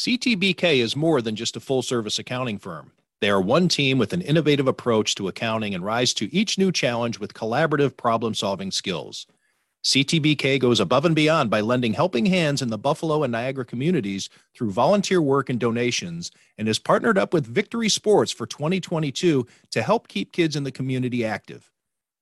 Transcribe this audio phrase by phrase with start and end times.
[0.00, 2.90] CTBK is more than just a full service accounting firm.
[3.20, 6.72] They are one team with an innovative approach to accounting and rise to each new
[6.72, 9.26] challenge with collaborative problem solving skills.
[9.84, 14.30] CTBK goes above and beyond by lending helping hands in the Buffalo and Niagara communities
[14.56, 19.82] through volunteer work and donations, and is partnered up with Victory Sports for 2022 to
[19.82, 21.70] help keep kids in the community active.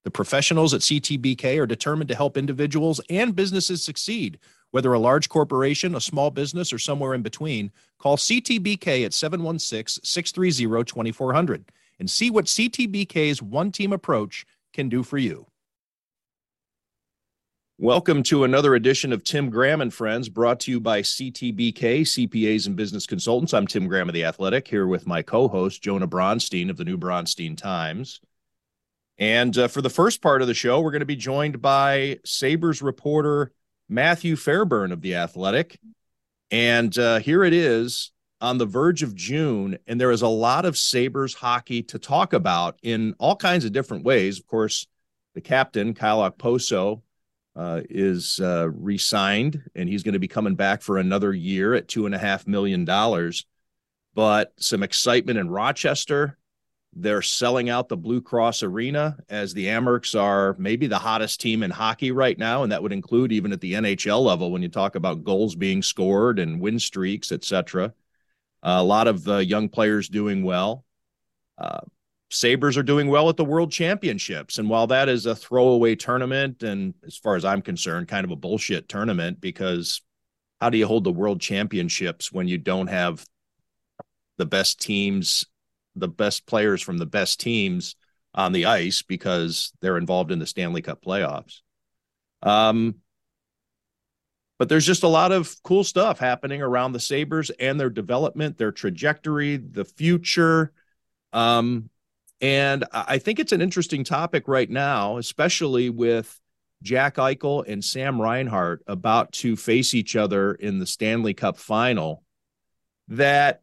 [0.03, 4.41] The professionals at CTBK are determined to help individuals and businesses succeed
[4.71, 10.03] whether a large corporation, a small business, or somewhere in between, call CTBK at 716
[10.05, 11.65] 630 2400
[11.99, 15.47] and see what CTBK's one team approach can do for you.
[17.81, 22.67] Welcome to another edition of Tim Graham and Friends, brought to you by CTBK, CPAs
[22.67, 23.55] and Business Consultants.
[23.55, 26.85] I'm Tim Graham of The Athletic, here with my co host, Jonah Bronstein of the
[26.85, 28.21] New Bronstein Times.
[29.17, 32.19] And uh, for the first part of the show, we're going to be joined by
[32.25, 33.53] Sabres reporter
[33.89, 35.79] Matthew Fairburn of The Athletic.
[36.51, 40.65] And uh, here it is on the verge of June, and there is a lot
[40.65, 44.39] of Sabres hockey to talk about in all kinds of different ways.
[44.39, 44.87] Of course,
[45.35, 47.03] the captain, Kyle Okposo,
[47.57, 51.75] uh, is uh, re signed, and he's going to be coming back for another year
[51.75, 52.85] at $2.5 million.
[54.15, 56.38] But some excitement in Rochester.
[57.01, 61.63] They're selling out the Blue Cross Arena as the Amerks are maybe the hottest team
[61.63, 64.69] in hockey right now, and that would include even at the NHL level when you
[64.69, 67.95] talk about goals being scored and win streaks, etc.
[68.65, 70.85] Uh, a lot of uh, young players doing well.
[71.57, 71.81] Uh,
[72.31, 76.65] Sabres are doing well at the World Championships, and while that is a throwaway tournament,
[76.65, 80.03] and as far as I'm concerned, kind of a bullshit tournament because
[80.61, 83.25] how do you hold the World Championships when you don't have
[84.37, 85.47] the best teams
[85.97, 87.97] the best players from the best teams
[88.35, 91.61] on the ice because they're involved in the Stanley Cup playoffs.
[92.43, 92.97] Um,
[94.59, 98.59] but there's just a lot of cool stuff happening around the Sabres and their development,
[98.59, 100.73] their trajectory, the future.
[101.33, 101.91] Um,
[102.41, 106.41] and I think it's an interesting topic right now, especially with
[106.83, 112.23] Jack Eichel and Sam Reinhart about to face each other in the Stanley Cup final.
[113.09, 113.63] That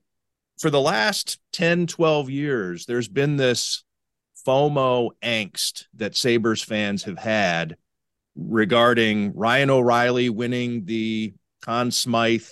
[0.59, 3.83] for the last 10, 12 years, there's been this
[4.45, 7.77] FOMO angst that Sabres fans have had
[8.35, 12.47] regarding Ryan O'Reilly winning the Conn Smythe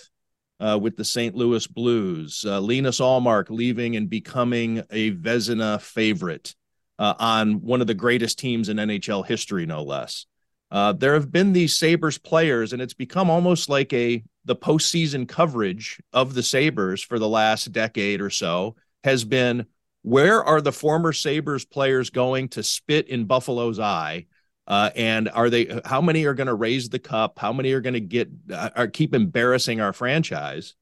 [0.60, 1.34] uh, with the St.
[1.34, 6.54] Louis Blues, uh, Linus Ullmark leaving and becoming a Vezina favorite
[6.98, 10.26] uh, on one of the greatest teams in NHL history, no less.
[10.70, 15.28] Uh, there have been these Sabres players, and it's become almost like a the postseason
[15.28, 19.66] coverage of the Sabres for the last decade or so has been
[20.02, 24.26] where are the former Sabres players going to spit in Buffalo's eye?
[24.66, 27.38] Uh, and are they how many are going to raise the cup?
[27.38, 30.74] How many are going to get uh, are keep embarrassing our franchise?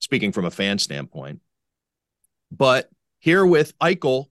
[0.00, 1.40] Speaking from a fan standpoint.
[2.50, 4.26] But here with Eichel,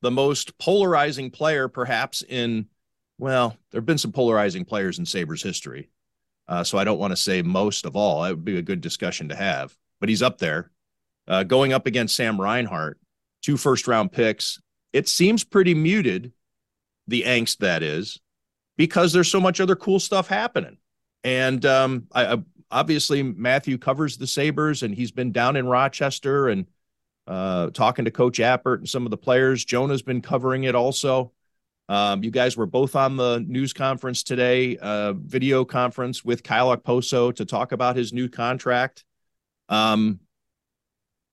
[0.00, 2.66] the most polarizing player perhaps in
[3.18, 5.90] well, there have been some polarizing players in Sabres history.
[6.48, 8.24] Uh, so I don't want to say most of all.
[8.24, 10.70] It would be a good discussion to have, but he's up there.
[11.28, 13.00] Uh, going up against Sam Reinhart,
[13.42, 14.60] two first round picks.
[14.92, 16.32] It seems pretty muted,
[17.08, 18.20] the angst that is,
[18.76, 20.78] because there's so much other cool stuff happening.
[21.24, 22.36] And um, I, I,
[22.70, 26.66] obviously Matthew covers the Sabres, and he's been down in Rochester and
[27.26, 29.64] uh, talking to Coach Appert and some of the players.
[29.64, 31.32] Jonah's been covering it also.
[31.88, 36.76] Um, you guys were both on the news conference today, uh, video conference with Kyle
[36.76, 39.04] Okposo to talk about his new contract.
[39.68, 40.20] Um,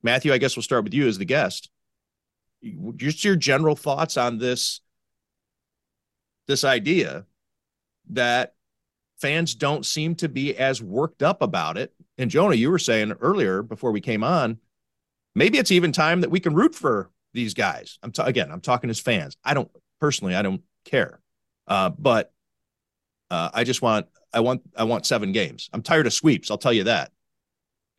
[0.04, 1.70] Matthew, I guess we'll start with you as the guest.
[2.96, 4.82] Just your general thoughts on this
[6.48, 7.26] this idea
[8.10, 8.54] that
[9.18, 11.94] fans don't seem to be as worked up about it.
[12.18, 14.58] And Jonah, you were saying earlier before we came on,
[15.36, 17.98] maybe it's even time that we can root for these guys.
[18.04, 19.38] I'm t- again, I'm talking as fans.
[19.44, 21.20] I don't personally, I don't care.
[21.68, 22.32] Uh, but
[23.30, 25.70] uh, I just want I want I want seven games.
[25.74, 26.52] I'm tired of sweeps.
[26.52, 27.12] I'll tell you that.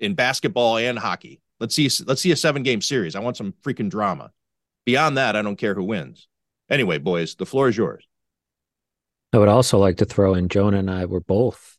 [0.01, 3.17] In basketball and hockey, let's see let's see a seven game series.
[3.17, 4.31] I want some freaking drama.
[4.85, 6.29] Beyond that, I don't care who wins.
[6.71, 8.07] Anyway, boys, the floor is yours.
[9.33, 11.79] I would also like to throw in Jonah and I were both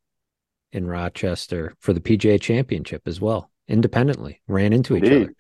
[0.72, 4.42] in Rochester for the PGA Championship as well, independently.
[4.48, 5.08] Ran into Indeed.
[5.08, 5.36] each other.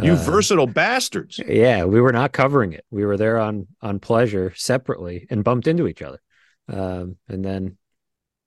[0.00, 1.38] You uh, versatile bastards.
[1.46, 2.84] Yeah, we were not covering it.
[2.90, 6.20] We were there on on pleasure separately and bumped into each other.
[6.68, 7.76] Um, and then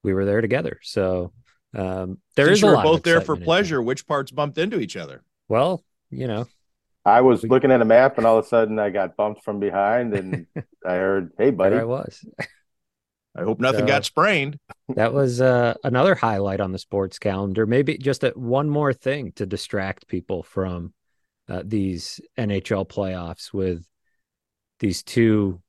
[0.03, 0.79] we were there together.
[0.81, 1.33] So
[1.75, 3.81] um, there Since is you were both there for pleasure.
[3.81, 5.23] Which parts bumped into each other?
[5.47, 6.47] Well, you know,
[7.05, 9.43] I was we, looking at a map, and all of a sudden I got bumped
[9.43, 10.47] from behind, and
[10.85, 12.25] I heard, "Hey, buddy!" There I was.
[13.37, 14.57] I hope nothing so, got sprained.
[14.95, 17.67] That was uh, another highlight on the sports calendar.
[17.67, 20.93] Maybe just a, one more thing to distract people from
[21.49, 23.87] uh, these NHL playoffs with
[24.79, 25.61] these two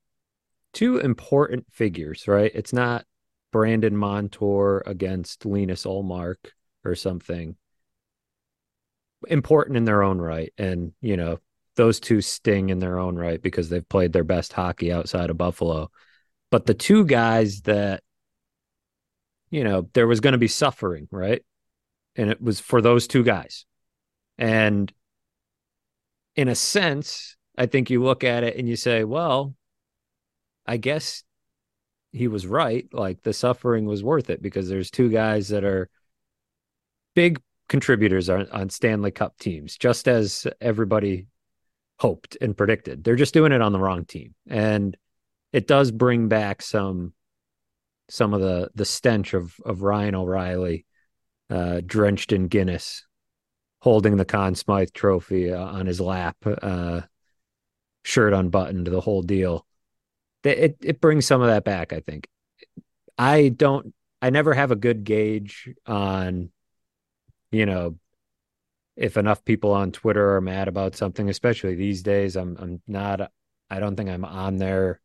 [0.73, 2.51] two important figures, right?
[2.53, 3.05] It's not
[3.51, 6.35] Brandon Montour against Linus Ullmark
[6.85, 7.55] or something.
[9.27, 10.53] Important in their own right.
[10.57, 11.39] And, you know,
[11.75, 15.37] those two sting in their own right because they've played their best hockey outside of
[15.37, 15.89] Buffalo.
[16.51, 18.03] But the two guys that,
[19.49, 21.43] you know, there was going to be suffering, right?
[22.15, 23.65] And it was for those two guys.
[24.37, 24.91] And
[26.37, 29.55] in a sense, I think you look at it and you say, well,
[30.65, 31.23] I guess
[32.11, 32.87] he was right.
[32.93, 35.89] Like the suffering was worth it because there's two guys that are
[37.15, 41.25] big contributors on, on Stanley Cup teams, just as everybody
[41.99, 43.03] hoped and predicted.
[43.03, 44.35] They're just doing it on the wrong team.
[44.47, 44.95] And
[45.51, 47.13] it does bring back some
[48.09, 50.85] some of the the stench of of Ryan O'Reilly
[51.49, 53.06] uh, drenched in Guinness
[53.79, 57.01] holding the Conn Smythe trophy uh, on his lap uh,
[58.03, 59.67] shirt unbuttoned the whole deal
[60.47, 61.93] it it brings some of that back.
[61.93, 62.27] I think.
[63.17, 63.93] I don't.
[64.21, 66.49] I never have a good gauge on,
[67.51, 67.97] you know,
[68.95, 72.35] if enough people on Twitter are mad about something, especially these days.
[72.35, 73.31] I'm I'm not.
[73.69, 75.01] I don't think I'm on there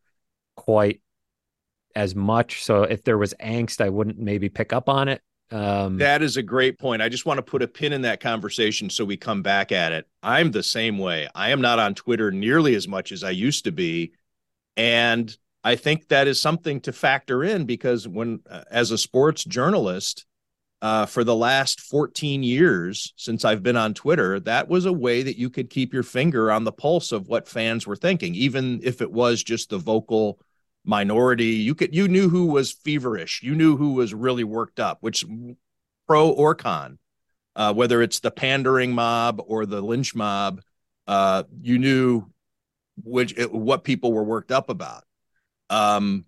[0.55, 1.01] quite
[1.95, 2.63] as much.
[2.63, 5.21] So if there was angst, I wouldn't maybe pick up on it.
[5.53, 7.03] Um, that is a great point.
[7.03, 9.91] I just want to put a pin in that conversation so we come back at
[9.91, 10.07] it.
[10.23, 11.27] I'm the same way.
[11.35, 14.13] I am not on Twitter nearly as much as I used to be.
[14.77, 19.43] And I think that is something to factor in because when, uh, as a sports
[19.43, 20.25] journalist,
[20.81, 25.21] uh, for the last 14 years since I've been on Twitter, that was a way
[25.21, 28.81] that you could keep your finger on the pulse of what fans were thinking, even
[28.83, 30.39] if it was just the vocal
[30.85, 31.45] minority.
[31.45, 35.25] You could you knew who was feverish, you knew who was really worked up, which
[36.07, 36.99] pro or con,
[37.55, 40.61] uh, whether it's the pandering mob or the lynch mob,
[41.07, 42.25] uh, you knew
[43.03, 45.03] which what people were worked up about.
[45.69, 46.25] Um,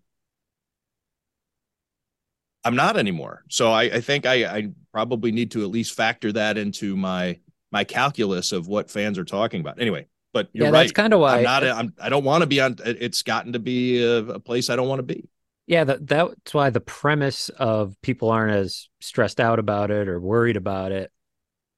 [2.63, 3.43] I'm not anymore.
[3.49, 7.37] So I, I think I, I, probably need to at least factor that into my
[7.71, 9.79] my calculus of what fans are talking about.
[9.79, 10.81] Anyway, but you're yeah, right.
[10.81, 11.63] That's kind of why I'm not.
[11.63, 12.75] I'm, I don't want to be on.
[12.83, 15.29] It's gotten to be a, a place I don't want to be.
[15.65, 20.19] Yeah, that that's why the premise of people aren't as stressed out about it or
[20.19, 21.09] worried about it.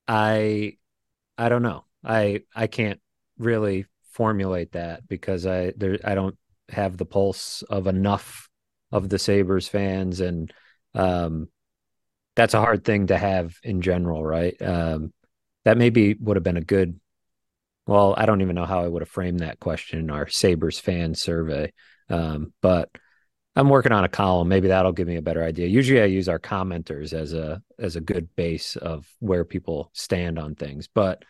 [0.07, 0.77] I
[1.37, 1.85] I don't know.
[2.03, 2.99] I I can't
[3.37, 6.35] really formulate that because I there I don't
[6.69, 8.49] have the pulse of enough
[8.91, 10.51] of the Sabres fans and
[10.95, 11.47] um
[12.35, 14.59] that's a hard thing to have in general, right?
[14.59, 15.13] Um
[15.63, 16.99] that maybe would have been a good
[17.87, 20.77] well, I don't even know how I would have framed that question in our Sabres
[20.77, 21.71] fan survey.
[22.09, 22.89] Um, but
[23.55, 24.49] I'm working on a column.
[24.49, 25.67] Maybe that'll give me a better idea.
[25.67, 30.37] Usually I use our commenters as a as a good base of where people stand
[30.37, 30.87] on things.
[30.87, 31.23] But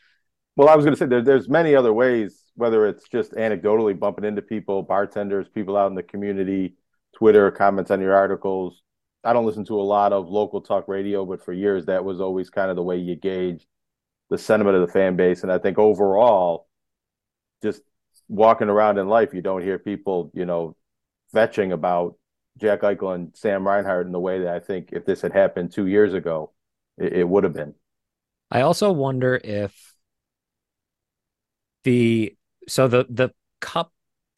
[0.55, 3.97] well, I was going to say there, there's many other ways whether it's just anecdotally
[3.97, 6.73] bumping into people, bartenders, people out in the community,
[7.15, 8.81] Twitter, comments on your articles.
[9.23, 12.19] I don't listen to a lot of local talk radio, but for years that was
[12.19, 13.67] always kind of the way you gauge
[14.29, 15.43] the sentiment of the fan base.
[15.43, 16.67] And I think overall,
[17.61, 17.81] just
[18.27, 20.75] walking around in life, you don't hear people, you know,
[21.31, 22.15] fetching about
[22.57, 25.71] Jack Eichel and Sam Reinhart in the way that I think if this had happened
[25.71, 26.51] two years ago,
[26.97, 27.75] it, it would have been.
[28.49, 29.93] I also wonder if
[31.83, 32.35] the
[32.67, 33.29] so the the
[33.61, 33.91] cup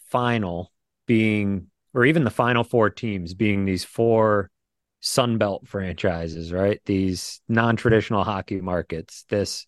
[0.07, 0.71] final
[1.05, 4.49] being or even the final four teams being these four
[5.01, 6.81] Sunbelt franchises, right?
[6.85, 9.25] These non-traditional hockey markets.
[9.29, 9.65] This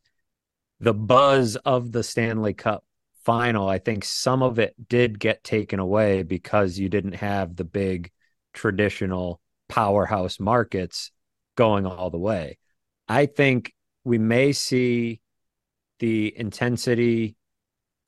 [0.82, 2.84] the buzz of the Stanley Cup
[3.24, 7.64] final, I think some of it did get taken away because you didn't have the
[7.64, 8.12] big
[8.54, 11.12] traditional powerhouse markets
[11.56, 12.58] going all the way.
[13.08, 13.74] I think
[14.04, 15.22] we may see
[16.00, 17.36] the intensity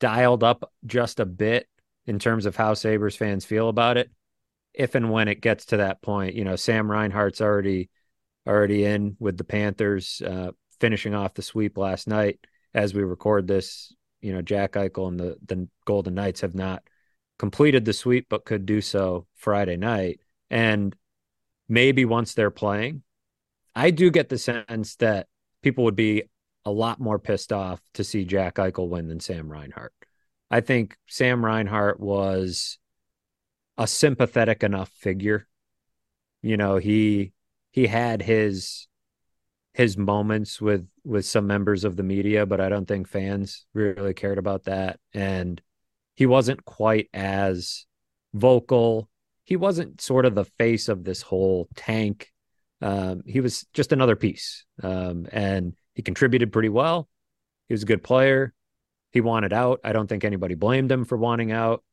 [0.00, 1.68] dialed up just a bit
[2.06, 4.10] in terms of how Sabres fans feel about it.
[4.72, 7.88] If and when it gets to that point, you know, Sam Reinhart's already
[8.46, 10.50] already in with the Panthers, uh,
[10.80, 12.40] finishing off the sweep last night.
[12.74, 16.82] As we record this, you know, Jack Eichel and the the Golden Knights have not
[17.38, 20.20] completed the sweep, but could do so Friday night.
[20.50, 20.94] And
[21.68, 23.02] maybe once they're playing,
[23.74, 25.26] I do get the sense that
[25.62, 26.24] people would be
[26.64, 29.92] a lot more pissed off to see Jack Eichel win than Sam Reinhart.
[30.50, 32.78] I think Sam Reinhart was
[33.76, 35.46] a sympathetic enough figure.
[36.42, 37.32] You know, he
[37.70, 38.86] he had his
[39.74, 44.14] his moments with with some members of the media, but I don't think fans really
[44.14, 44.98] cared about that.
[45.12, 45.60] And
[46.14, 47.86] he wasn't quite as
[48.32, 49.08] vocal
[49.44, 52.32] he wasn't sort of the face of this whole tank.
[52.80, 57.08] Um, he was just another piece, um, and he contributed pretty well.
[57.68, 58.52] He was a good player.
[59.12, 59.80] He wanted out.
[59.84, 61.84] I don't think anybody blamed him for wanting out.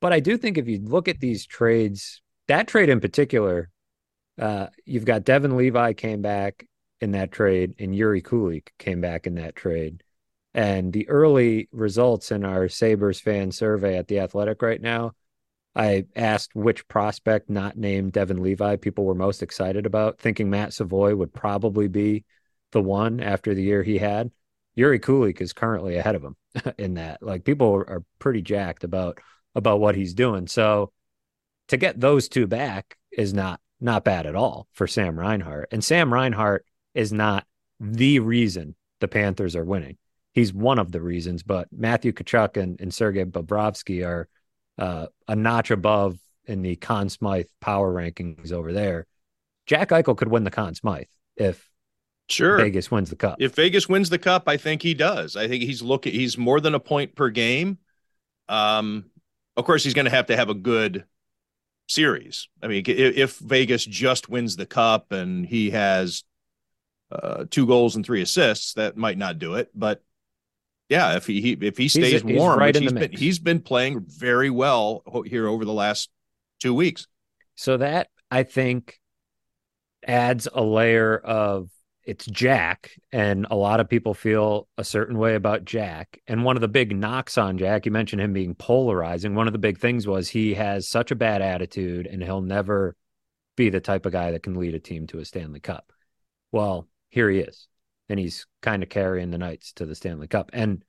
[0.00, 3.70] But I do think if you look at these trades, that trade in particular,
[4.38, 6.66] uh, you've got Devon Levi came back
[7.02, 10.02] in that trade, and Yuri Kulich came back in that trade.
[10.54, 15.12] And the early results in our Sabres fan survey at the Athletic right now,
[15.74, 20.74] I asked which prospect not named Devon Levi people were most excited about, thinking Matt
[20.74, 22.24] Savoie would probably be
[22.72, 24.30] the one after the year he had.
[24.74, 26.36] Yuri Kulich is currently ahead of him
[26.78, 27.22] in that.
[27.22, 29.18] Like people are pretty jacked about
[29.54, 30.46] about what he's doing.
[30.46, 30.92] So
[31.68, 35.68] to get those two back is not not bad at all for Sam Reinhart.
[35.72, 37.46] And Sam Reinhart is not
[37.80, 39.96] the reason the Panthers are winning
[40.32, 44.28] he's one of the reasons, but Matthew Tkachuk and, and Sergei Bobrovsky are
[44.78, 49.06] uh, a notch above in the Conn Smythe power rankings over there.
[49.66, 51.06] Jack Eichel could win the Conn Smythe
[51.36, 51.70] if
[52.28, 53.36] sure Vegas wins the cup.
[53.40, 55.36] If Vegas wins the cup, I think he does.
[55.36, 56.12] I think he's looking.
[56.12, 57.78] He's more than a point per game.
[58.48, 59.04] Um,
[59.56, 61.04] of course, he's going to have to have a good
[61.88, 62.48] series.
[62.62, 66.24] I mean, if Vegas just wins the cup and he has
[67.12, 69.70] uh, two goals and three assists, that might not do it.
[69.74, 70.02] But
[70.88, 74.04] yeah, if he, if he stays he's, warm, he's, right he's been, he's been playing
[74.06, 76.10] very well here over the last
[76.60, 77.06] two weeks.
[77.54, 78.98] So that I think
[80.06, 81.70] adds a layer of
[82.04, 86.20] it's Jack, and a lot of people feel a certain way about Jack.
[86.26, 89.36] And one of the big knocks on Jack, you mentioned him being polarizing.
[89.36, 92.96] One of the big things was he has such a bad attitude, and he'll never
[93.56, 95.92] be the type of guy that can lead a team to a Stanley Cup.
[96.50, 97.68] Well, here he is
[98.08, 100.50] and he's kind of carrying the Knights to the Stanley Cup.
[100.52, 100.82] And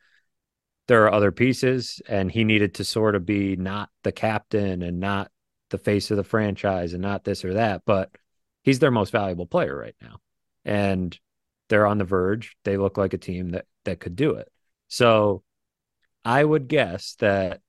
[0.87, 4.99] there are other pieces, and he needed to sort of be not the captain and
[4.99, 5.29] not
[5.69, 8.09] the face of the franchise and not this or that, but
[8.63, 10.17] he's their most valuable player right now.
[10.65, 11.17] And
[11.69, 12.55] they're on the verge.
[12.63, 14.49] They look like a team that that could do it.
[14.87, 15.43] So
[16.23, 17.61] I would guess that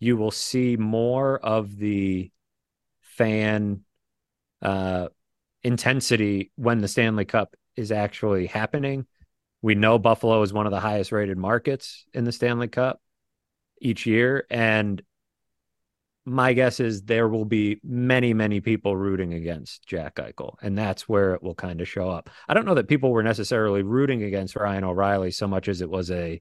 [0.00, 2.30] you will see more of the
[3.00, 3.84] fan
[4.60, 5.08] uh,
[5.62, 9.06] intensity when the Stanley Cup is actually happening.
[9.62, 13.00] We know Buffalo is one of the highest rated markets in the Stanley Cup
[13.80, 14.46] each year.
[14.50, 15.02] And
[16.24, 20.56] my guess is there will be many, many people rooting against Jack Eichel.
[20.60, 22.30] And that's where it will kind of show up.
[22.48, 25.90] I don't know that people were necessarily rooting against Ryan O'Reilly so much as it
[25.90, 26.40] was a,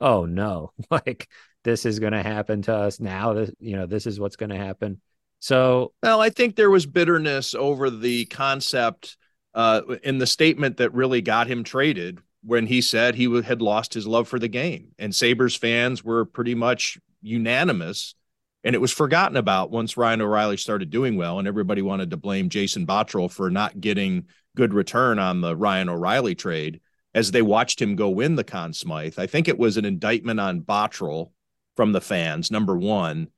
[0.00, 1.28] oh no, like
[1.64, 3.34] this is going to happen to us now.
[3.34, 5.00] This, you know, this is what's going to happen.
[5.38, 9.16] So, well, I think there was bitterness over the concept
[9.54, 13.94] uh, in the statement that really got him traded when he said he had lost
[13.94, 14.92] his love for the game.
[14.98, 18.14] And Sabres fans were pretty much unanimous.
[18.62, 22.16] And it was forgotten about once Ryan O'Reilly started doing well, and everybody wanted to
[22.16, 26.80] blame Jason Botterill for not getting good return on the Ryan O'Reilly trade
[27.14, 29.18] as they watched him go win the Conn Smythe.
[29.18, 31.30] I think it was an indictment on Botterill
[31.74, 33.28] from the fans, number one,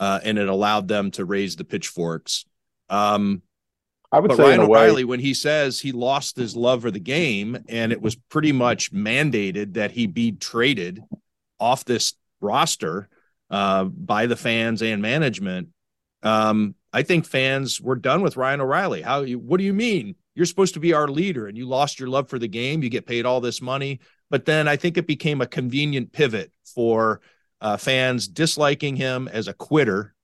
[0.00, 2.44] uh, and it allowed them to raise the pitchforks.
[2.88, 3.42] Um,
[4.12, 7.00] I would but say Ryan O'Reilly, when he says he lost his love for the
[7.00, 11.02] game, and it was pretty much mandated that he be traded
[11.58, 13.08] off this roster
[13.50, 15.68] uh, by the fans and management.
[16.22, 19.00] Um, I think fans were done with Ryan O'Reilly.
[19.00, 19.24] How?
[19.24, 20.14] What do you mean?
[20.34, 22.82] You're supposed to be our leader, and you lost your love for the game.
[22.82, 24.00] You get paid all this money,
[24.30, 27.22] but then I think it became a convenient pivot for
[27.62, 30.14] uh, fans disliking him as a quitter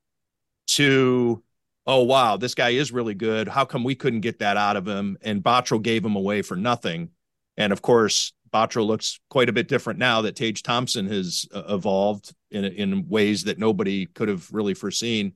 [0.68, 1.42] to
[1.88, 3.49] oh wow, this guy is really good.
[3.49, 5.16] How come we couldn't get that out of him?
[5.23, 7.09] And Botterill gave him away for nothing.
[7.57, 11.62] And of course, Botterill looks quite a bit different now that Tage Thompson has uh,
[11.71, 15.33] evolved in in ways that nobody could have really foreseen.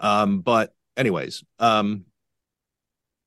[0.00, 2.04] Um, but anyways, um,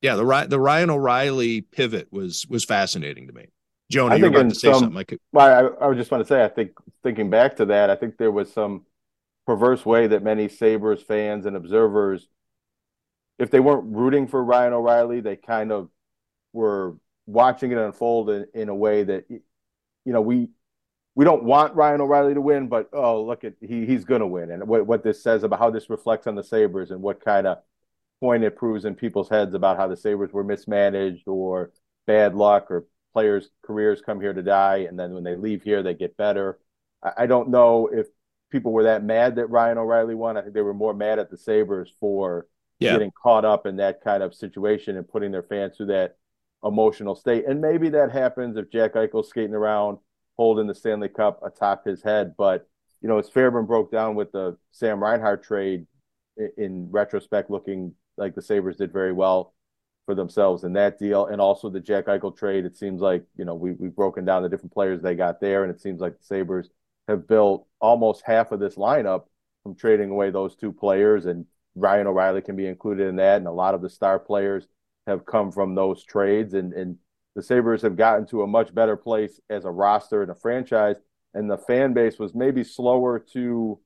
[0.01, 3.47] yeah, the the Ryan O'Reilly pivot was was fascinating to me.
[3.89, 4.97] Jonah, you're about to say some, something.
[4.97, 5.19] I could.
[5.31, 6.71] Well, I, I was just want to say, I think
[7.03, 8.85] thinking back to that, I think there was some
[9.45, 12.27] perverse way that many Sabres fans and observers
[13.37, 15.89] if they weren't rooting for Ryan O'Reilly, they kind of
[16.53, 19.41] were watching it unfold in, in a way that you
[20.05, 20.49] know we
[21.15, 24.27] we don't want Ryan O'Reilly to win, but oh look at he he's going to
[24.27, 27.23] win, and what what this says about how this reflects on the Sabres and what
[27.23, 27.59] kind of
[28.21, 31.71] point it proves in people's heads about how the Sabres were mismanaged or
[32.07, 35.83] bad luck or players' careers come here to die, and then when they leave here
[35.83, 36.59] they get better.
[37.03, 38.07] I, I don't know if
[38.51, 40.37] people were that mad that Ryan O'Reilly won.
[40.37, 42.47] I think they were more mad at the Sabres for
[42.79, 42.93] yeah.
[42.93, 46.17] getting caught up in that kind of situation and putting their fans through that
[46.63, 47.45] emotional state.
[47.47, 49.97] And maybe that happens if Jack Eichel's skating around
[50.37, 52.35] holding the Stanley Cup atop his head.
[52.37, 52.67] But,
[53.01, 55.85] you know, as Fairburn broke down with the Sam Reinhart trade,
[56.57, 59.53] in retrospect, looking like the Sabres did very well
[60.05, 61.27] for themselves in that deal.
[61.27, 62.65] And also the Jack Eichel trade.
[62.65, 65.63] It seems like, you know, we, we've broken down the different players they got there.
[65.63, 66.69] And it seems like the Sabres
[67.07, 69.25] have built almost half of this lineup
[69.63, 71.25] from trading away those two players.
[71.25, 73.37] And Ryan O'Reilly can be included in that.
[73.37, 74.67] And a lot of the star players
[75.07, 76.53] have come from those trades.
[76.53, 76.97] And, and
[77.35, 80.95] the Sabres have gotten to a much better place as a roster and a franchise.
[81.33, 83.79] And the fan base was maybe slower to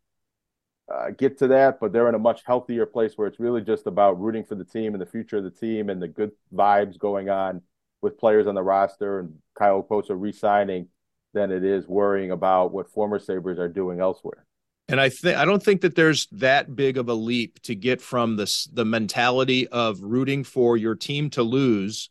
[0.94, 3.88] uh, get to that, but they're in a much healthier place where it's really just
[3.88, 6.98] about rooting for the team and the future of the team and the good vibes
[6.98, 7.62] going on
[8.02, 10.88] with players on the roster and Kyle Okposo re-signing
[11.34, 14.46] than it is worrying about what former Sabres are doing elsewhere.
[14.90, 18.02] And I think I don't think that there's that big of a leap to get
[18.02, 22.10] from this the mentality of rooting for your team to lose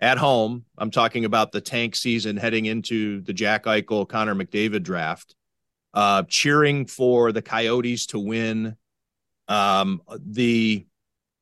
[0.00, 0.64] at home.
[0.76, 5.36] I'm talking about the tank season heading into the Jack Eichel, Connor McDavid draft
[5.94, 8.76] uh, cheering for the Coyotes to win,
[9.48, 10.86] um, the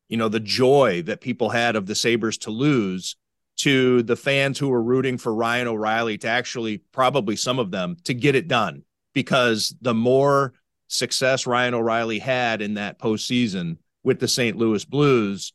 [0.08, 3.16] you know the joy that people had of the Sabres to lose,
[3.56, 7.96] to the fans who were rooting for Ryan O'Reilly to actually probably some of them
[8.04, 8.82] to get it done
[9.14, 10.52] because the more
[10.88, 14.56] success Ryan O'Reilly had in that postseason with the St.
[14.56, 15.52] Louis Blues,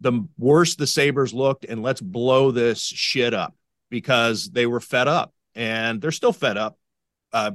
[0.00, 3.54] the worse the Sabres looked, and let's blow this shit up
[3.90, 6.78] because they were fed up and they're still fed up.
[7.32, 7.52] Uh,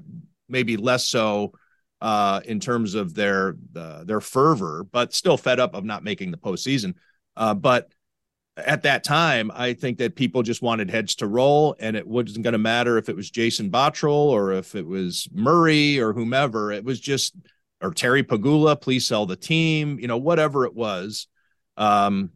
[0.48, 1.54] maybe less so
[2.02, 6.32] uh, in terms of their uh, their fervor, but still fed up of not making
[6.32, 6.94] the postseason.
[7.36, 7.90] Uh, but
[8.58, 12.44] at that time, I think that people just wanted heads to roll, and it wasn't
[12.44, 16.72] going to matter if it was Jason Botterill or if it was Murray or whomever.
[16.72, 17.36] It was just
[17.82, 21.28] or Terry Pegula, please sell the team, you know, whatever it was.
[21.76, 22.32] Um,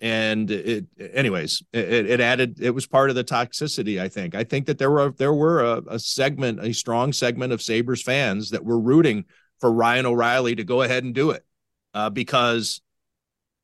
[0.00, 4.44] and it anyways it, it added it was part of the toxicity i think i
[4.44, 8.50] think that there were there were a, a, segment a strong segment of sabres fans
[8.50, 9.24] that were rooting
[9.58, 11.44] for ryan o'reilly to go ahead and do it
[11.94, 12.80] uh, because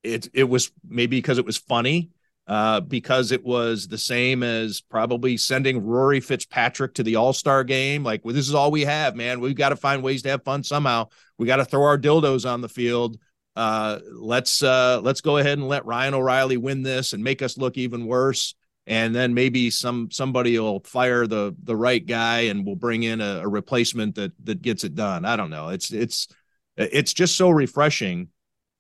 [0.05, 2.11] it it was maybe because it was funny
[2.47, 7.65] uh, because it was the same as probably sending Rory Fitzpatrick to the All Star
[7.65, 8.05] game.
[8.05, 9.41] Like, well, this is all we have, man.
[9.41, 11.09] We've got to find ways to have fun somehow.
[11.39, 13.19] We got to throw our dildos on the field
[13.57, 17.57] uh, let's uh, let's go ahead and let Ryan O'Reilly win this and make us
[17.57, 18.55] look even worse.
[18.87, 23.21] And then maybe some somebody will fire the the right guy and we'll bring in
[23.21, 25.25] a, a replacement that that gets it done.
[25.25, 25.69] I don't know.
[25.69, 26.29] It's it's
[26.77, 28.29] it's just so refreshing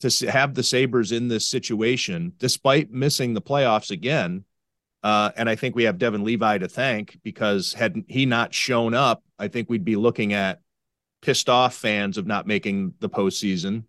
[0.05, 4.45] to have the Sabres in this situation, despite missing the playoffs again.
[5.03, 8.95] Uh, and I think we have Devon Levi to thank because had he not shown
[8.95, 10.61] up, I think we'd be looking at
[11.21, 13.85] pissed off fans of not making the postseason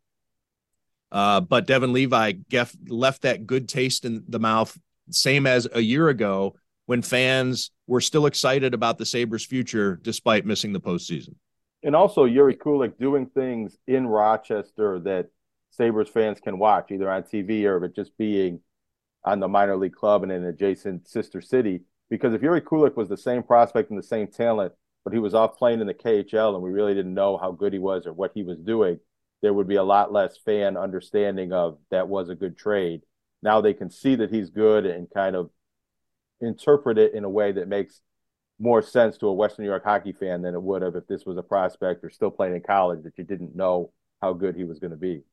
[1.16, 4.78] uh, but Devon Levi gef- left that good taste in the mouth,
[5.10, 6.56] same as a year ago
[6.88, 11.36] when fans were still excited about the Sabres' future despite missing the postseason.
[11.84, 15.28] And also Yuri Kulich doing things in Rochester that
[15.76, 18.62] Sabres fans can watch either on TV or it just being
[19.24, 21.82] on the minor league club in an adjacent sister city.
[22.10, 25.34] Because if Yuri Kulich was the same prospect and the same talent, but he was
[25.34, 28.14] off playing in the KHL and we really didn't know how good he was or
[28.14, 29.00] what he was doing,
[29.42, 33.02] there would be a lot less fan understanding of that was a good trade.
[33.42, 35.50] Now they can see that he's good and kind of
[36.42, 38.02] interpret it in a way that makes
[38.60, 41.26] more sense to a Western New York hockey fan than it would have if this
[41.26, 44.64] was a prospect or still playing in college that you didn't know how good he
[44.64, 45.24] was going to be.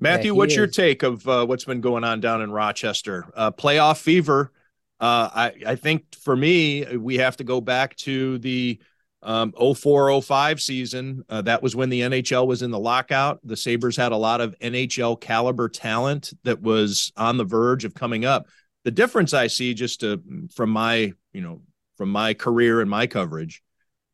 [0.00, 0.56] Matthew, what's is.
[0.56, 3.24] your take of uh, what's been going on down in Rochester?
[3.34, 4.52] Uh, playoff fever.
[4.98, 8.80] Uh, I, I think for me, we have to go back to the
[9.22, 13.38] um, 0405 season, uh, that was when the NHL was in the lockout.
[13.44, 17.94] The Sabres had a lot of NHL caliber talent that was on the verge of
[17.94, 18.46] coming up.
[18.84, 20.20] The difference I see just to,
[20.52, 21.62] from my, you know,
[21.96, 23.62] from my career and my coverage,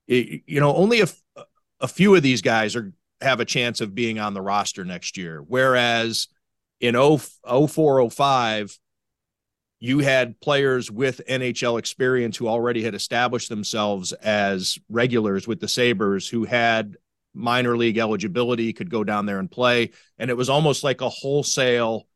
[0.06, 1.06] it, you know, only a,
[1.80, 5.16] a few of these guys are have a chance of being on the roster next
[5.16, 5.42] year.
[5.46, 6.28] Whereas
[6.80, 8.78] in 0405,
[9.80, 15.68] you had players with NHL experience who already had established themselves as regulars with the
[15.68, 16.96] Sabres who had
[17.34, 19.90] minor league eligibility, could go down there and play.
[20.18, 22.06] And it was almost like a wholesale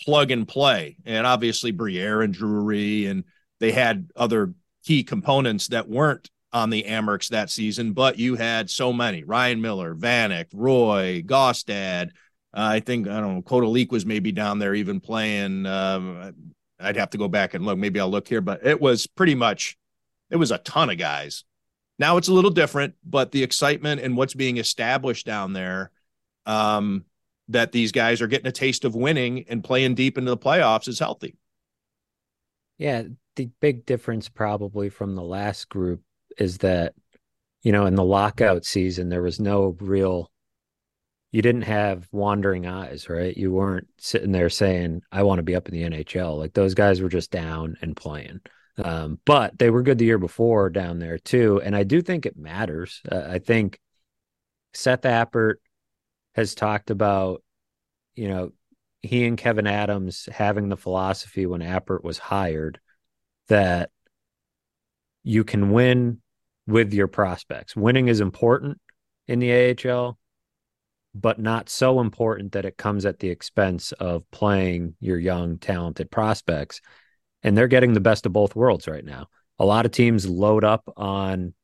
[0.00, 0.96] plug and play.
[1.04, 3.24] And obviously, Briere and Drury, and
[3.60, 8.68] they had other key components that weren't on the Amerks that season, but you had
[8.68, 12.10] so many Ryan Miller, Vanek, Roy, Gaustad.
[12.54, 15.64] Uh, I think, I don't know, Kotalik was maybe down there even playing.
[15.64, 16.34] Um,
[16.78, 17.78] I'd have to go back and look.
[17.78, 19.78] Maybe I'll look here, but it was pretty much,
[20.30, 21.44] it was a ton of guys.
[21.98, 25.90] Now it's a little different, but the excitement and what's being established down there,
[26.44, 27.04] um,
[27.48, 30.88] that these guys are getting a taste of winning and playing deep into the playoffs
[30.88, 31.36] is healthy.
[32.78, 33.04] Yeah,
[33.36, 36.02] the big difference probably from the last group
[36.38, 36.94] is that,
[37.62, 40.30] you know, in the lockout season there was no real
[41.32, 43.34] you didn't have wandering eyes, right?
[43.34, 46.38] You weren't sitting there saying, I want to be up in the NHL.
[46.38, 48.40] Like those guys were just down and playing.
[48.76, 51.60] Um, but they were good the year before down there too.
[51.62, 53.00] And I do think it matters.
[53.10, 53.80] Uh, I think
[54.74, 55.54] Seth Appert
[56.34, 57.42] has talked about,
[58.14, 58.52] you know,
[59.00, 62.78] he and Kevin Adams having the philosophy when Appert was hired
[63.48, 63.90] that
[65.22, 66.20] you can win
[66.66, 67.76] with your prospects.
[67.76, 68.80] Winning is important
[69.26, 70.18] in the AHL,
[71.14, 76.10] but not so important that it comes at the expense of playing your young, talented
[76.10, 76.80] prospects.
[77.42, 79.28] And they're getting the best of both worlds right now.
[79.58, 81.54] A lot of teams load up on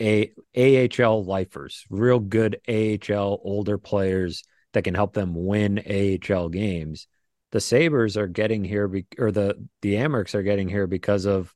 [0.00, 7.06] a AHL lifers, real good AHL older players that can help them win AHL games.
[7.50, 11.54] The Sabres are getting here, be, or the the Amerks are getting here because of,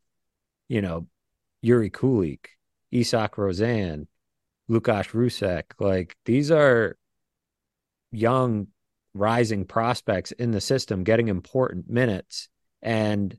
[0.69, 1.07] you know,
[1.61, 2.47] Yuri Kulich,
[2.91, 4.07] Isak Rosén,
[4.69, 5.65] Lukas Rousek.
[5.79, 6.97] Like these are
[8.11, 8.69] young
[9.15, 12.49] rising prospects in the system getting important minutes.
[12.81, 13.37] And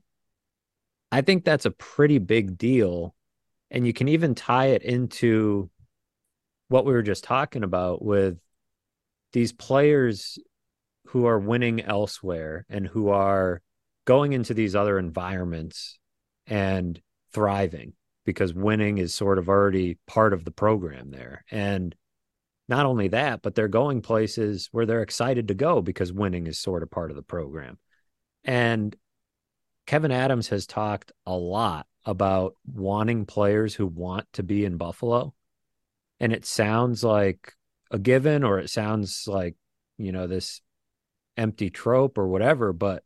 [1.10, 3.14] I think that's a pretty big deal.
[3.70, 5.70] And you can even tie it into
[6.68, 8.38] what we were just talking about with
[9.32, 10.38] these players
[11.08, 13.60] who are winning elsewhere and who are
[14.04, 15.98] going into these other environments
[16.46, 17.00] and
[17.34, 17.92] thriving
[18.24, 21.44] because winning is sort of already part of the program there.
[21.50, 21.94] And
[22.68, 26.58] not only that, but they're going places where they're excited to go because winning is
[26.58, 27.78] sort of part of the program.
[28.44, 28.96] And
[29.86, 35.34] Kevin Adams has talked a lot about wanting players who want to be in Buffalo.
[36.20, 37.52] And it sounds like
[37.90, 39.56] a given or it sounds like,
[39.98, 40.62] you know, this
[41.36, 43.02] empty trope or whatever, but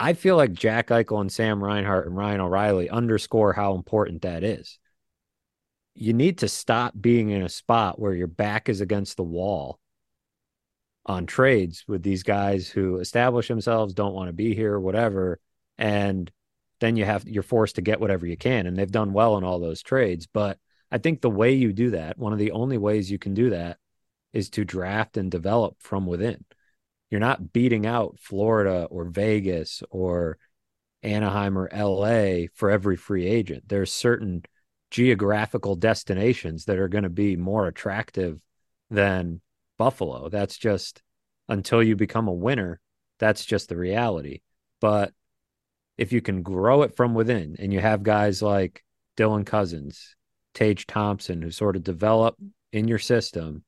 [0.00, 4.42] I feel like Jack Eichel and Sam Reinhart and Ryan O'Reilly underscore how important that
[4.42, 4.80] is
[5.94, 9.78] you need to stop being in a spot where your back is against the wall
[11.06, 15.38] on trades with these guys who establish themselves, don't want to be here, whatever.
[15.78, 16.30] And
[16.80, 18.66] then you have you're forced to get whatever you can.
[18.66, 20.26] And they've done well in all those trades.
[20.26, 20.58] But
[20.90, 23.50] I think the way you do that, one of the only ways you can do
[23.50, 23.78] that
[24.32, 26.44] is to draft and develop from within.
[27.10, 30.38] You're not beating out Florida or Vegas or
[31.02, 33.64] Anaheim or LA for every free agent.
[33.66, 34.42] There's certain
[34.90, 38.40] geographical destinations that are going to be more attractive
[38.90, 39.40] than
[39.78, 40.28] Buffalo.
[40.28, 41.02] That's just
[41.48, 42.80] until you become a winner,
[43.18, 44.40] that's just the reality.
[44.80, 45.12] But
[45.98, 48.84] if you can grow it from within and you have guys like
[49.16, 50.16] Dylan Cozens,
[50.54, 52.36] Tage Thompson, who sort of develop
[52.72, 53.64] in your system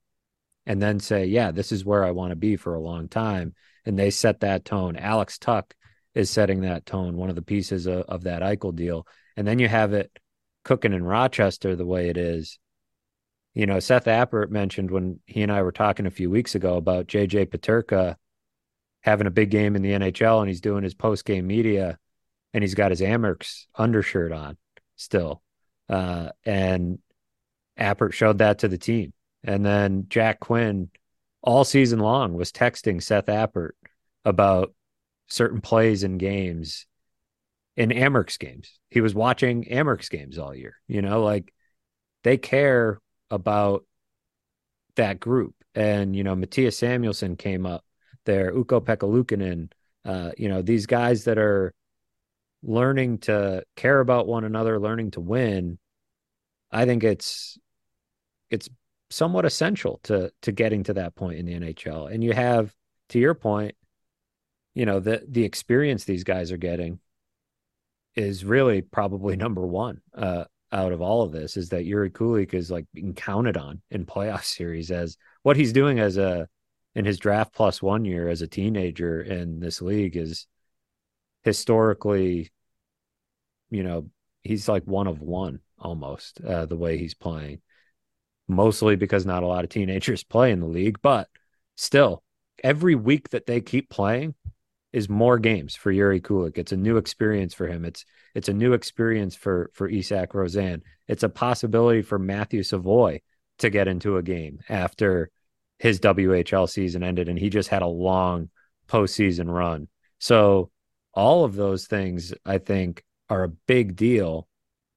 [0.67, 3.55] and then say, yeah, this is where I want to be for a long time.
[3.85, 4.97] And they set that tone.
[4.97, 5.73] Alex Tuch
[6.15, 9.07] is setting that tone, one of the pieces of, of that Eichel deal.
[9.37, 10.17] And then you have it
[10.65, 12.59] cooking in Rochester the way it is.
[13.55, 16.77] You know, Seth Appert mentioned when he and I were talking a few weeks ago
[16.77, 18.17] about JJ Peterka
[19.01, 21.99] having a big game in the NHL and he's doing his post game media
[22.55, 24.57] and he's got his Amerks undershirt on
[24.97, 25.43] still.
[25.89, 26.99] Uh, and
[27.79, 29.13] Appert showed that to the team.
[29.45, 30.91] And then Jack Quinn
[31.43, 33.73] all season long was texting Seth Appert
[34.25, 34.73] about
[35.29, 36.87] certain plays and games
[37.77, 38.79] in Amerks games.
[38.91, 40.77] He was watching Amerks games all year.
[40.87, 41.53] You know, like
[42.23, 43.01] they care
[43.31, 43.85] about
[44.97, 45.55] that group.
[45.75, 47.85] And, you know, Mattias Samuelsson came up
[48.27, 49.73] there, Ukko-Pekka Luukkonen,
[50.05, 51.73] uh, you know, these guys that are
[52.63, 55.79] learning to care about one another, learning to win.
[56.71, 57.59] I think it's
[58.51, 58.69] it's
[59.13, 62.13] somewhat essential to to getting to that point in the NHL.
[62.13, 62.75] And you have,
[63.11, 63.77] to your point,
[64.75, 67.01] you know, the the experience these guys are getting
[68.15, 72.55] is really probably number one uh, out of all of this is that Yuri Kulich
[72.55, 76.49] is like being counted on in playoff series as what he's doing as a
[76.95, 80.47] in his draft plus one year as a teenager in this league is
[81.43, 82.51] historically,
[83.71, 84.11] you know,
[84.43, 87.61] he's like one of one almost uh, the way he's playing.
[88.49, 91.29] Mostly because not a lot of teenagers play in the league, but
[91.77, 92.23] still,
[92.63, 94.35] every week that they keep playing,
[94.93, 96.59] is more games for Yuri Kulich.
[96.59, 97.85] It's a new experience for him.
[97.85, 100.83] It's it's a new experience for for Isak Rosén.
[101.09, 103.21] It's a possibility for Matthew Savoie
[103.59, 105.31] to get into a game after
[105.79, 108.51] his WHL season ended and he just had a long
[108.89, 109.89] postseason run.
[110.19, 110.71] So
[111.15, 114.47] all of those things I think are a big deal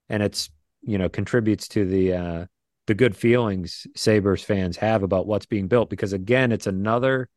[0.09, 0.49] and it's
[0.81, 2.45] you know contributes to the uh
[2.87, 7.29] the good feelings Sabres fans have about what's being built because again it's another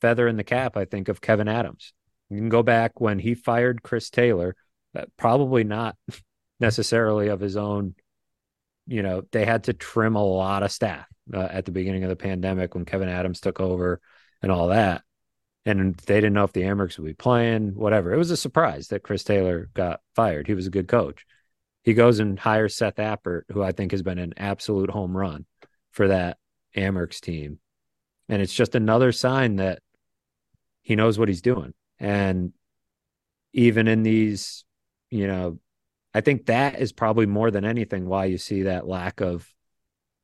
[0.00, 1.92] feather in the cap, I think, of Kevin Adams.
[2.30, 4.54] You can go back when he fired Chris Taylor,
[4.94, 5.96] uh, probably not
[6.60, 7.94] necessarily of his own.
[8.86, 12.10] You know, they had to trim a lot of staff uh, at the beginning of
[12.10, 14.00] the pandemic when Kevin Adams took over
[14.42, 15.02] and all that.
[15.66, 18.12] And they didn't know if the Amerks would be playing, whatever.
[18.12, 20.46] It was a surprise that Chris Taylor got fired.
[20.46, 21.26] He was a good coach.
[21.82, 25.46] He goes and hires Seth Appert, who I think has been an absolute home run
[25.90, 26.38] for that
[26.76, 27.58] Amerks team.
[28.28, 29.80] And it's just another sign that
[30.82, 31.72] he knows what he's doing.
[31.98, 32.52] And
[33.52, 34.64] even in these,
[35.10, 35.58] you know,
[36.14, 39.46] I think that is probably more than anything why you see that lack of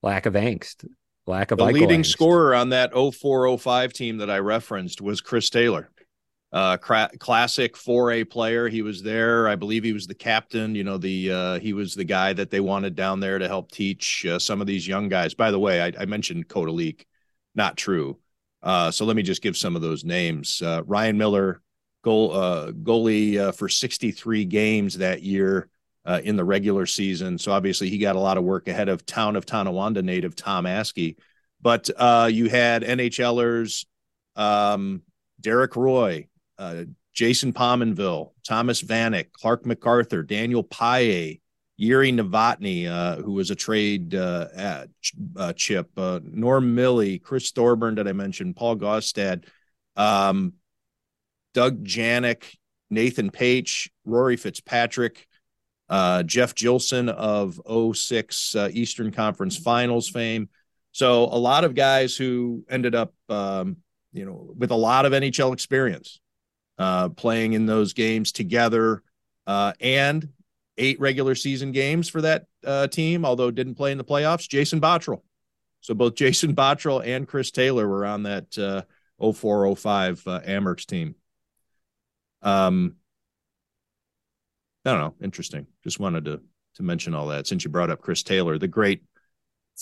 [0.03, 0.87] lack of angst,
[1.27, 2.07] lack of the leading angst.
[2.07, 5.91] scorer on that 0405 team that I referenced was Chris Taylor.
[6.55, 8.69] Uh, cra- classic 4A player.
[8.69, 9.49] He was there.
[9.49, 10.77] I believe he was the captain.
[10.77, 13.73] You know, the uh, he was the guy that they wanted down there to help
[13.73, 15.35] teach uh, some of these young guys.
[15.35, 17.07] By the way, I, I mentioned Leak,
[17.57, 18.21] not true.
[18.63, 20.63] Uh, so let me just give some of those names.
[20.63, 21.61] Uh, Ryan Miller,
[22.05, 25.69] goal goalie for 63 games that year
[26.23, 27.37] in the regular season.
[27.37, 30.67] So obviously he got a lot of work ahead of town of Tonawanda native Tom
[30.67, 31.17] Askey.
[31.61, 31.89] But
[32.33, 33.87] you had NHLers
[34.37, 35.03] um,
[35.41, 36.29] Derek Roy,
[37.15, 41.41] Jason Pominville, Thomas Vanek, Clark MacArthur, Daniel Paille,
[41.77, 44.89] Yuri Novotny, uh, who was a trade uh, at,
[45.37, 49.45] uh, chip, uh, Norm Milley, Chris Thorburn that I mentioned, Paul Gaustad,
[49.97, 50.55] um,
[51.53, 52.45] Doug Janik,
[52.91, 55.27] Nathan Paetsch, Rory Fitzpatrick,
[55.89, 57.61] uh, Jeff Jillson of
[57.97, 60.49] 06 uh, Eastern Conference Finals fame.
[60.93, 63.79] So a lot of guys who ended up, um,
[64.13, 66.21] you know, with a lot of NHL experience,
[66.79, 69.03] playing in those games together,
[69.47, 70.29] uh, and
[70.77, 74.49] eight regular season games for that uh, team, although didn't play in the playoffs.
[74.49, 75.23] Jason Botterill.
[75.81, 78.83] So both Jason Botterill and Chris Taylor were on that uh,
[79.21, 81.15] 0405 uh, Amerks team.
[82.43, 82.97] Um,
[84.85, 85.15] I don't know.
[85.23, 85.67] Interesting.
[85.83, 86.43] Just wanted to
[86.77, 89.05] to mention all that since you brought up Chris Taylor, the great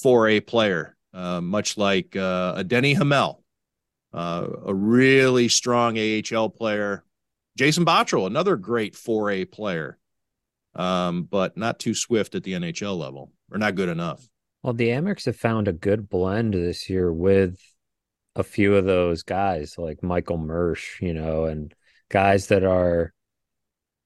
[0.04, 3.41] 4A player, uh, much like uh, a Denny Hamel,
[4.12, 7.04] uh, a really strong AHL player.
[7.56, 9.98] Jason Botterill, another great 4A player
[10.74, 14.26] um, but not too swift at the NHL level or not good enough.
[14.62, 17.58] Well, the Amerks have found a good blend this year with
[18.36, 21.74] a few of those guys like Michael Mersch, you know, and
[22.08, 23.12] guys that are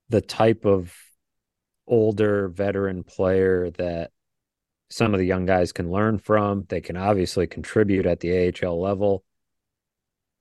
[0.09, 0.95] the type of
[1.87, 4.11] older veteran player that
[4.89, 6.65] some of the young guys can learn from.
[6.69, 9.25] They can obviously contribute at the AHL level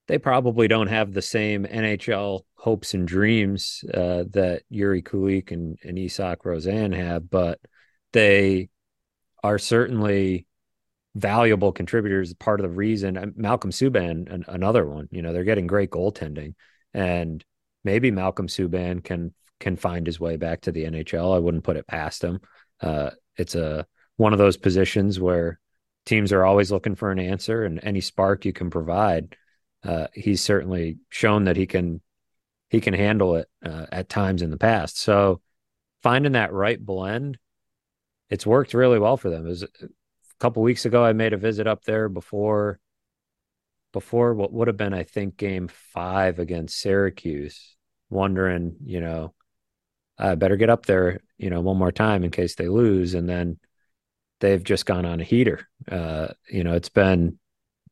[0.07, 5.77] they probably don't have the same NHL hopes and dreams uh, that Yuri Kulich and,
[5.83, 7.59] and Isak Rosén have, but
[8.13, 8.69] they
[9.43, 10.45] are certainly
[11.15, 12.33] valuable contributors.
[12.35, 16.53] Part of the reason Malcolm Subban, an, another one, you know, they're getting great goaltending,
[16.93, 17.43] and
[17.83, 21.35] maybe Malcolm Subban can can find his way back to the NHL.
[21.35, 22.41] I wouldn't put it past him.
[22.81, 23.87] Uh, it's a
[24.17, 25.59] one of those positions where
[26.05, 29.35] teams are always looking for an answer, and any spark you can provide
[29.85, 32.01] uh, he's certainly shown that he can
[32.69, 34.99] he can handle it uh, at times in the past.
[34.99, 35.41] So
[36.01, 37.37] finding that right blend,
[38.29, 39.45] it's worked really well for them.
[39.45, 39.69] It was a
[40.39, 42.79] couple weeks ago I made a visit up there before
[43.93, 47.77] before what would have been I think game 5 against Syracuse,
[48.09, 49.33] wondering, you know,
[50.17, 53.29] I better get up there, you know, one more time in case they lose and
[53.29, 53.57] then
[54.41, 55.67] they've just gone on a heater.
[55.89, 57.39] Uh, you know, it's been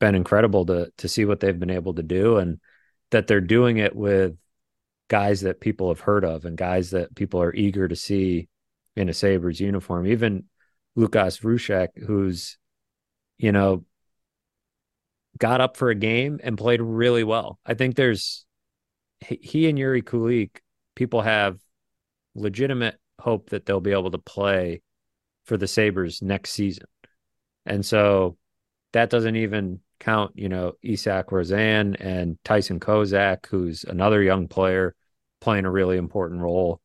[0.04, 2.60] been incredible to to see what they've been able to do and
[3.12, 4.36] that they're doing it with
[5.08, 8.50] guys that people have heard of and guys that people are eager to see
[8.98, 10.06] in a Sabres uniform.
[10.06, 10.44] Even
[10.98, 12.58] Lukas Rousek, who's,
[13.38, 13.86] you know,
[15.38, 17.58] got up for a game and played really well.
[17.66, 18.46] I think there's
[19.22, 20.58] he and Yuri Kulich,
[20.96, 21.60] people have
[22.36, 24.82] legitimate hope that they'll be able to play
[25.46, 26.88] for the Sabres next season.
[27.66, 28.36] And so
[28.92, 34.96] that doesn't even count, you know, Isak Rosen and Tyson Kozak, who's another young player
[35.42, 36.82] playing a really important role.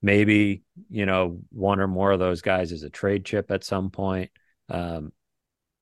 [0.00, 3.90] Maybe, you know, one or more of those guys is a trade chip at some
[3.90, 4.30] point.
[4.68, 5.12] Um,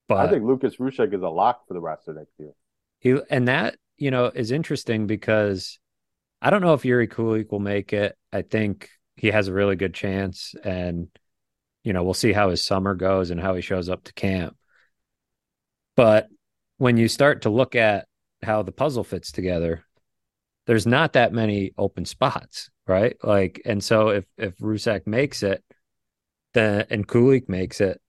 [0.09, 2.53] but I think Lukas Rousek is a lock for the roster next year.
[2.99, 5.79] He and that, you know, is interesting because
[6.43, 8.17] I don't know if Yuri Kulich will make it.
[8.33, 11.09] I think he has a really good chance and
[11.83, 14.57] you know, we'll see how his summer goes and how he shows up to camp.
[15.97, 16.29] But
[16.81, 18.09] when you start to look at
[18.43, 19.85] how the puzzle fits together,
[20.66, 23.19] there's not that many open spots, right?
[23.23, 25.62] Like, and so if if Rousek makes it,
[26.55, 28.01] then and Kulich makes it,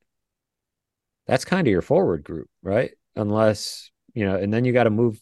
[1.28, 2.92] that's kind of your forward group, right?
[3.18, 5.20] Unless you know, and then you got to move.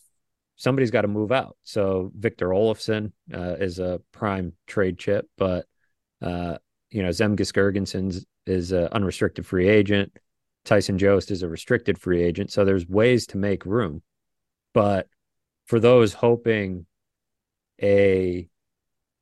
[0.56, 1.58] Somebody's got to move out.
[1.64, 5.66] So Victor Olofsson uh, is a prime trade chip, but
[6.22, 6.60] uh,
[6.92, 10.16] you know Zemgus Girgensons is an unrestricted free agent.
[10.66, 14.02] Tyson Jost is a restricted free agent, so there's ways to make room.
[14.74, 15.08] But
[15.66, 16.86] for those hoping
[17.82, 18.48] a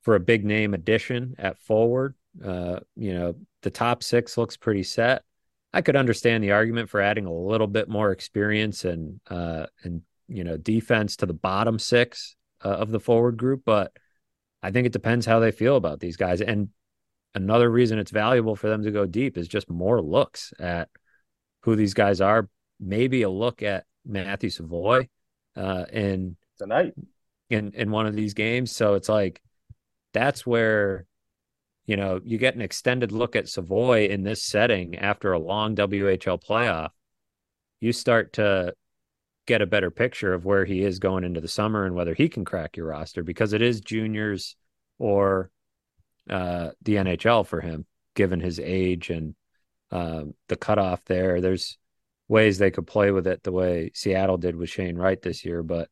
[0.02, 4.84] for a big name addition at forward, uh, you know, the top six looks pretty
[4.84, 5.24] set.
[5.74, 10.02] I could understand the argument for adding a little bit more experience and uh, and
[10.28, 13.92] you know defense to the bottom six uh, of the forward group, but
[14.64, 16.42] I think it depends how they feel about these guys.
[16.42, 16.70] And
[17.36, 20.90] another reason it's valuable for them to go deep is just more looks at
[21.62, 22.50] who these guys are.
[22.80, 25.10] Maybe a look at Matthew Savoie
[25.56, 26.94] uh, in tonight
[27.50, 28.72] in in one of these games.
[28.72, 29.42] So it's like
[30.14, 31.06] that's where
[31.86, 35.76] you know you get an extended look at Savoie in this setting after a long
[35.76, 36.90] WHL playoff.
[37.80, 38.74] You start to
[39.46, 42.28] get a better picture of where he is going into the summer and whether he
[42.28, 44.56] can crack your roster because it is juniors
[45.00, 45.50] or
[46.30, 49.36] uh, the NHL for him, given his age and
[49.92, 51.42] uh, the cutoff there.
[51.42, 51.78] There's
[52.28, 55.64] ways they could play with it the way Seattle did with Shane Wright this year,
[55.64, 55.90] but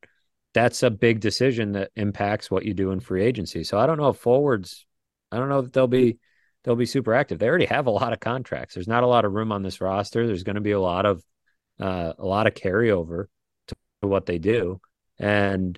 [0.54, 3.64] that's a big decision that impacts what you do in free agency.
[3.64, 4.86] So I don't know if forwards,
[5.32, 6.20] I don't know that they'll be
[6.64, 7.40] they'll be super active.
[7.40, 8.74] They already have a lot of contracts.
[8.74, 10.26] There's not a lot of room on this roster.
[10.26, 11.24] There's going to be a lot of
[11.80, 13.26] uh, a lot of carryover
[13.68, 13.76] to
[14.08, 14.80] what they do,
[15.20, 15.78] and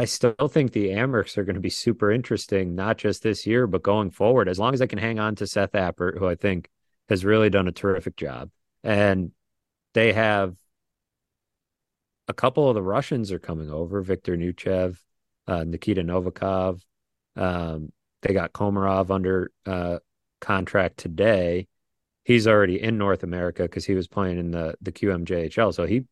[0.00, 3.66] I, still think the Amerks are going to be super interesting, not just this year,
[3.66, 4.48] but going forward.
[4.48, 6.70] As long as I can hang on to Seth Appert, who I think
[7.08, 8.50] has really done a terrific job,
[8.82, 9.32] and
[9.92, 10.56] they have
[12.28, 14.00] a couple of the Russians are coming over.
[14.00, 14.96] Victor Neuchev,
[15.46, 16.80] uh, Nikita Novikov.
[17.36, 19.98] Um, they got Komarov under uh,
[20.40, 21.66] contract today.
[22.24, 26.04] He's already in North America because he was playing in the the QMJHL, so he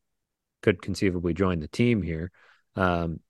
[0.63, 2.31] could conceivably join the team here.
[2.75, 3.21] Um,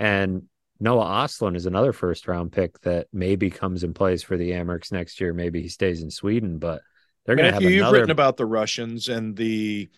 [0.00, 0.44] and
[0.80, 4.90] Noah Ostlund is another first round pick that maybe comes and plays for the Amerks
[4.90, 5.34] next year.
[5.34, 6.80] Maybe he stays in Sweden, but
[7.26, 7.98] they're going to have You've another...
[7.98, 9.90] written about the Russians and the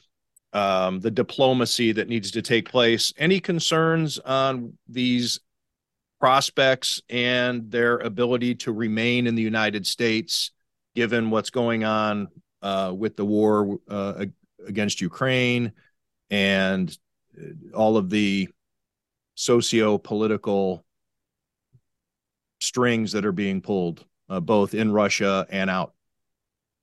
[0.53, 3.15] um, the diplomacy that needs to take place.
[3.17, 5.39] Any concerns on these
[6.21, 10.51] prospects and their ability to remain in the United States,
[10.97, 12.27] given what's going on
[12.61, 14.27] uh, with the war uh,
[14.67, 15.73] against Ukraine
[16.29, 16.95] and
[17.73, 18.49] all of the
[19.35, 20.85] socio political
[22.61, 25.95] strings that are being pulled, uh, both in Russia and out?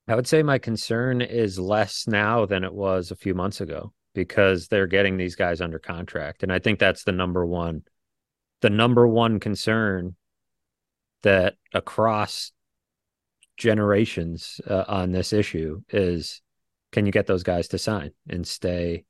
[0.08, 3.94] I would say my concern is less now than it was a few months ago
[4.16, 6.44] because they're getting these guys under contract.
[6.44, 7.84] And I think that's the number one,
[8.62, 10.16] the number one concern
[11.22, 12.52] that across
[13.58, 16.42] generations uh, on this issue is
[16.92, 19.04] can you get those guys to sign and stay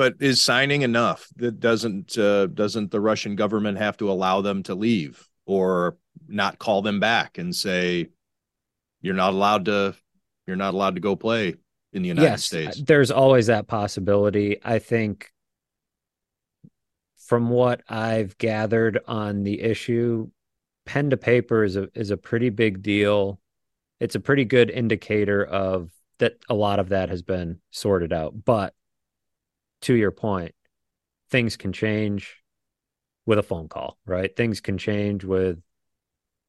[0.00, 4.62] but is signing enough that doesn't uh, doesn't the russian government have to allow them
[4.62, 8.08] to leave or not call them back and say
[9.02, 9.94] you're not allowed to
[10.46, 11.54] you're not allowed to go play
[11.92, 12.82] in the United yes, States.
[12.82, 14.58] There's always that possibility.
[14.64, 15.30] I think
[17.16, 20.30] from what I've gathered on the issue,
[20.86, 23.38] pen to paper is a is a pretty big deal.
[24.00, 28.44] It's a pretty good indicator of that a lot of that has been sorted out.
[28.44, 28.74] But
[29.82, 30.54] to your point,
[31.30, 32.36] things can change
[33.26, 34.34] with a phone call, right?
[34.34, 35.58] Things can change with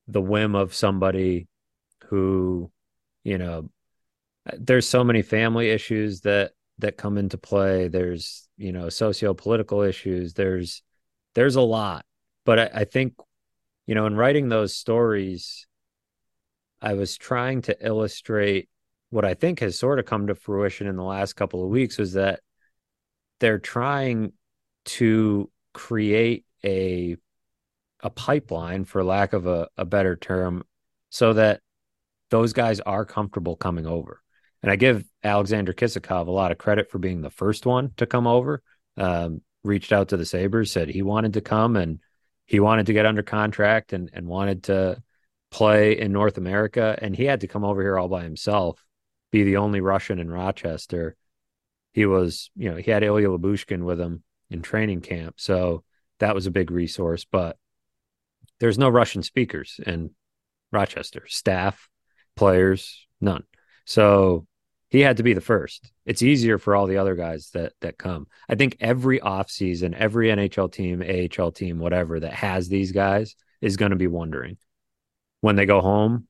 [0.08, 1.48] the whim of somebody
[2.06, 2.72] who,
[3.24, 3.70] you know,
[4.58, 7.88] there's so many family issues that that come into play.
[7.88, 10.34] There's you know socio-political issues.
[10.34, 10.82] There's
[11.36, 12.06] there's a lot.
[12.44, 13.14] But I, I think
[13.92, 15.68] you know in writing those stories
[16.82, 18.70] i was trying to illustrate
[19.10, 21.98] what i think has sort of come to fruition in the last couple of weeks
[21.98, 22.40] was that
[23.42, 24.32] they're trying
[24.86, 27.18] to create a
[28.04, 30.64] a pipeline for lack of a, a better term
[31.10, 31.62] so that
[32.32, 34.22] those guys are comfortable coming over
[34.64, 38.06] and I give Alexander Kisakov a lot of credit for being the first one to
[38.06, 38.62] come over.
[38.98, 42.00] Um, reached out to the Sabres, said he wanted to come and
[42.46, 45.02] he wanted to get under contract and, and wanted to
[45.50, 46.98] play in North America.
[47.02, 48.84] And he had to come over here all by himself,
[49.32, 51.16] be the only Russian in Rochester.
[51.94, 55.36] He was, you know, he had Ilya Lyubushkin with him in training camp.
[55.38, 55.84] So
[56.20, 57.26] that was a big resource.
[57.30, 57.58] But
[58.60, 60.12] there's no Russian speakers in
[60.72, 61.90] Rochester, staff,
[62.36, 63.44] players, none.
[63.86, 64.46] So
[64.90, 65.92] he had to be the first.
[66.06, 68.28] It's easier for all the other guys that that come.
[68.48, 73.78] I think every offseason, every NHL team, AHL team, whatever that has these guys is
[73.78, 74.58] going to be wondering
[75.40, 76.28] when they go home,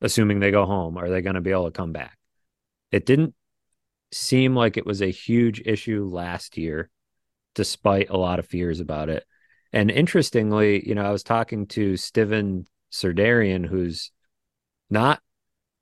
[0.00, 2.16] assuming they go home, are they going to be able to come back?
[2.90, 3.34] It didn't
[4.12, 6.90] seem like it was a huge issue last year,
[7.54, 9.24] despite a lot of fears about it.
[9.72, 14.10] And interestingly, you know, I was talking to Steven Sardarian, who's
[14.88, 15.20] not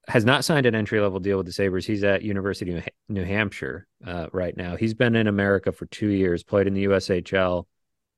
[0.09, 1.87] has not signed an entry level deal with the Sabres.
[1.87, 4.75] He's at University of New Hampshire uh, right now.
[4.75, 7.67] He's been in America for two years, played in the USHL,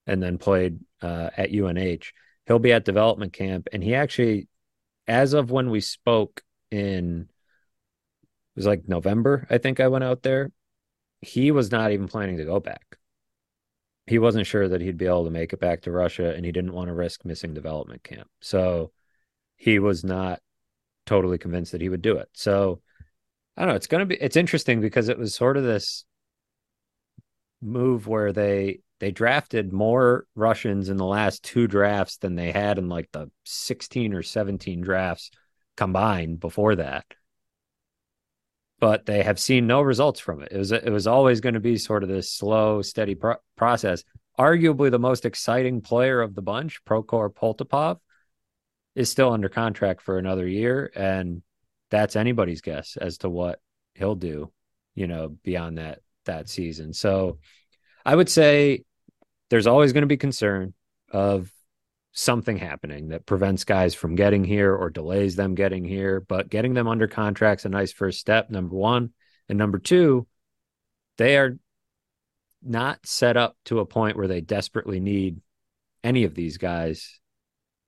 [0.06, 2.12] and then played uh, at UNH.
[2.46, 4.46] He'll be at development camp, and he actually,
[5.08, 7.28] as of when we spoke in,
[8.56, 10.50] was like November, I think I went out there.
[11.20, 12.98] He was not even planning to go back.
[14.06, 16.52] He wasn't sure that he'd be able to make it back to Russia, and he
[16.52, 18.28] didn't want to risk missing development camp.
[18.40, 18.92] So
[19.56, 20.40] he was not
[21.06, 22.28] totally convinced that he would do it.
[22.32, 22.80] So
[23.56, 23.76] I don't know.
[23.76, 26.04] It's going to be, it's interesting because it was sort of this
[27.60, 32.78] move where they, they drafted more Russians in the last two drafts than they had
[32.78, 35.30] in like the 16 or 17 drafts
[35.76, 37.04] combined before that.
[38.80, 40.48] But they have seen no results from it.
[40.50, 44.02] It was it was always going to be sort of this slow, steady pro- process.
[44.38, 47.98] Arguably the most exciting player of the bunch, Prokhor Poltapov,
[48.94, 51.42] is still under contract for another year, and
[51.90, 53.60] that's anybody's guess as to what
[53.94, 54.50] he'll do,
[54.94, 56.94] you know, beyond that that season.
[56.94, 57.38] So
[58.04, 58.84] I would say
[59.50, 60.74] there's always going to be concern
[61.10, 61.50] of
[62.12, 66.74] something happening that prevents guys from getting here or delays them getting here, but getting
[66.74, 69.10] them under contract's a nice first step, number one.
[69.48, 70.26] And number two,
[71.18, 71.58] they are
[72.62, 75.40] not set up to a point where they desperately need
[76.02, 77.20] any of these guys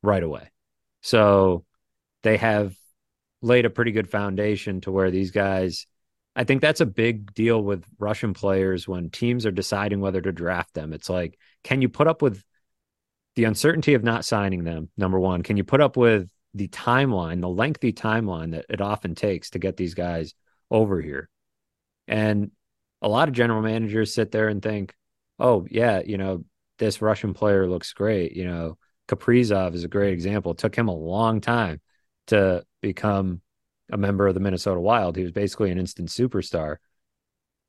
[0.02, 0.50] right away.
[1.02, 1.64] So
[2.22, 2.74] they have
[3.40, 5.86] laid a pretty good foundation to where these guys
[6.34, 10.32] I think that's a big deal with Russian players when teams are deciding whether to
[10.32, 10.94] draft them.
[10.94, 12.42] It's like, can you put up with
[13.36, 14.90] the uncertainty of not signing them?
[14.96, 19.14] Number one, can you put up with the timeline, the lengthy timeline that it often
[19.14, 20.34] takes to get these guys
[20.70, 21.28] over here?
[22.08, 22.50] And
[23.00, 24.94] a lot of general managers sit there and think,
[25.38, 26.44] oh, yeah, you know,
[26.78, 28.36] this Russian player looks great.
[28.36, 28.78] You know,
[29.08, 30.52] Kaprizov is a great example.
[30.52, 31.80] It took him a long time
[32.28, 33.40] to become
[33.90, 35.16] a member of the Minnesota Wild.
[35.16, 36.76] He was basically an instant superstar.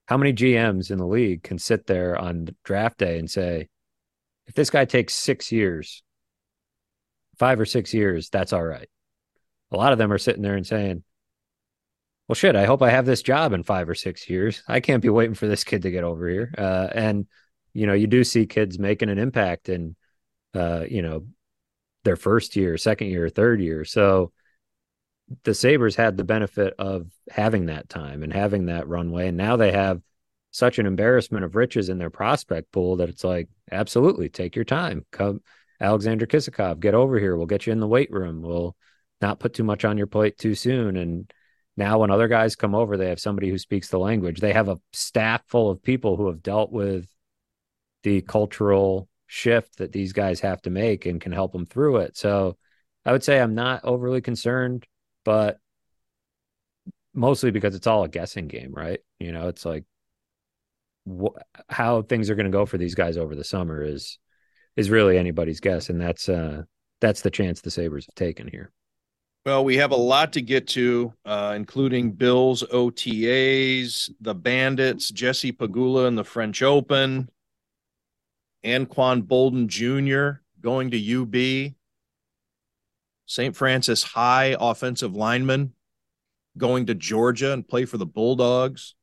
[0.07, 3.69] How many GMs in the league can sit there on draft day and say,
[4.47, 6.03] if this guy takes six years,
[7.37, 8.89] five or six years, that's all right.
[9.71, 11.03] A lot of them are sitting there and saying,
[12.27, 14.63] well, shit, I hope I have this job in five or six years.
[14.67, 16.53] I can't be waiting for this kid to get over here.
[16.57, 17.27] Uh, and,
[17.73, 19.95] you know, you do see kids making an impact in,
[20.53, 21.25] uh, you know,
[22.03, 23.83] their first year, second year, third year.
[23.83, 24.31] So
[25.43, 29.27] the Sabres had the benefit of having that time and having that runway.
[29.29, 30.01] And now they have
[30.53, 34.63] such an embarrassment of riches in their prospect pool that it's like, absolutely, take your
[34.63, 35.03] time.
[35.11, 35.41] Come,
[35.81, 37.35] Alexander Kisakov, get over here.
[37.35, 38.43] We'll get you in the weight room.
[38.43, 38.75] We'll
[39.19, 40.95] not put too much on your plate too soon.
[40.95, 41.33] And
[41.75, 44.39] now when other guys come over, they have somebody who speaks the language.
[44.39, 47.07] They have a staff full of people who have dealt with
[48.03, 52.15] the cultural shift that these guys have to make and can help them through it.
[52.15, 52.57] So
[53.03, 54.85] I would say I'm not overly concerned,
[55.25, 55.57] but
[57.11, 58.99] mostly because it's all a guessing game, right?
[59.19, 59.85] You know, it's like
[61.07, 61.37] wh-
[61.69, 64.19] how things are going to go for these guys over the summer is
[64.75, 66.63] is really anybody's guess, and that's uh
[67.01, 68.71] that's the chance the Sabres have taken here.
[69.45, 75.51] Well, we have a lot to get to, uh, including Bills OTAs, the Bandits, Jesse
[75.51, 77.29] Pegula in the French Open,
[78.63, 80.39] Anquan Boldin Jr.
[80.61, 81.73] going to UB.
[83.25, 83.55] St.
[83.55, 85.73] Francis High offensive lineman
[86.57, 88.95] going to Georgia and play for the Bulldogs.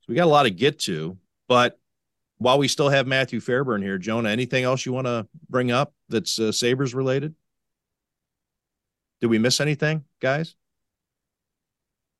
[0.00, 1.16] So we got a lot to get to.
[1.50, 1.80] But
[2.38, 5.92] while we still have Matthew Fairburn here, Jonah, anything else you want to bring up
[6.08, 7.34] that's uh, Sabres related?
[9.20, 10.54] Did we miss anything, guys?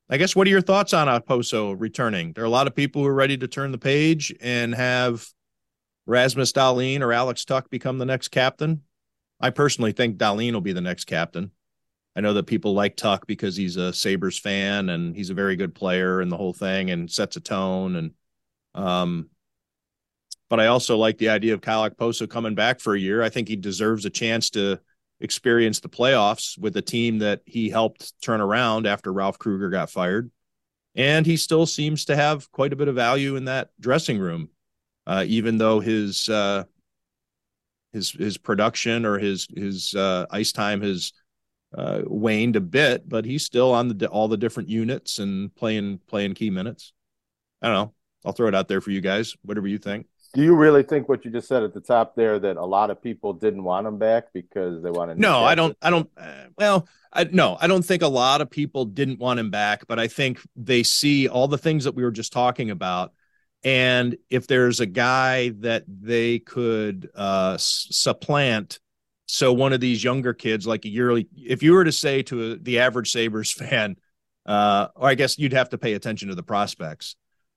[0.09, 2.33] I guess what are your thoughts on Okposo returning?
[2.33, 5.25] There are a lot of people who are ready to turn the page and have
[6.05, 8.81] Rasmus Dahlin or Alex Tuch become the next captain.
[9.39, 11.51] I personally think Dahlin will be the next captain.
[12.17, 15.55] I know that people like Tuch because he's a Sabres fan and he's a very
[15.55, 17.95] good player and the whole thing and sets a tone.
[17.95, 18.11] And,
[18.75, 19.29] um,
[20.49, 23.21] but I also like the idea of Kyle Okposo coming back for a year.
[23.21, 24.79] I think he deserves a chance to
[25.19, 29.89] experience the playoffs with a team that he helped turn around after Ralph Krueger got
[29.89, 30.29] fired.
[30.95, 34.49] And he still seems to have quite a bit of value in that dressing room
[35.07, 36.63] uh, even though his uh,
[37.93, 41.13] his his production or his his uh, ice time has
[41.77, 45.99] uh, waned a bit, but he's still on the all the different units and playing
[46.07, 46.93] playing key minutes.
[47.61, 47.93] I don't know.
[48.25, 49.35] I'll throw it out there for you guys.
[49.43, 50.07] Whatever you think.
[50.33, 52.89] Do you really think what you just said at the top there that a lot
[52.89, 55.17] of people didn't want him back because they wanted?
[55.17, 55.77] No, I don't.
[55.81, 56.09] I don't.
[56.15, 59.87] Uh, well, I, no, I don't think a lot of people didn't want him back,
[59.87, 63.13] but I think they see all the things that we were just talking about
[63.63, 68.79] and if there's a guy that they could uh, supplant
[69.27, 72.53] so one of these younger kids like a yearly if you were to say to
[72.53, 73.95] a, the average sabres fan
[74.45, 77.15] Uh, or I guess you'd have to pay attention to the prospects.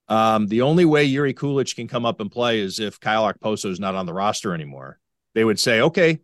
[0.09, 3.71] Um, the only way Jiri Kulich can come up and play is if Kyle Okposo
[3.71, 4.99] is not on the roster anymore.
[5.35, 6.21] They would say, "Okay,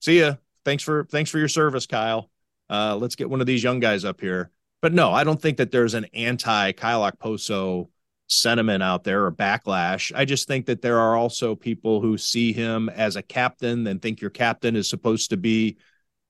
[0.00, 0.34] see ya.
[0.64, 2.30] Thanks for thanks for your service, Kyle.
[2.68, 4.50] Uh, let's get one of these young guys up here."
[4.82, 7.88] But no, I don't think that there's an anti Kyle Okposo
[8.32, 10.12] sentiment out there or backlash.
[10.14, 14.00] I just think that there are also people who see him as a captain and
[14.00, 15.76] think your captain is supposed to be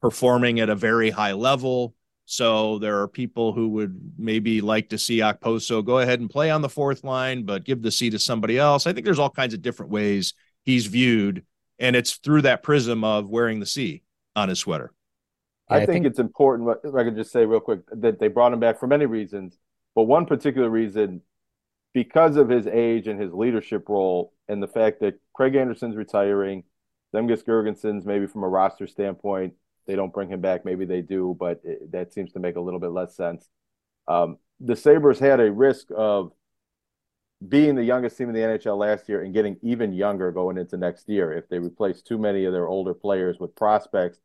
[0.00, 1.94] performing at a very high level.
[2.32, 6.50] So there are people who would maybe like to see Okposo go ahead and play
[6.50, 8.86] on the fourth line, but give the C to somebody else.
[8.86, 10.32] I think there's all kinds of different ways
[10.64, 11.44] he's viewed,
[11.78, 14.02] and it's through that prism of wearing the C
[14.34, 14.94] on his sweater.
[15.68, 16.74] I, think, think, it's important.
[16.82, 19.58] If I could just say real quick that they brought him back for many reasons,
[19.94, 21.20] but one particular reason,
[21.92, 26.64] because of his age and his leadership role, and the fact that Craig Anderson's retiring,
[27.14, 29.52] Zemgus Girgensons maybe from a roster standpoint,
[29.86, 30.64] they don't bring him back.
[30.64, 33.48] Maybe they do, but it, that seems to make a little bit less sense.
[34.08, 36.32] Um, the Sabres had a risk of
[37.46, 40.76] being the youngest team in the NHL last year and getting even younger going into
[40.76, 44.18] next year if they replace too many of their older players with prospects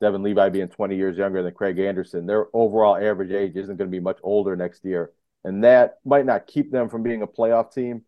[0.00, 3.90] Devon Levi being 20 years younger than Craig Anderson, their overall average age isn't going
[3.90, 5.12] to be much older next year.
[5.44, 8.02] And that might not keep them from being a playoff team.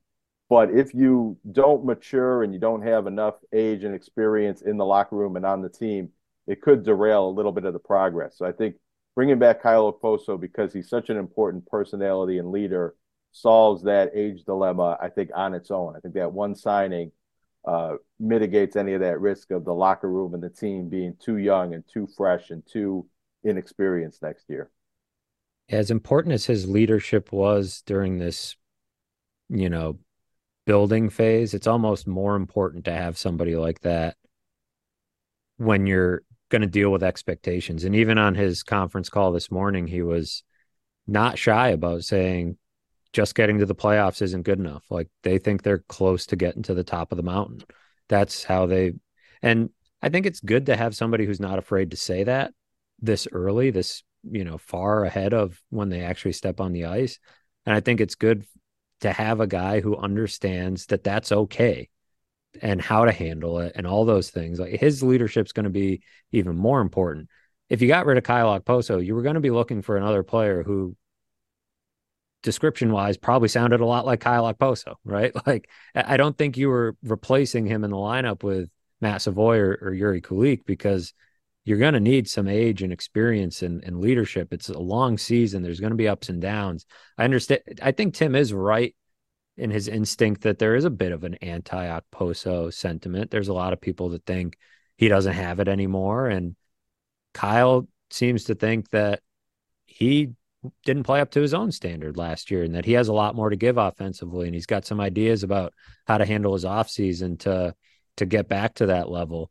[0.49, 4.85] But if you don't mature and you don't have enough age and experience in the
[4.85, 6.11] locker room and on the team,
[6.47, 8.37] it could derail a little bit of the progress.
[8.37, 8.77] So I think
[9.15, 12.95] bringing back Kyle Okposo because he's such an important personality and leader
[13.33, 15.95] solves that age dilemma, I think, on its own.
[15.97, 17.13] I think that one signing
[17.67, 21.37] uh, mitigates any of that risk of the locker room and the team being too
[21.37, 23.07] young and too fresh and too
[23.45, 24.71] inexperienced next year.
[25.69, 28.57] As important as his leadership was during this,
[29.49, 29.99] you know,
[30.67, 34.17] building phase, it's almost more important to have somebody like that
[35.57, 36.23] when you're
[36.53, 37.85] going to deal with expectations.
[37.85, 40.45] And even on his conference call this morning, he was
[41.07, 42.59] not shy about saying,
[43.13, 44.85] just getting to the playoffs isn't good enough.
[44.91, 47.65] Like they think they're close to getting to the top of the mountain.
[48.09, 48.93] That's how they
[49.43, 52.53] and I think it's good to have somebody who's not afraid to say that
[53.01, 57.19] this early, this, you know, far ahead of when they actually step on the ice.
[57.67, 58.45] And I think it's good
[59.01, 61.89] to have a guy who understands that that's okay
[62.61, 64.59] and how to handle it and all those things.
[64.61, 67.29] Like his leadership's going to be even more important.
[67.69, 70.23] If you got rid of Kyle Okposo, you were going to be looking for another
[70.23, 70.97] player who
[72.43, 75.33] description wise probably sounded a lot like Kyle Okposo, right?
[75.47, 78.69] Like I don't think you were replacing him in the lineup with
[79.01, 81.15] Matt Savoie or, or Jiri Kulich because
[81.65, 84.53] you're going to need some age and experience and, and leadership.
[84.53, 85.63] It's a long season.
[85.63, 86.87] There's going to be ups and downs.
[87.17, 87.63] I understand.
[87.81, 88.95] I think Tim is right
[89.57, 93.31] in his instinct that there is a bit of an anti Okposo sentiment.
[93.31, 94.57] There's a lot of people that think
[94.97, 96.29] he doesn't have it anymore.
[96.29, 96.57] And
[97.35, 99.21] Kyle seems to think that
[99.87, 100.31] he
[100.85, 103.35] didn't play up to his own standard last year and that he has a lot
[103.35, 105.75] more to give offensively and he's got some ideas about
[106.07, 107.75] how to handle his offseason to
[108.17, 109.51] to get back to that level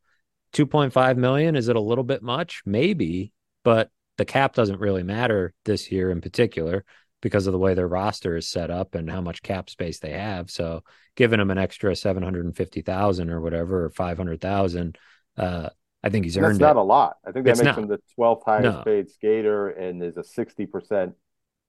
[0.54, 3.34] 2.5 million is it a little bit much maybe
[3.64, 6.86] but the cap doesn't really matter this year in particular
[7.22, 10.12] because of the way their roster is set up and how much cap space they
[10.14, 10.84] have so
[11.16, 14.98] giving him an extra 750,000 or whatever or 500,000
[15.38, 15.70] uh
[16.04, 16.54] I think he's earned.
[16.56, 17.18] That's not a lot.
[17.28, 17.84] I think that it's makes not.
[17.84, 18.82] him the 12th highest No.
[18.84, 21.14] paid skater and is a 60%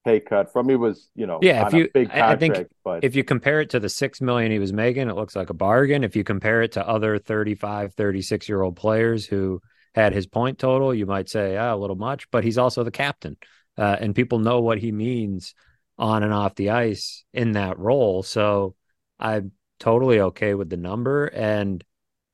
[0.03, 3.03] pay cut from he was, you know, Yeah, if you- big I- I think but
[3.03, 5.53] if you compare it to the 6 million he was making it looks like a
[5.53, 9.61] bargain if you compare it to other 35 36 year old players who
[9.93, 12.89] had his point total you might say ah, a little much but he's also the
[12.91, 13.37] captain
[13.77, 15.53] uh, and people know what he means
[15.97, 18.23] on and off the ice in that role.
[18.23, 18.75] So
[19.19, 21.25] i'm totally okay with the number.
[21.27, 21.83] And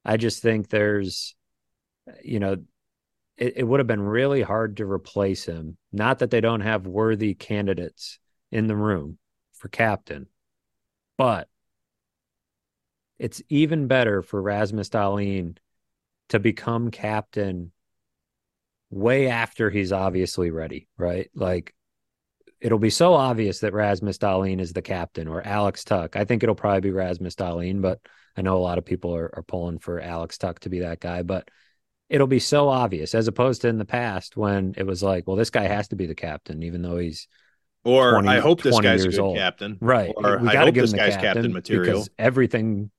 [0.05, 1.35] i just think there's
[2.23, 2.57] you know
[3.37, 5.77] it, it would have been really hard to replace him.
[5.91, 8.19] Not that they don't have worthy candidates
[8.51, 9.17] in the room
[9.53, 10.27] for captain,
[11.17, 11.47] but
[13.17, 15.57] it's even better for Rasmus Dahlin
[16.29, 17.71] to become captain
[18.91, 21.29] way after he's obviously ready, right?
[21.35, 21.73] Like
[22.59, 26.15] it'll be so obvious that Rasmus Dahlin is the captain or Alex Tuch.
[26.15, 27.99] I think it'll probably be Rasmus Dahlin, but
[28.35, 30.99] I know a lot of people are, are pulling for Alex Tuch to be that
[30.99, 31.47] guy, but
[32.09, 35.35] it'll be so obvious as opposed to in the past when it was like, well,
[35.37, 37.27] this guy has to be the captain, even though he's
[37.83, 39.37] Or 20 I hope this guy's a good old.
[39.37, 39.77] captain.
[39.79, 40.11] Right.
[40.17, 41.93] Or we I hope give this guy's captain, captain material.
[41.93, 42.91] because everything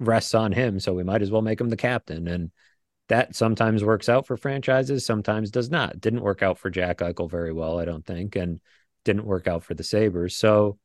[0.00, 0.80] rests on him.
[0.80, 2.26] So we might as well make him the captain.
[2.28, 2.50] And
[3.08, 6.00] that sometimes works out for franchises, sometimes does not.
[6.00, 8.60] Didn't work out for Jack Eichel very well, I don't think, and
[9.04, 10.36] didn't work out for the Sabres.
[10.36, 10.78] So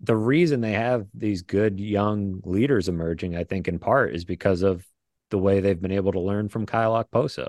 [0.00, 4.62] the reason they have these good young leaders emerging, I think, in part is because
[4.62, 4.84] of
[5.30, 7.48] the way they've been able to learn from Kyle Okposo.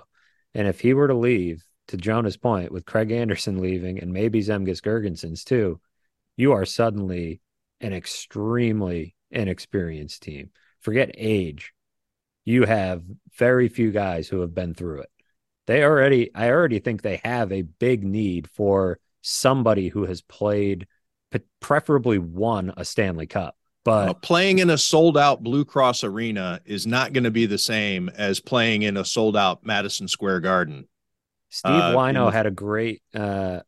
[0.53, 4.41] And if he were to leave, to Jonah's point, with Craig Anderson leaving and maybe
[4.41, 5.80] Zemgus Girgensons too,
[6.36, 7.41] you are suddenly
[7.80, 10.49] an extremely inexperienced team.
[10.80, 11.74] Forget age.
[12.45, 13.03] You have
[13.37, 15.09] very few guys who have been through it.
[15.67, 20.87] They already, I already think they have a big need for somebody who has played,
[21.59, 23.57] preferably won a Stanley Cup.
[23.83, 27.45] But uh, playing in a sold out Blue Cross arena is not going to be
[27.45, 30.87] the same as playing in a sold out Madison Square Garden.
[31.49, 33.59] Steve uh, Whyno had a great uh,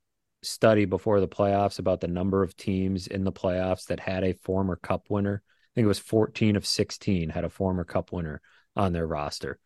[0.42, 4.34] study before the playoffs about the number of teams in the playoffs that had a
[4.34, 5.44] former cup winner.
[5.46, 8.42] I think it was 14 of 16 had a former cup winner
[8.78, 9.60] on their roster.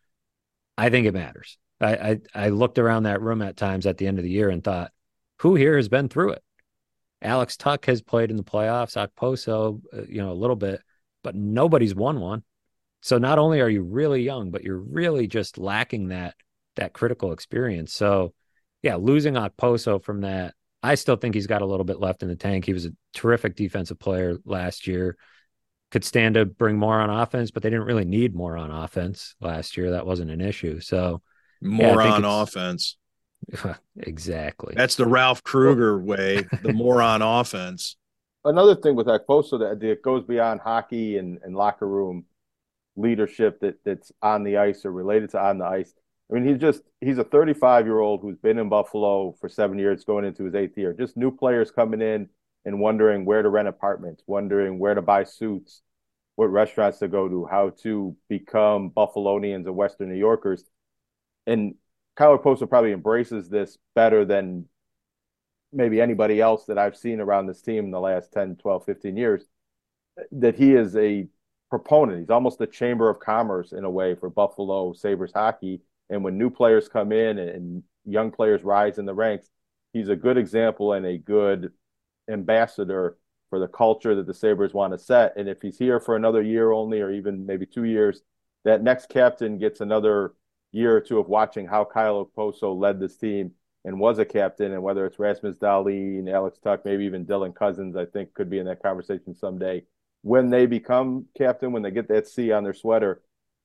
[0.76, 1.58] I think it matters.
[1.80, 4.48] I, I, I looked around that room at times at the end of the year
[4.48, 4.92] and thought,
[5.40, 6.42] who here has been through it?
[7.20, 10.80] Alex Tuck has played in the playoffs, Okposo, uh, you know, a little bit,
[11.22, 12.42] but nobody's won one.
[13.00, 16.34] So not only are you really young, but you're really just lacking that
[16.76, 17.92] that critical experience.
[17.92, 18.32] So
[18.82, 22.28] yeah, losing Okposo from that I still think he's got a little bit left in
[22.28, 22.64] the tank.
[22.64, 25.16] He was a terrific defensive player last year.
[25.92, 29.34] Could stand to bring more on offense, but they didn't really need more on offense
[29.40, 29.90] last year.
[29.92, 30.80] That wasn't an issue.
[30.80, 31.22] So
[31.60, 32.96] more yeah, on offense.
[33.98, 34.74] exactly.
[34.76, 36.44] That's the Ralph Krueger way.
[36.62, 37.96] The more on offense.
[38.44, 42.24] Another thing with Okposo that, that goes beyond hockey and, and locker room
[42.96, 45.94] leadership that that's on the ice or related to on the ice
[46.32, 49.78] I mean, he's just he's a 35 year old who's been in Buffalo for seven
[49.78, 50.94] years, going into his eighth year.
[50.94, 52.28] Just new players coming in
[52.64, 55.82] and wondering where to rent apartments, wondering where to buy suits,
[56.36, 60.64] what restaurants to go to, how to become Buffalonians and Western New Yorkers.
[61.46, 61.74] And
[62.16, 64.66] Kyle Okposo probably embraces this better than
[65.72, 69.16] maybe anybody else that I've seen around this team in the last 10, 12, 15
[69.16, 69.44] years.
[70.30, 71.26] That he is a
[71.70, 72.20] proponent.
[72.20, 75.80] He's almost a chamber of commerce in a way for Buffalo Sabres hockey
[76.12, 79.48] and when new players come in and young players rise in the ranks,
[79.94, 81.72] he's a good example and a good
[82.28, 83.16] ambassador
[83.50, 85.36] for the culture that the Sabres want to set.
[85.36, 88.22] And if he's here for another year only, or even maybe two years,
[88.64, 90.34] that next captain gets another
[90.70, 93.52] year or two of watching how Kyle Okposo led this team
[93.84, 94.72] and was a captain.
[94.72, 98.58] And whether it's Rasmus Dahlin, Alex Tuch, maybe even Dylan Cozens, I think could be
[98.58, 99.84] in that conversation someday.
[100.22, 103.22] When they become captain, when they get that C on their sweater,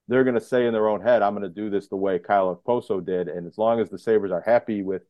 [0.07, 2.17] they're going to say in their own head, I'm going to do this the way
[2.17, 3.27] Kyle Okposo did.
[3.27, 5.03] And as long as the Sabres are happy with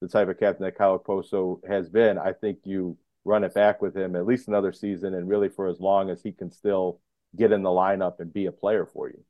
[0.00, 3.80] the type of captain that Kyle Okposo has been, I think you run it back
[3.80, 7.00] with him at least another season and really for as long as he can still
[7.36, 9.24] get in the lineup and be a player for you.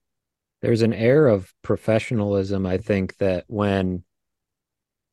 [0.63, 4.03] There's an air of professionalism, I think, that when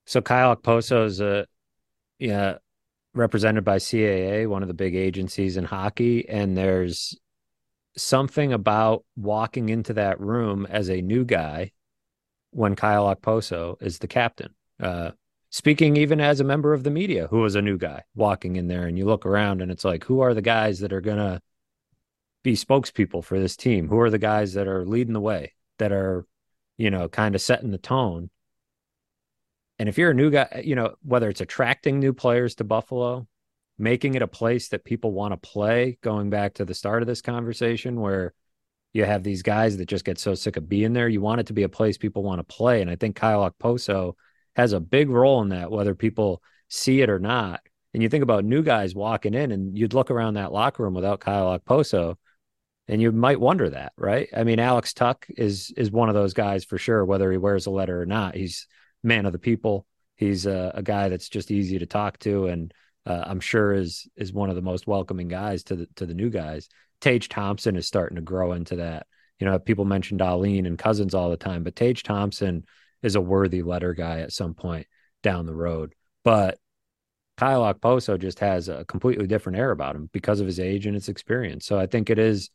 [0.05, 1.45] so Kyle Okposo is a
[2.19, 2.55] yeah
[3.13, 7.17] represented by CAA, one of the big agencies in hockey, and there's
[7.97, 11.71] something about walking into that room as a new guy
[12.51, 14.53] when Kyle Okposo is the captain.
[14.79, 15.11] Uh,
[15.51, 18.67] speaking even as a member of the media who was a new guy walking in
[18.67, 21.41] there, and you look around and it's like, who are the guys that are gonna
[22.43, 23.87] be spokespeople for this team?
[23.87, 26.25] Who are the guys that are leading the way, that are,
[26.77, 28.31] you know, kind of setting the tone?
[29.77, 33.27] And if you're a new guy, you know, whether it's attracting new players to Buffalo
[33.81, 37.07] making it a place that people want to play, going back to the start of
[37.07, 38.33] this conversation where
[38.93, 41.09] you have these guys that just get so sick of being there.
[41.09, 42.81] You want it to be a place people want to play.
[42.81, 44.13] And I think Kyle Okposo
[44.55, 47.61] has a big role in that, whether people see it or not.
[47.93, 50.93] And you think about new guys walking in and you'd look around that locker room
[50.93, 52.15] without Kyle Okposo
[52.87, 54.27] and you might wonder that, right?
[54.35, 57.65] I mean, Alex Tuch is is one of those guys for sure, whether he wears
[57.65, 58.35] a letter or not.
[58.35, 58.67] He's
[59.03, 59.85] man of the people.
[60.15, 62.73] He's a, a guy that's just easy to talk to and
[63.05, 66.13] uh, I'm sure is is one of the most welcoming guys to the to the
[66.13, 66.69] new guys.
[66.99, 69.07] Tage Thompson is starting to grow into that.
[69.39, 72.63] You know, people mention Dahlin and Cozens all the time, but Tage Thompson
[73.03, 74.87] is a worthy letter guy at some point
[75.23, 75.93] down the road.
[76.23, 76.59] But
[77.37, 80.95] Kyle Okposo just has a completely different air about him because of his age and
[80.95, 81.65] his experience.
[81.65, 82.49] So I think it is,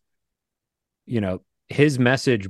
[1.06, 2.48] you know, his message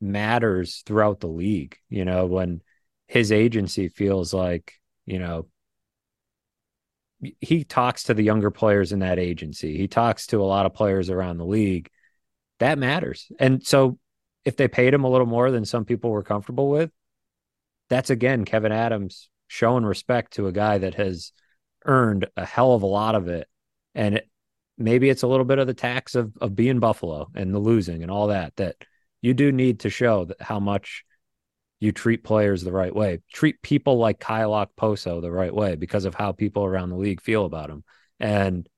[0.00, 1.76] matters throughout the league.
[1.88, 2.62] You know, when
[3.06, 4.74] his agency feels like,
[5.06, 5.46] you know,
[7.40, 9.76] he talks to the younger players in that agency.
[9.76, 11.90] He talks to a lot of players around the league.
[12.60, 13.30] That matters.
[13.38, 13.98] And so
[14.44, 16.90] if they paid him a little more than some people were comfortable with,
[17.88, 21.32] that's again Kevyn Adams showing respect to a guy that has
[21.84, 23.48] earned a hell of a lot of it.
[23.94, 24.28] And it,
[24.76, 28.02] maybe it's a little bit of the tax of of being Buffalo and the losing
[28.02, 28.76] and all that that
[29.20, 31.04] you do need to show that how much
[31.80, 33.20] you treat players the right way.
[33.32, 37.20] Treat people like Kyle Okposo the right way because of how people around the league
[37.20, 37.84] feel about him.
[38.18, 38.68] And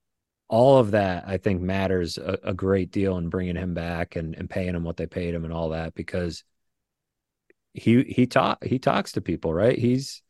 [0.48, 4.34] all of that, I think, matters a, a great deal in bringing him back and,
[4.34, 6.44] and paying him what they paid him and all that because
[7.75, 9.79] he he talk he talks to people, right?
[9.79, 10.23] He's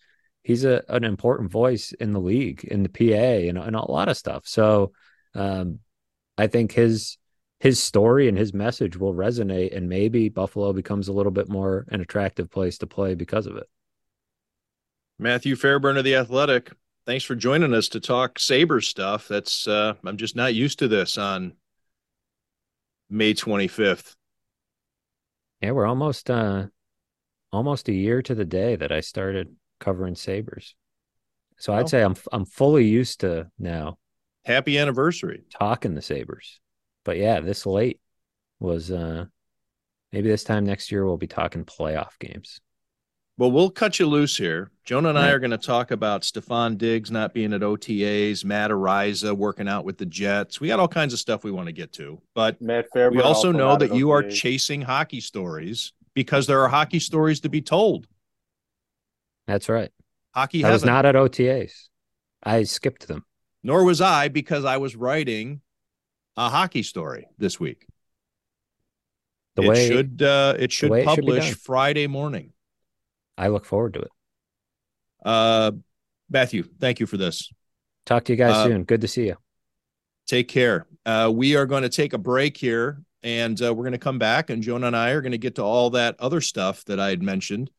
[0.43, 4.09] he's a an important voice in the league, in the PA, and, and a lot
[4.09, 4.47] of stuff.
[4.47, 4.93] So
[5.34, 5.80] um,
[6.36, 7.18] I think his
[7.59, 11.86] his story and his message will resonate, and maybe Buffalo becomes a little bit more
[11.88, 13.68] an attractive place to play because of it.
[15.18, 16.72] Matthew Fairburn of the Athletic,
[17.05, 19.28] thanks for joining us to talk Saber stuff.
[19.28, 21.55] That's uh, I'm just not used to this on
[23.11, 24.14] May 25th.
[25.61, 26.66] Yeah, we're almost uh
[27.53, 30.74] almost a year to the day that I started covering Sabres.
[31.59, 33.98] So well, I'd say I'm I'm fully used to now.
[34.44, 35.44] Happy anniversary.
[35.51, 36.61] Talking the Sabres.
[37.05, 38.01] But yeah, this late
[38.59, 39.26] was uh
[40.12, 42.61] maybe this time next year we'll be talking playoff games.
[43.36, 44.70] Well, we'll cut you loose here.
[44.84, 48.70] Jonah and I are going to talk about Stefon Diggs not being at OTAs, Matt
[48.70, 50.61] Araiza working out with the Jets.
[50.61, 53.22] We got all kinds of stuff we want to get to, but Matt Fairburn we
[53.22, 57.48] also, also know that you are chasing hockey stories because there are hockey stories to
[57.48, 58.06] be told.
[59.46, 59.90] That's right.
[60.34, 60.62] Hockey.
[60.62, 61.72] I was not at OTAs.
[62.42, 63.24] I skipped them.
[63.62, 65.62] Nor was I because I was writing
[66.36, 67.86] a hockey story this week.
[69.56, 72.52] The it way should uh, it should publish it should Friday morning.
[73.38, 74.10] I look forward to it.
[75.24, 75.72] Uh,
[76.28, 77.50] Matthew, thank you for this.
[78.04, 78.84] Talk to you guys uh, soon.
[78.84, 79.36] Good to see you.
[80.26, 80.86] Take care.
[81.06, 84.18] Uh, we are going to take a break here and uh, we're going to come
[84.18, 87.00] back, and Jonah and I are going to get to all that other stuff that
[87.00, 87.70] I had mentioned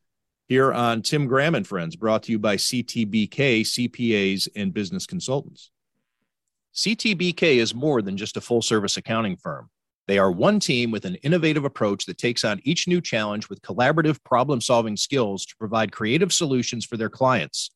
[0.48, 5.70] here on Tim Graham and Friends, brought to you by CTBK, CPAs, and business consultants.
[6.74, 9.70] CTBK is more than just a full service accounting firm.
[10.08, 13.62] They are one team with an innovative approach that takes on each new challenge with
[13.62, 17.70] collaborative problem solving skills to provide creative solutions for their clients.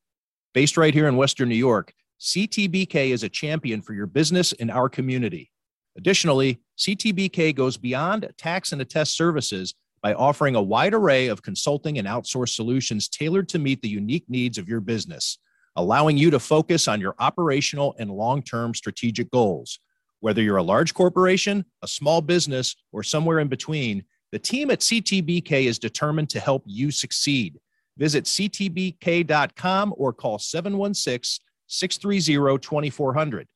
[0.52, 4.70] Based right here in Western New York, CTBK is a champion for your business and
[4.70, 5.50] our community.
[5.96, 11.98] Additionally, CTBK goes beyond tax and attest services by offering a wide array of consulting
[11.98, 15.38] and outsourced solutions tailored to meet the unique needs of your business,
[15.76, 19.78] allowing you to focus on your operational and long term strategic goals.
[20.20, 24.80] Whether you're a large corporation, a small business, or somewhere in between, the team at
[24.80, 27.58] CTBK is determined to help you succeed.
[27.96, 33.48] Visit ctbk.com or call 716 630 2400.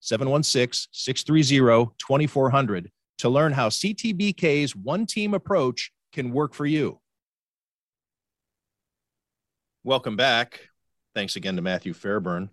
[0.00, 7.00] 716 630 2400 to learn how CTBK's one team approach can work for you.
[9.84, 10.60] Welcome back.
[11.14, 12.50] Thanks again to Matthew Fairburn.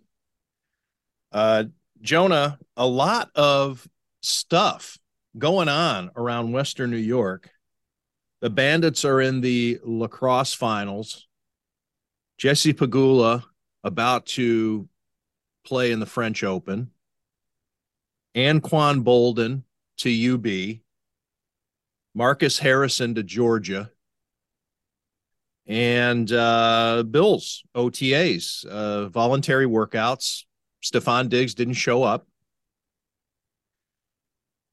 [1.31, 1.65] Uh,
[2.01, 3.87] Jonah, a lot of
[4.21, 4.97] stuff
[5.37, 7.49] going on around Western New York.
[8.41, 11.27] The Bandits are in the lacrosse finals.
[12.37, 13.43] Jesse Pegula
[13.83, 14.87] about to
[15.65, 16.91] play in the French Open.
[18.35, 19.63] Anquan Boldin
[19.97, 20.79] to UB,
[22.15, 23.91] Marcus Harrison to Georgia,
[25.67, 30.45] and uh, Bills OTAs, uh, voluntary workouts.
[30.83, 32.27] Stefon Diggs didn't show up.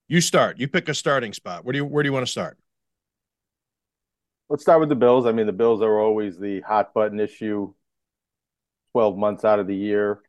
[0.09, 0.59] You start.
[0.59, 1.65] You pick a starting spot.
[1.65, 2.59] Where do you Where do you want to start?
[4.49, 5.27] Let's start with the Bills.
[5.27, 7.73] I mean, the Bills are always the hot button issue.
[8.93, 10.21] Twelve months out of the year,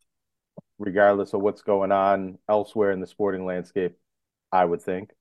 [0.82, 3.98] regardless of what's going on elsewhere in the sporting landscape,
[4.52, 5.12] I would think.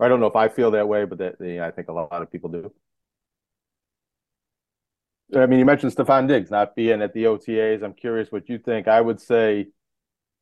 [0.00, 2.22] I don't know if I feel that way, but that yeah, I think a lot
[2.22, 2.72] of people do.
[5.36, 7.82] I mean, you mentioned Stefon Diggs not being at the OTAs.
[7.82, 8.88] I'm curious what you think.
[8.88, 9.68] I would say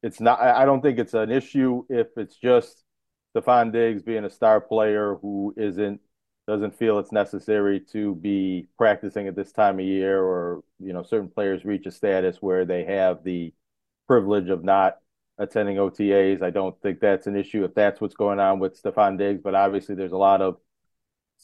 [0.03, 0.41] it's not.
[0.41, 2.85] I don't think it's an issue if it's just
[3.35, 6.01] Stefon Diggs being a star player who isn't
[6.47, 11.03] doesn't feel it's necessary to be practicing at this time of year, or you know,
[11.03, 13.53] certain players reach a status where they have the
[14.07, 14.99] privilege of not
[15.39, 16.43] attending OTAs.
[16.43, 19.55] I don't think that's an issue if that's what's going on with Stefon Diggs, but
[19.55, 20.57] obviously there's a lot of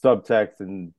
[0.02, 0.94] subtext and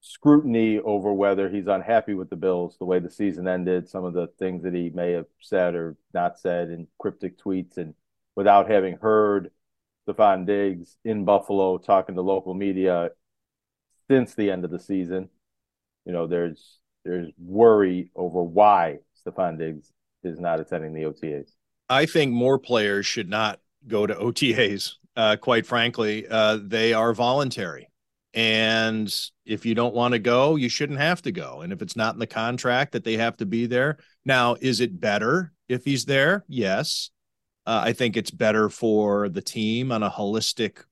[0.00, 4.14] scrutiny over whether he's unhappy with the Bills, the way the season ended, some of
[4.14, 7.94] the things that he may have said or not said in cryptic tweets, and
[8.36, 9.50] without having heard
[10.08, 13.10] Stefon Diggs in Buffalo talking to local media
[14.08, 15.28] since the end of the season,
[16.06, 19.92] you know, there's there's worry over why Stefon Diggs
[20.24, 21.50] is not attending the OTAs.
[21.88, 24.94] I think more players should not go to OTAs.
[25.16, 27.88] Uh, quite frankly, uh, they are voluntary.
[28.34, 29.12] And
[29.46, 31.62] if you don't want to go, you shouldn't have to go.
[31.62, 34.80] And if it's not in the contract that they have to be there, now, is
[34.80, 36.44] it better if he's there?
[36.46, 37.10] Yes.
[37.66, 40.84] Uh, I think it's better for the team on a holistic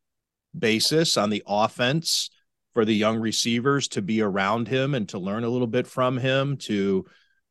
[0.58, 2.30] basis on the offense
[2.74, 6.18] for the young receivers to be around him and to learn a little bit from
[6.18, 7.06] him, to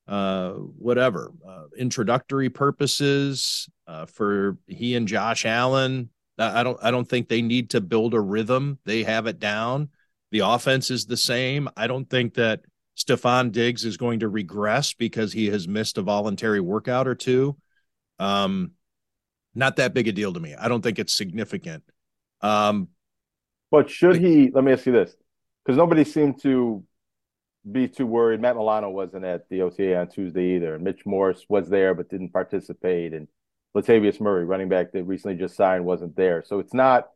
[0.07, 6.09] uh, whatever uh, introductory purposes uh, for he and Josh Allen.
[6.37, 8.77] I don't I don't think they need to build a rhythm.
[8.85, 9.89] They have it down.
[10.31, 11.69] The offense is the same.
[11.77, 12.61] I don't think that
[12.97, 17.55] Stefon Diggs is going to regress because he has missed a voluntary workout or two.
[18.19, 18.71] Um,
[19.53, 20.55] not that big a deal to me.
[20.55, 21.83] I don't think it's significant.
[22.41, 22.89] Um,
[23.71, 24.51] but should he?
[24.53, 25.15] Let me ask you this,
[25.63, 26.83] because nobody seemed to
[27.69, 28.41] be too worried.
[28.41, 30.77] Matt Milano wasn't at the OTA on Tuesday either.
[30.79, 33.27] Mitch Morse was there but didn't participate, and
[33.75, 36.43] Latavius Murray, running back that recently just signed, wasn't there.
[36.45, 37.09] So it's not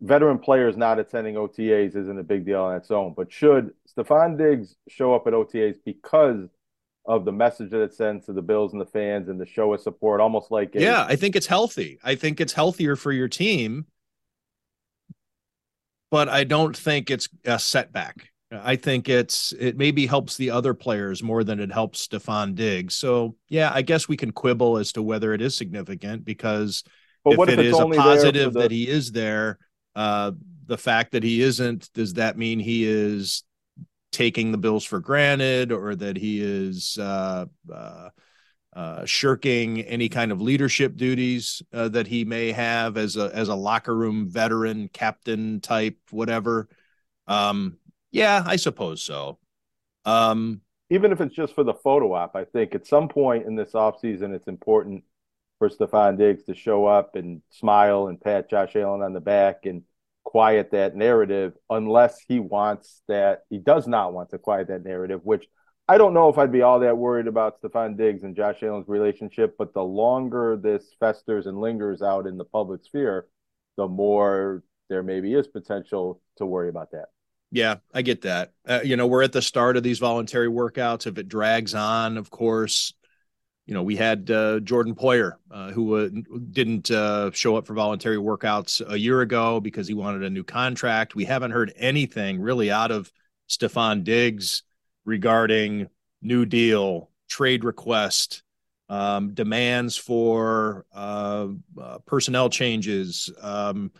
[0.00, 3.14] veteran players not attending OTAs isn't a big deal on its own.
[3.16, 6.48] But should Stefon Diggs show up at OTAs because
[7.06, 9.72] of the message that it sends to the Bills and the fans and the show
[9.72, 11.98] of support, almost like a, yeah, I think it's healthy.
[12.02, 13.86] I think it's healthier for your team,
[16.10, 18.32] but I don't think it's a setback.
[18.52, 22.96] I think it's it maybe helps the other players more than it helps Stefon Diggs.
[22.96, 26.84] So yeah, I guess we can quibble as to whether it is significant because
[27.24, 28.60] but if, if it is a positive the...
[28.60, 29.58] that he is there,
[29.96, 30.30] uh,
[30.66, 33.42] the fact that he isn't, does that mean he is
[34.12, 38.10] taking the Bills for granted or that he is uh, uh,
[38.74, 43.48] uh, shirking any kind of leadership duties uh, that he may have as a as
[43.48, 46.68] a locker room veteran, captain type, whatever?
[47.26, 47.78] Um,
[48.16, 49.38] yeah, I suppose so.
[50.04, 50.60] Um,
[50.90, 53.72] Even if it's just for the photo op, I think at some point in this
[53.72, 55.04] offseason, it's important–
[55.58, 59.66] for Stefon Diggs to show up and smile and pat Josh Allen on the back
[59.66, 59.82] and
[60.24, 65.20] quiet that narrative unless he wants that he does not want to quiet that narrative,
[65.24, 65.46] which
[65.88, 68.88] I don't know if I'd be all that worried about Stefon Diggs and Josh Allen's
[68.88, 73.28] relationship, but the longer this festers and lingers out in the public sphere,
[73.76, 77.06] the more there maybe is potential to worry about that.
[77.50, 78.52] Yeah, I get that.
[78.66, 81.06] Uh, you know, we're at the start of these voluntary workouts.
[81.06, 82.92] If it drags on, of course,
[83.66, 86.10] you know, we had uh, Jordan Poyer, uh, who
[86.50, 90.44] didn't uh, show up for voluntary workouts a year ago because he wanted a new
[90.44, 91.14] contract.
[91.14, 93.12] We haven't heard anything really out of
[93.48, 94.62] Stefon Diggs
[95.04, 95.88] regarding
[96.22, 98.42] new deal, trade request,
[98.88, 101.48] um, demands for uh,
[101.80, 103.90] uh, personnel changes, um,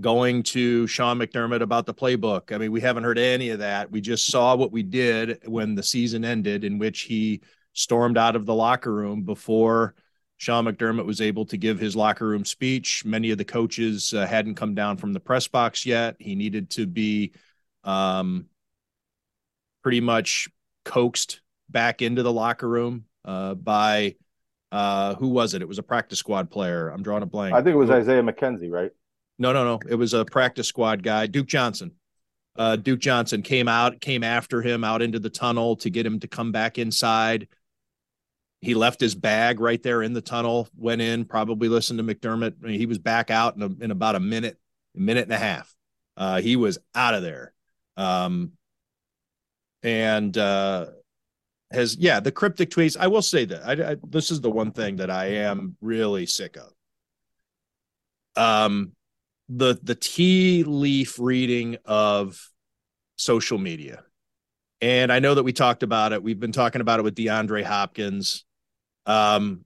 [0.00, 2.52] going to Sean McDermott about the playbook.
[2.52, 3.90] I mean, we haven't heard any of that.
[3.90, 7.40] We just saw what we did when the season ended, in which he
[7.72, 9.94] stormed out of the locker room before
[10.36, 13.04] Sean McDermott was able to give his locker room speech.
[13.04, 16.16] Many of the coaches uh, hadn't come down from the press box yet.
[16.18, 17.32] He needed to be
[17.82, 18.46] um,
[19.82, 20.48] pretty much
[20.84, 24.16] coaxed back into the locker room uh, by
[24.70, 25.62] uh, who was it?
[25.62, 26.88] It was a practice squad player.
[26.88, 27.54] I'm drawing a blank.
[27.54, 28.92] I think it was Isaiah McKenzie, right?
[29.38, 29.80] No, no, no.
[29.88, 31.92] It was a practice squad guy, Duke Johnson.
[32.56, 36.18] Uh, Duke Johnson came out, came after him out into the tunnel to get him
[36.20, 37.46] to come back inside.
[38.60, 42.54] He left his bag right there in the tunnel, went in, probably listened to McDermott.
[42.60, 44.58] I mean, he was back out in, a, in about a minute,
[44.96, 45.72] a minute and a half.
[46.16, 47.52] Uh, he was out of there.
[47.96, 48.52] Um,
[49.84, 50.86] and uh,
[51.70, 52.96] has, yeah, the cryptic tweets.
[52.98, 56.26] I will say that I, I, this is the one thing that I am really
[56.26, 56.72] sick of.
[58.34, 58.92] Um,
[59.48, 62.50] the the tea leaf reading of
[63.16, 64.02] social media.
[64.80, 66.22] And I know that we talked about it.
[66.22, 68.44] We've been talking about it with DeAndre Hopkins.
[69.06, 69.64] Um,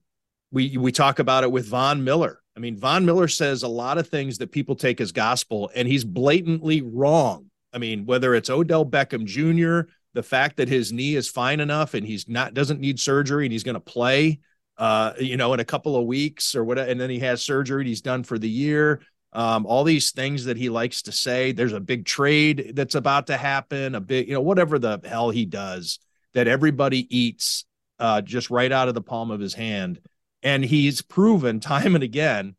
[0.51, 2.41] we we talk about it with Von Miller.
[2.57, 5.89] I mean, Von Miller says a lot of things that people take as gospel, and
[5.89, 7.51] he's blatantly wrong.
[7.73, 11.95] I mean, whether it's Odell Beckham Jr., the fact that his knee is fine enough
[11.95, 14.41] and he's not doesn't need surgery and he's going to play,
[14.77, 17.83] uh, you know, in a couple of weeks or whatever, and then he has surgery
[17.83, 19.01] and he's done for the year.
[19.33, 21.53] Um, all these things that he likes to say.
[21.53, 23.95] There's a big trade that's about to happen.
[23.95, 25.99] A big, you know, whatever the hell he does
[26.35, 27.65] that everybody eats
[27.99, 30.01] uh, just right out of the palm of his hand.
[30.43, 32.57] And he's proven time and again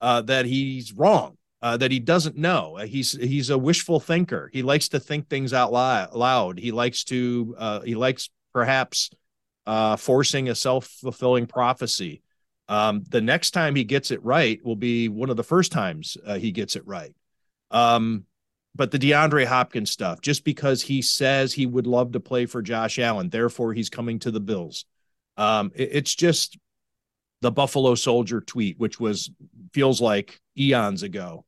[0.00, 2.78] uh, that he's wrong, uh, that he doesn't know.
[2.78, 4.50] Uh, he's he's a wishful thinker.
[4.52, 6.58] He likes to think things out loud.
[6.58, 9.10] He likes to uh, he likes perhaps
[9.66, 12.22] uh, forcing a self fulfilling prophecy.
[12.68, 16.16] Um, the next time he gets it right will be one of the first times
[16.38, 17.14] he gets it right.
[17.70, 18.24] Um,
[18.76, 22.60] but the DeAndre Hopkins stuff, just because he says he would love to play for
[22.60, 24.84] Josh Allen, therefore he's coming to the Bills.
[25.36, 26.58] Um, it, it's just
[27.40, 29.30] the Buffalo Soldier tweet, which was
[29.72, 31.44] feels like eons ago.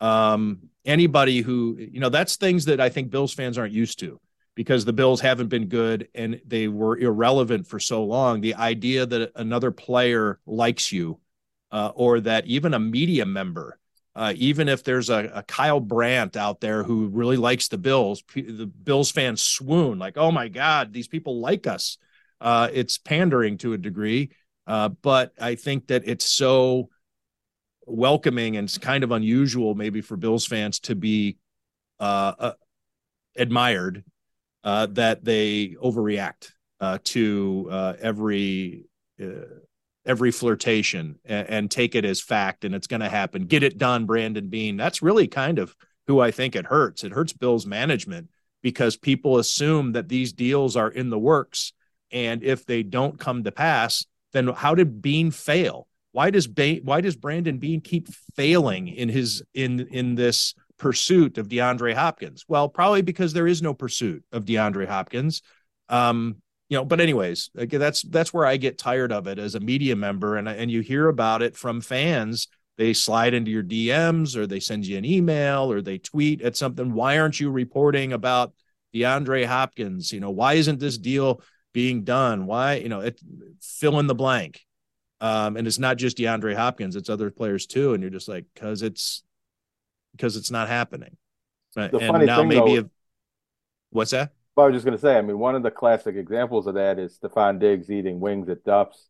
[0.00, 4.20] Um, anybody who you know, that's things that I think Bills fans aren't used to
[4.54, 8.40] because the Bills haven't been good and they were irrelevant for so long.
[8.40, 11.20] The idea that another player likes you,
[11.72, 13.80] uh, or that even a media member
[14.14, 18.22] uh, even if there's a, a, Kyle Brandt out there who really likes the Bills,
[18.34, 21.96] the Bills fans swoon like, "Oh my God, these people like us."
[22.40, 24.30] Uh, it's pandering to a degree,
[24.66, 26.90] uh, but I think that it's so
[27.86, 31.38] welcoming and it's kind of unusual, maybe for Bills fans to be
[32.00, 32.52] uh, uh,
[33.36, 34.04] admired
[34.64, 36.50] uh, that they overreact
[36.80, 38.86] uh, to uh, every
[39.22, 39.60] uh,
[40.06, 43.44] every flirtation and, and, take it as fact and it's going to happen.
[43.44, 44.78] Get it done, Brandon Beane.
[44.78, 47.04] That's really kind of who I think it hurts.
[47.04, 48.30] It hurts Bills management
[48.62, 51.72] because people assume that these deals are in the works,
[52.10, 55.86] and if they don't come to pass, then how did Beane fail?
[56.12, 61.38] Why does ba- why does Brandon Beane keep failing in his in in this pursuit
[61.38, 62.44] of DeAndre Hopkins?
[62.48, 65.42] Well, probably because there is no pursuit of DeAndre Hopkins.
[65.88, 66.36] Um,
[66.68, 69.96] you know, but anyways, that's that's where I get tired of it as a media
[69.96, 72.48] member, and and you hear about it from fans.
[72.78, 76.56] They slide into your DMs, or they send you an email, or they tweet at
[76.56, 76.94] something.
[76.94, 78.54] Why aren't you reporting about
[78.94, 80.12] DeAndre Hopkins?
[80.12, 82.46] You know, why isn't this deal being done?
[82.46, 83.20] Why, you know, it
[83.60, 84.60] fill in the blank.
[85.20, 87.92] Um, and it's not just DeAndre Hopkins, it's other players too.
[87.92, 89.22] And you're just like, because it's
[90.12, 91.16] because it's not happening.
[91.76, 92.90] Uh, the and funny now thing, maybe though,
[93.90, 94.32] what's that?
[94.56, 96.74] Well, I was just going to say, I mean, one of the classic examples of
[96.74, 99.08] that is Stefon Diggs eating wings at Duff's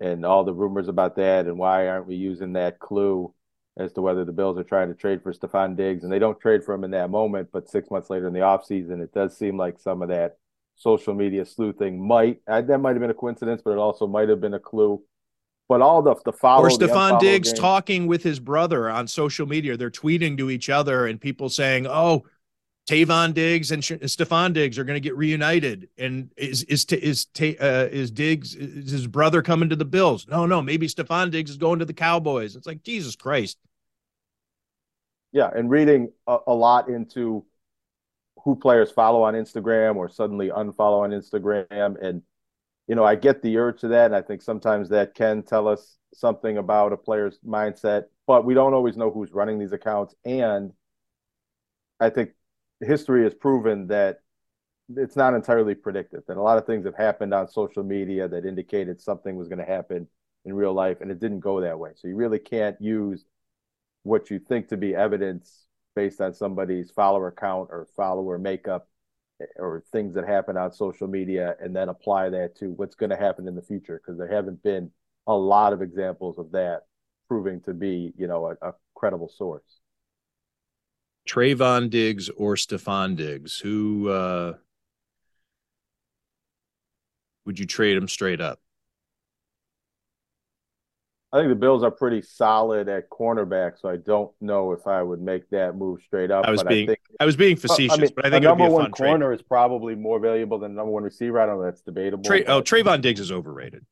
[0.00, 1.46] and all the rumors about that.
[1.46, 3.32] And why aren't we using that clue
[3.76, 6.02] as to whether the Bills are trying to trade for Stefon Diggs?
[6.02, 8.40] And they don't trade for him in that moment, but six months later in the
[8.40, 10.38] offseason, it does seem like some of that
[10.74, 14.28] social media sleuthing might, uh, that might have been a coincidence, but it also might
[14.28, 15.02] have been a clue
[15.68, 17.60] but all the the follow or Stefon Diggs game.
[17.60, 19.76] talking with his brother on social media.
[19.76, 22.24] They're tweeting to each other, and people saying, "Oh,
[22.88, 27.88] Trevon Diggs and Stefon Diggs are going to get reunited." And is is is uh,
[27.90, 30.26] is Diggs is his brother coming to the Bills?
[30.28, 32.56] No, no, maybe Stefon Diggs is going to the Cowboys.
[32.56, 33.58] It's like Jesus Christ.
[35.32, 37.44] Yeah, and reading a, a lot into
[38.44, 42.22] who players follow on Instagram or suddenly unfollow on Instagram and
[42.86, 45.66] you know, I get the urge to that, and I think sometimes that can tell
[45.66, 50.14] us something about a player's mindset, but we don't always know who's running these accounts.
[50.24, 50.72] And
[51.98, 52.30] I think
[52.80, 54.20] history has proven that
[54.94, 58.46] it's not entirely predictive, that a lot of things have happened on social media that
[58.46, 60.06] indicated something was going to happen
[60.44, 61.90] in real life, and it didn't go that way.
[61.96, 63.24] So you really can't use
[64.04, 65.66] what you think to be evidence
[65.96, 68.88] based on somebody's follower count or follower makeup
[69.56, 73.16] or things that happen on social media and then apply that to what's going to
[73.16, 74.90] happen in the future because there haven't been
[75.26, 76.82] a lot of examples of that
[77.28, 79.80] proving to be you know a, a credible source.
[81.28, 83.58] Trevon Diggs or Stefon Diggs?
[83.58, 84.54] Who uh
[87.44, 88.60] would you trade them straight up
[91.36, 95.02] I think the Bills are pretty solid at cornerback, so I don't know if I
[95.02, 96.46] would make that move straight up.
[96.46, 98.70] I was being I, think, I was being facetious, I mean, but I think number
[98.70, 99.40] one corner trade.
[99.40, 101.38] is probably more valuable than number one receiver.
[101.38, 102.24] I don't know that's debatable.
[102.24, 103.84] Tra- oh, Trevon Diggs is overrated.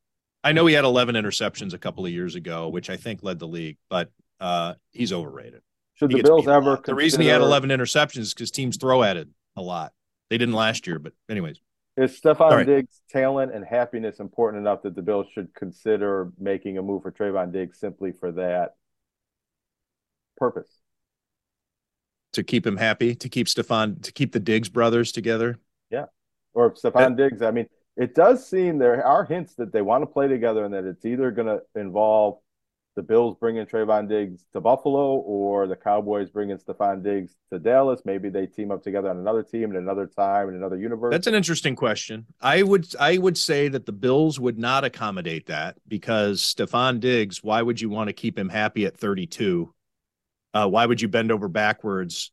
[0.43, 3.37] I know he had 11 interceptions a couple of years ago, which I think led
[3.37, 5.61] the league, but uh, he's overrated.
[5.93, 6.77] Should he the Bills ever?
[6.77, 6.93] Consider...
[6.93, 9.93] The reason he had 11 interceptions is because teams throw at it a lot.
[10.31, 11.59] They didn't last year, but anyways.
[11.97, 12.65] Is Stefon right.
[12.65, 17.11] Diggs' talent and happiness important enough that the Bills should consider making a move for
[17.11, 18.75] Trevon Diggs simply for that
[20.35, 20.79] purpose?
[22.33, 25.57] To keep him happy, to keep Stefon, to keep the Diggs brothers together.
[25.89, 26.07] Yeah,
[26.53, 27.41] or Stefon uh, Diggs.
[27.41, 30.73] I mean, it does seem there are hints that they want to play together and
[30.73, 32.39] that it's either going to involve
[32.95, 38.01] the Bills bringing Trevon Diggs to Buffalo or the Cowboys bringing Stefon Diggs to Dallas.
[38.05, 41.11] Maybe they team up together on another team at another time in another universe.
[41.11, 42.25] That's an interesting question.
[42.41, 47.43] I would I would say that the Bills would not accommodate that because Stefon Diggs,
[47.43, 49.73] why would you want to keep him happy at 32?
[50.53, 52.31] Uh, why would you bend over backwards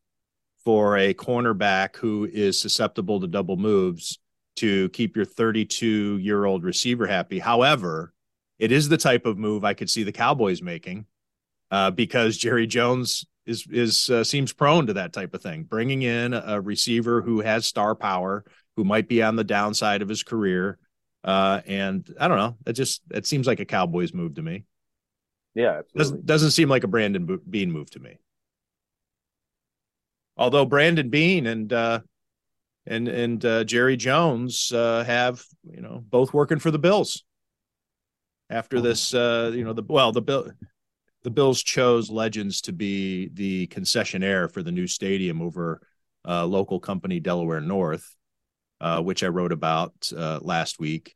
[0.63, 4.17] for a cornerback who is susceptible to double moves
[4.55, 7.39] to keep your 32 year old receiver happy?
[7.39, 8.12] However,
[8.63, 11.05] it is the type of move I could see the Cowboys making
[11.69, 16.03] uh, because Jerry Jones is is uh, seems prone to that type of thing, bringing
[16.03, 18.45] in a receiver who has star power,
[18.77, 20.79] who might be on the downside of his career,
[21.25, 22.55] uh, and I don't know.
[22.65, 24.63] It just it seems like a Cowboys move to me.
[25.55, 28.17] Yeah, doesn't doesn't seem like a Brandon Beane move to me.
[30.37, 31.99] Although Brandon Beane and uh,
[32.87, 37.25] and and uh, Jerry Jones uh, have you know both working for the Bills
[38.49, 38.85] after mm-hmm.
[38.85, 40.51] this uh you know the well the bill
[41.23, 45.81] the bills chose legends to be the concessionaire for the new stadium over
[46.27, 48.15] uh, local company delaware north
[48.83, 51.15] uh, which i wrote about uh, last week.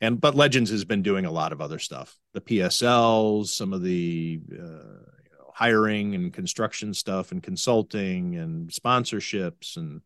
[0.00, 2.18] And but legends has been doing a lot of other stuff.
[2.32, 8.70] The psls some of the uh, you know, hiring and construction stuff and consulting and
[8.70, 10.00] sponsorships and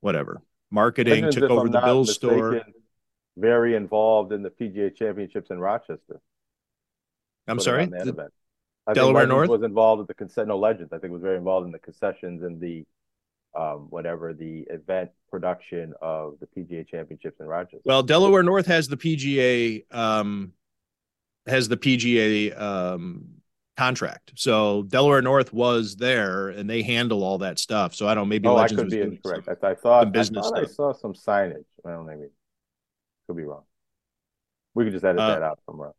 [0.00, 0.42] whatever.
[0.70, 2.62] Marketing legends, took over the bills mistaken, store
[3.36, 6.20] very involved in the PGA Championships in Rochester.
[7.48, 8.32] I'm sorry, that event.
[8.86, 10.48] I Delaware North was involved with the concession.
[10.48, 12.84] No, Legends, I think, was very involved in the concessions and the
[13.54, 17.82] um, whatever the event production of the PGA Championships in Rochester.
[17.84, 20.52] Well, Delaware North has the PGA um,
[21.46, 23.24] has the PGA um,
[23.76, 27.94] contract, so Delaware North was there and they handle all that stuff.
[27.94, 29.48] So I don't maybe oh, Legends I could be incorrect.
[29.48, 31.64] I, I thought, I, thought I saw some signage.
[31.84, 32.26] Well, maybe
[33.32, 33.64] could be wrong.
[34.74, 35.92] We could just edit Uh, that out somewhere.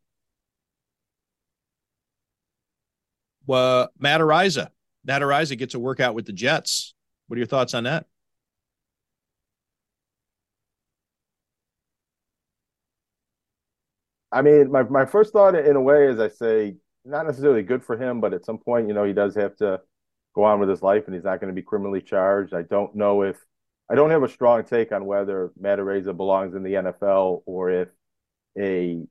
[3.46, 4.70] Well, Matt Araiza.
[5.04, 6.94] Matt Araiza gets a workout with the Jets.
[7.26, 8.06] What are your thoughts on that?
[14.32, 17.84] I mean, my my first thought in a way is I say not necessarily good
[17.84, 19.80] for him, but at some point, you know, he does have to
[20.34, 22.54] go on with his life and he's not going to be criminally charged.
[22.54, 23.36] I don't know if
[23.90, 27.70] I don't have a strong take on whether Matt Araiza belongs in the NFL or
[27.70, 27.88] if
[28.58, 29.02] a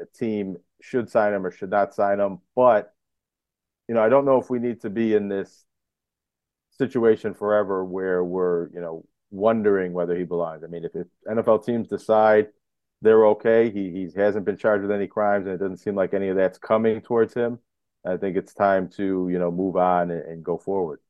[0.00, 2.38] a team should sign him or should not sign him.
[2.56, 2.92] But
[3.88, 5.64] you know, I don't know if we need to be in this
[6.78, 10.64] situation forever where we're, you know, wondering whether he belongs.
[10.64, 12.48] I mean, if, if NFL teams decide
[13.02, 16.14] they're okay, he he hasn't been charged with any crimes, and it doesn't seem like
[16.14, 17.58] any of that's coming towards him.
[18.06, 21.00] I think it's time to you know move on and, and go forward.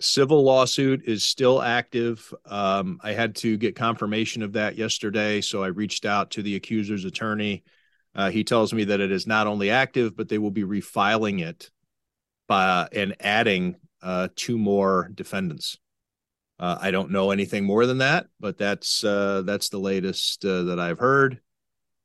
[0.00, 2.32] Civil lawsuit is still active.
[2.44, 6.54] Um, I had to get confirmation of that yesterday, so I reached out to the
[6.54, 7.64] accuser's attorney.
[8.14, 11.40] Uh, he tells me that it is not only active, but they will be refiling
[11.40, 11.70] it
[12.46, 15.78] by, and adding uh, two more defendants.
[16.60, 20.64] Uh, I don't know anything more than that, but that's uh, that's the latest uh,
[20.64, 21.40] that I've heard.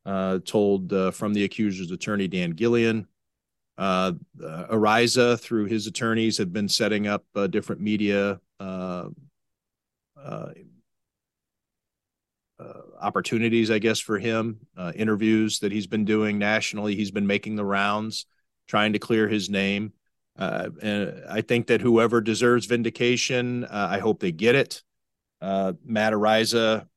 [0.05, 3.05] Uh, told from the accuser's attorney Dan Gilleon.
[3.77, 4.13] Uh,
[4.43, 9.09] uh, Araiza, through his attorneys, have been setting up uh, different media uh,
[10.17, 10.49] uh,
[12.59, 14.59] uh, opportunities, I guess, for him.
[14.95, 16.95] Interviews that he's been doing nationally.
[16.95, 18.25] He's been making the rounds,
[18.67, 19.93] trying to clear his name.
[20.37, 24.83] And I think that whoever deserves vindication, I hope they get it.
[25.41, 26.87] Uh, Matt Araiza,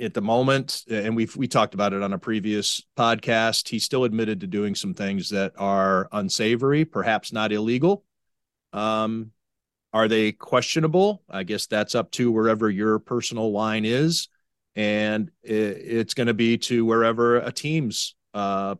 [0.00, 3.68] at the moment, and we've we talked about it on a previous podcast.
[3.68, 8.04] He still admitted to doing some things that are unsavory, perhaps not illegal.
[8.72, 9.32] Um,
[9.92, 11.22] are they questionable?
[11.28, 14.28] I guess that's up to wherever your personal line is,
[14.74, 18.74] and it, it's going to be to wherever a team's uh,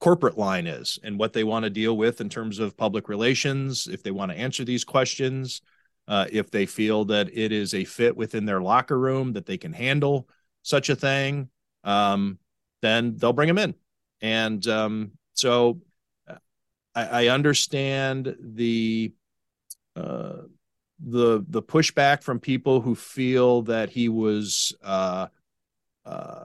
[0.00, 3.86] corporate line is and what they want to deal with in terms of public relations.
[3.86, 5.62] If they want to answer these questions,
[6.10, 9.56] uh, if they feel that it is a fit within their locker room that they
[9.56, 10.28] can handle
[10.62, 11.48] such a thing,
[11.84, 12.36] um,
[12.82, 13.76] then they'll bring them in.
[14.20, 15.80] And um, so
[16.96, 19.12] I, I, understand the
[19.94, 20.38] uh,
[20.98, 25.28] the the pushback from people who feel that he was uh,
[26.04, 26.44] uh,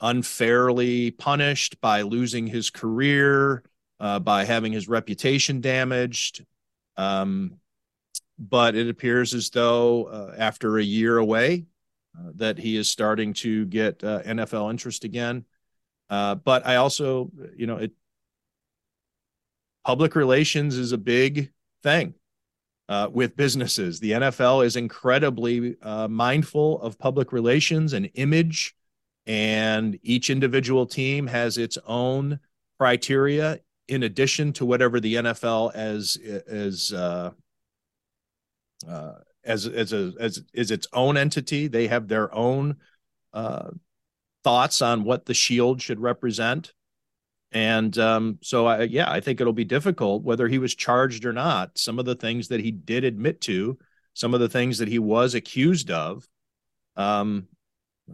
[0.00, 3.64] unfairly punished by losing his career,
[3.98, 6.46] uh, by having his reputation damaged.
[6.96, 7.58] Um,
[8.38, 11.66] but it appears as though uh, after a year away,
[12.18, 15.44] uh, that he is starting to get uh, NFL interest again.
[16.08, 17.92] Uh, but I also, you know, it
[19.84, 22.14] public relations is a big thing
[22.88, 24.00] uh, with businesses.
[24.00, 28.74] The NFL is incredibly uh, mindful of public relations and image,
[29.26, 32.38] and each individual team has its own
[32.78, 36.92] criteria in addition to whatever the NFL as as
[38.88, 41.68] uh, as as a as is its own entity.
[41.68, 42.76] They have their own
[43.32, 43.70] uh,
[44.44, 46.72] thoughts on what the shield should represent,
[47.52, 51.32] and um, so I, yeah, I think it'll be difficult whether he was charged or
[51.32, 51.78] not.
[51.78, 53.78] Some of the things that he did admit to,
[54.14, 56.26] some of the things that he was accused of,
[56.96, 57.46] um,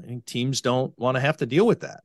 [0.01, 2.03] I think teams don't want to have to deal with that.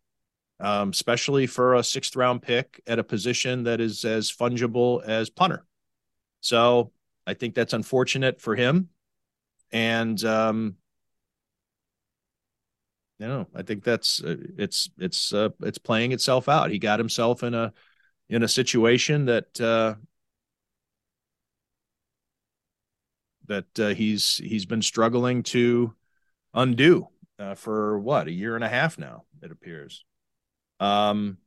[0.59, 5.29] Um, especially for a sixth round pick at a position that is as fungible as
[5.29, 5.63] punter.
[6.41, 6.91] So
[7.27, 8.89] I think that's unfortunate for him.
[9.71, 10.77] And um
[13.19, 16.69] you know, I think that's uh, it's it's uh, it's playing itself out.
[16.69, 17.73] He got himself in a
[18.29, 19.95] in a situation that uh
[23.47, 25.93] that uh, he's he's been struggling to
[26.53, 27.07] undo
[27.39, 29.23] uh, for what a year and a half now.
[29.41, 30.03] It appears.
[30.79, 31.37] Um,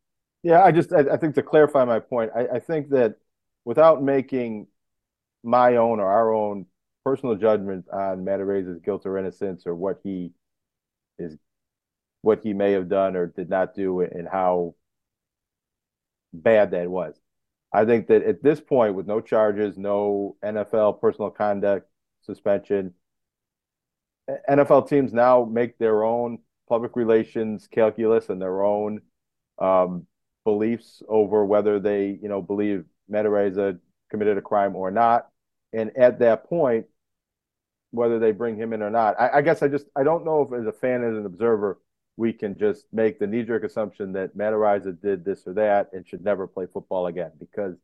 [0.42, 3.16] yeah, I just I, I, think to clarify my point, I, I think that
[3.64, 4.66] without making
[5.42, 6.66] my own or our own
[7.04, 10.32] personal judgment on Matt Araiza's guilt or innocence or what he
[11.18, 11.36] is
[12.22, 14.74] what he may have done or did not do and how
[16.32, 17.18] bad that was.
[17.72, 21.88] I think that at this point, with no charges, no NFL personal conduct
[22.22, 22.94] suspension,
[24.48, 26.38] NFL teams now make their own
[26.68, 29.00] public relations calculus and their own
[29.58, 30.06] um,
[30.44, 33.78] beliefs over whether they, you know, believe Matt Araiza
[34.10, 35.29] committed a crime or not.
[35.72, 36.86] And at that point,
[37.92, 40.42] whether they bring him in or not, I, I guess I just I don't know
[40.42, 41.78] if as a fan, as an observer,
[42.16, 45.90] we can just make the knee jerk assumption that Matt Araiza did this or that
[45.92, 47.76] and should never play football again because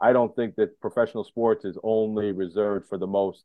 [0.00, 3.44] I don't think that professional sports is only reserved for the most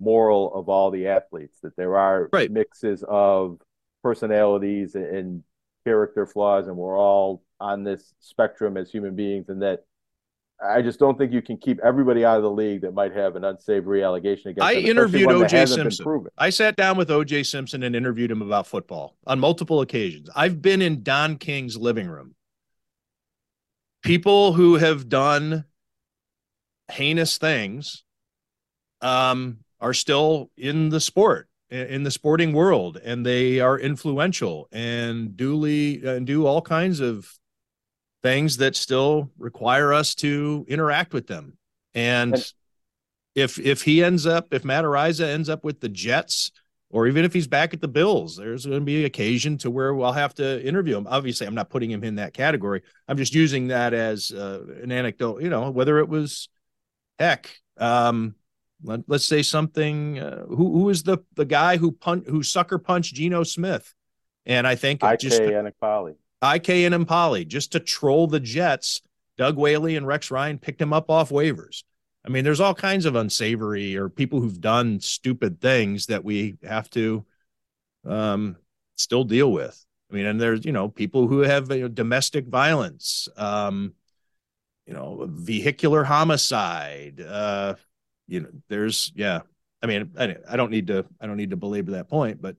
[0.00, 2.50] moral of all the athletes, that there are right.
[2.50, 3.60] mixes of
[4.02, 5.42] personalities and
[5.84, 9.84] character flaws, and we're all on this spectrum as human beings, and that
[10.64, 13.36] I just don't think you can keep everybody out of the league that might have
[13.36, 14.64] an unsavory allegation against.
[14.64, 16.26] I them, interviewed OJ Simpson.
[16.38, 20.30] I sat down with OJ Simpson and interviewed him about football on multiple occasions.
[20.34, 22.34] I've been in Don King's living room.
[24.02, 25.64] People who have done
[26.90, 28.04] heinous things
[29.00, 35.36] um, are still in the sport in the sporting world and they are influential and
[35.36, 37.28] duly and do all kinds of
[38.24, 41.56] things that still require us to interact with them
[41.94, 42.34] and,
[43.34, 46.52] if if he ends up if Matt Araiza ends up with the Jets
[46.90, 49.70] or even if he's back at the Bills, there's going to be an occasion to
[49.70, 51.08] where we'll have to interview him.
[51.08, 52.82] Obviously, I'm not putting him in that category.
[53.08, 55.42] I'm just using that as uh, an anecdote.
[55.42, 56.48] You know, whether it was
[57.18, 58.36] heck, um,
[58.84, 60.20] let, us say something.
[60.20, 63.92] Uh, who who is the the guy who punt who sucker punched Geno Smith?
[64.46, 65.40] And I think IK just
[66.44, 66.86] Enemkpali.
[66.86, 69.02] and Enemkpali just to troll the Jets.
[69.36, 71.82] Doug Whaley and Rex Ryan picked him up off waivers.
[72.24, 76.56] I mean, there's all kinds of unsavory or people who've done stupid things that we
[76.62, 77.24] have to
[78.06, 78.56] um,
[78.96, 79.84] still deal with.
[80.10, 83.94] I mean, and there's you know people who have you know, domestic violence, um,
[84.86, 87.74] you know, vehicular homicide, uh,
[88.28, 89.40] you know, there's yeah.
[89.82, 92.56] I mean, I, I don't need to I don't need to belabor that point, but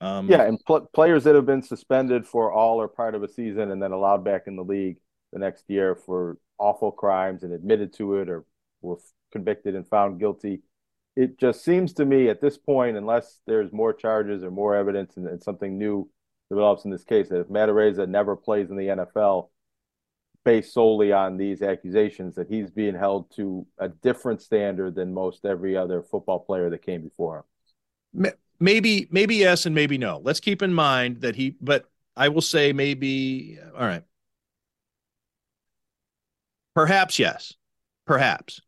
[0.00, 3.28] um, yeah, and pl- players that have been suspended for all or part of a
[3.28, 4.98] season and then allowed back in the league
[5.32, 8.44] the next year for awful crimes and admitted to it or
[8.80, 8.98] were
[9.32, 10.62] convicted and found guilty.
[11.16, 15.16] It just seems to me at this point, unless there's more charges or more evidence
[15.16, 16.08] and, and something new
[16.48, 19.48] develops in this case, that if Matt Araiza never plays in the NFL,
[20.44, 25.44] based solely on these accusations that he's being held to a different standard than most
[25.44, 27.44] every other football player that came before him.
[28.60, 30.20] Maybe, maybe yes, and maybe no.
[30.22, 34.02] Let's keep in mind that he, but I will say maybe, all right.
[36.74, 37.54] Perhaps yes,
[38.06, 38.60] perhaps.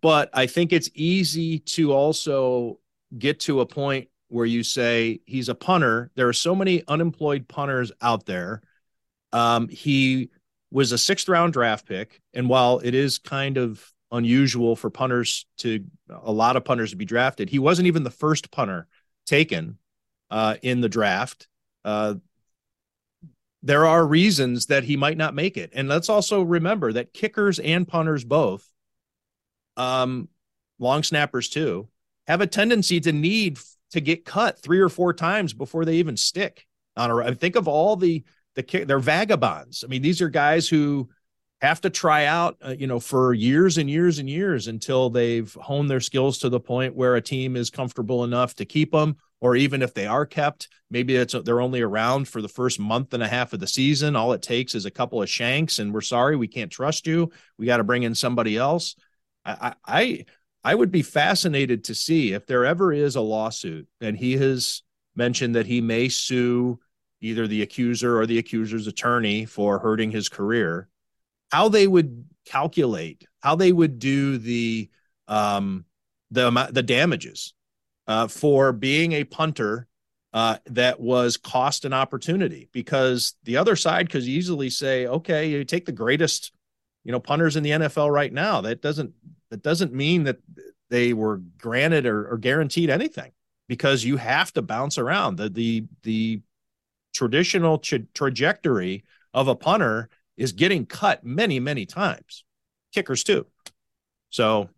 [0.00, 2.78] But I think it's easy to also
[3.18, 6.10] get to a point where you say he's a punter.
[6.14, 8.62] There are so many unemployed punters out there.
[9.32, 10.30] Um, he
[10.70, 12.20] was a sixth round draft pick.
[12.34, 16.96] And while it is kind of unusual for punters to a lot of punters to
[16.96, 18.86] be drafted, he wasn't even the first punter
[19.30, 19.78] taken
[20.30, 21.48] uh, in the draft.
[21.84, 22.14] Uh,
[23.62, 25.70] there are reasons that he might not make it.
[25.72, 28.68] And let's also remember that kickers and punters both,
[29.76, 30.28] um,
[30.78, 31.88] long snappers too,
[32.26, 33.58] have a tendency to need
[33.92, 36.66] to get cut three or four times before they even stick
[36.96, 37.34] on a.
[37.34, 38.24] Think of all the
[38.56, 39.84] the kick they're vagabonds.
[39.84, 41.08] I mean, these are guys who
[41.60, 45.52] have to try out, uh, you know, for years and years and years until they've
[45.60, 49.16] honed their skills to the point where a team is comfortable enough to keep them,
[49.40, 53.14] or even if they are kept, maybe it's they're only around for the first month
[53.14, 54.16] and a half of the season.
[54.16, 57.30] All it takes is a couple of shanks, and we're sorry, we can't trust you.
[57.58, 58.96] We got to bring in somebody else.
[59.44, 60.24] I, I
[60.62, 64.82] I would be fascinated to see if there ever is a lawsuit, and he has
[65.16, 66.78] mentioned that he may sue
[67.22, 70.88] either the accuser or the accuser's attorney for hurting his career,
[71.50, 74.90] how they would calculate, how they would do the
[75.28, 75.84] um,
[76.30, 77.54] the the damages
[78.06, 79.86] uh, for being a punter
[80.32, 82.68] uh, that was cost and opportunity.
[82.72, 86.52] Because the other side could easily say, okay, you take the greatest,
[87.04, 88.60] you know, punters in the NFL right now.
[88.60, 89.12] That doesn't
[89.50, 90.38] that doesn't mean that
[90.88, 93.32] they were granted or, or guaranteed anything
[93.68, 96.40] because you have to bounce around the the the
[97.12, 99.04] traditional tra- trajectory
[99.34, 102.44] of a punter is getting cut many, many times.
[102.92, 103.46] Kickers too.
[104.30, 104.70] So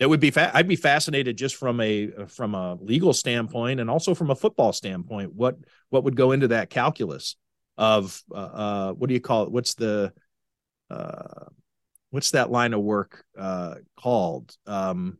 [0.00, 3.90] it would be fa- I'd be fascinated just from a from a legal standpoint and
[3.90, 5.56] also from a football standpoint what
[5.90, 7.36] what would go into that calculus
[7.76, 9.52] of uh, uh what do you call it?
[9.52, 10.12] What's the
[10.90, 11.44] uh
[12.10, 14.56] what's that line of work uh called?
[14.66, 15.18] Um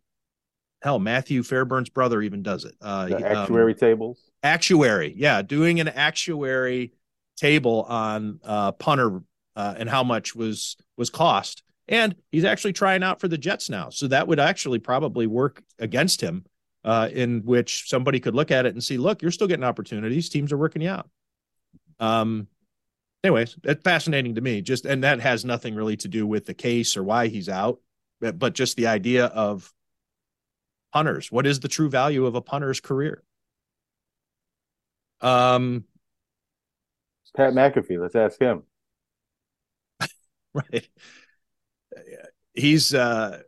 [0.82, 2.74] hell matthew fairburn's brother even does it.
[2.80, 4.30] Uh the actuary um, tables?
[4.42, 5.12] actuary.
[5.14, 6.94] Yeah doing an actuary
[7.36, 9.20] table on uh punter
[9.56, 13.68] uh, and how much was was cost and he's actually trying out for the jets
[13.68, 16.44] now so that would actually probably work against him
[16.84, 20.28] uh in which somebody could look at it and see look you're still getting opportunities
[20.28, 21.08] teams are working you out
[21.98, 22.46] um
[23.24, 26.54] anyways it's fascinating to me just and that has nothing really to do with the
[26.54, 27.78] case or why he's out
[28.20, 29.72] but, but just the idea of
[30.92, 31.30] punters.
[31.30, 33.22] What is the true value of a punter's career?
[35.20, 35.84] Um,
[37.36, 38.00] Pat McAfee.
[38.00, 38.62] Let's ask him.
[40.72, 40.88] right.
[42.54, 42.94] He's.
[42.94, 43.42] Uh,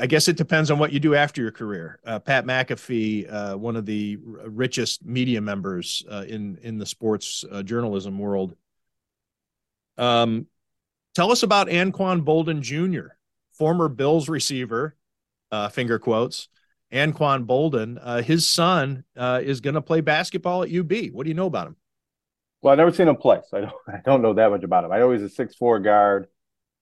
[0.00, 1.98] I guess it depends on what you do after your career.
[2.06, 7.44] Uh, Pat McAfee, uh, one of the richest media members uh, in in the sports
[7.50, 8.54] uh, journalism world.
[9.98, 10.46] Um,
[11.14, 13.14] tell us about Anquan Boldin Jr.,
[13.52, 14.96] former Bills receiver,
[15.50, 16.48] uh, finger quotes.
[16.92, 21.10] Anquan Boldin, uh, his son is going to play basketball at UB.
[21.12, 21.76] What do you know about him?
[22.62, 24.84] Well, I've never seen him play, so I don't I don't know that much about
[24.84, 24.92] him.
[24.92, 26.28] I know he's a six four guard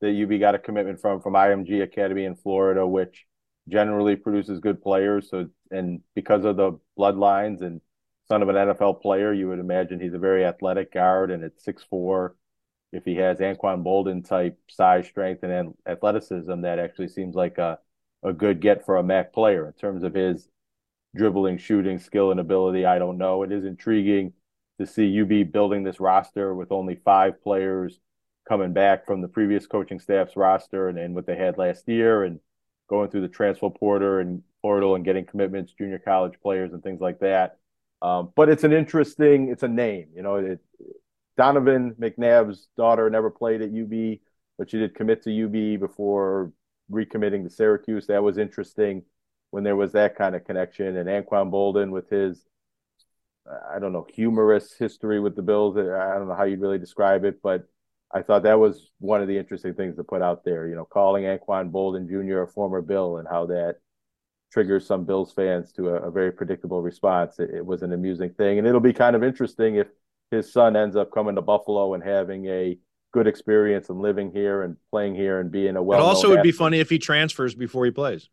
[0.02, 3.24] that UB got a commitment from from IMG Academy in Florida, which
[3.68, 5.30] generally produces good players.
[5.30, 7.80] So, and because of the bloodlines and
[8.28, 11.30] son of an NFL player, you would imagine he's a very athletic guard.
[11.30, 12.36] And at six four,
[12.92, 17.78] if he has Anquan Boldin type size, strength, and athleticism, that actually seems like a
[18.24, 20.48] a good get for a MAC player in terms of his
[21.14, 22.84] dribbling, shooting, skill, and ability.
[22.86, 23.42] I don't know.
[23.44, 24.32] It is intriguing
[24.80, 28.00] to see UB building this roster with only five players
[28.48, 32.24] coming back from the previous coaching staff's roster and, and what they had last year
[32.24, 32.40] and
[32.88, 37.00] going through the transfer portal and portal and getting commitments, junior college players and things
[37.00, 37.58] like that.
[38.00, 40.60] Um, but it's an interesting, it's a name, you know, it,
[41.36, 44.18] Donovan McNabb's daughter never played at UB,
[44.58, 46.52] but she did commit to UB before
[46.90, 48.06] recommitting to Syracuse.
[48.06, 49.02] That was interesting
[49.50, 50.96] when there was that kind of connection.
[50.96, 52.44] And Anquan Boldin with his,
[53.74, 55.76] I don't know, humorous history with the Bills.
[55.76, 57.66] I don't know how you'd really describe it, but
[58.14, 60.68] I thought that was one of the interesting things to put out there.
[60.68, 62.42] You know, calling Anquan Boldin Jr.
[62.42, 63.76] a former Bill and how that
[64.52, 67.38] triggers some Bills fans to a, a very predictable response.
[67.38, 69.86] It, it, was an amusing thing, and it'll be kind of interesting if
[70.30, 72.78] his son ends up coming to Buffalo and having a
[73.12, 75.98] good experience and living here and playing here and being a well.
[75.98, 76.52] It also would athlete.
[76.52, 78.28] be funny if he transfers before he plays.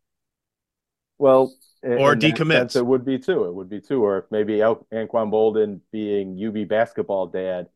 [1.18, 2.76] Well, or decommits.
[2.76, 3.44] It would be too.
[3.44, 4.04] It would be too.
[4.04, 7.68] Or maybe Anquan Boldin being UB basketball dad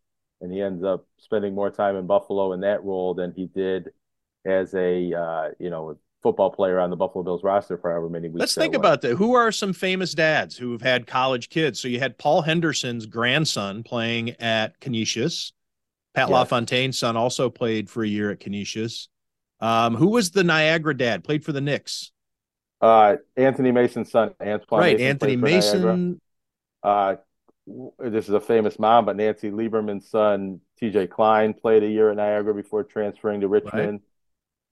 [0.45, 3.91] and he ends up spending more time in Buffalo in that role than he did
[4.45, 8.29] as a uh, you know football player on the Buffalo Bills roster for however many
[8.29, 8.41] weeks.
[8.41, 9.17] Let's think about that.
[9.17, 11.81] Who are some famous dads who have had college kids?
[11.81, 15.53] So you had Paul Henderson's grandson playing at Canisius.
[16.15, 16.35] Pat yes.
[16.35, 19.09] LaFontaine's son also played for a year at Canisius.
[19.61, 21.25] Um, who was the Niagara dad?
[21.25, 22.13] Played for the Knicks.
[22.81, 24.81] Uh, Anthony Mason's son, Antoine.
[24.81, 26.21] Right, Mason Anthony Mason.
[26.83, 27.17] Uh,
[27.67, 32.17] this is a famous mom, but Nancy Lieberman's son, TJ Cline, played a year at
[32.17, 34.01] Niagara before transferring to Richmond.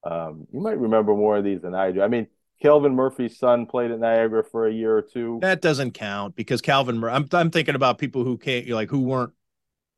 [0.04, 0.12] Right.
[0.12, 2.02] Um, you might remember more of these than I do.
[2.02, 2.26] I mean,
[2.60, 5.38] Calvin Murphy's son played at Niagara for a year or two.
[5.42, 7.02] That doesn't count because Calvin.
[7.04, 9.32] I'm I'm thinking about people who can't like who weren't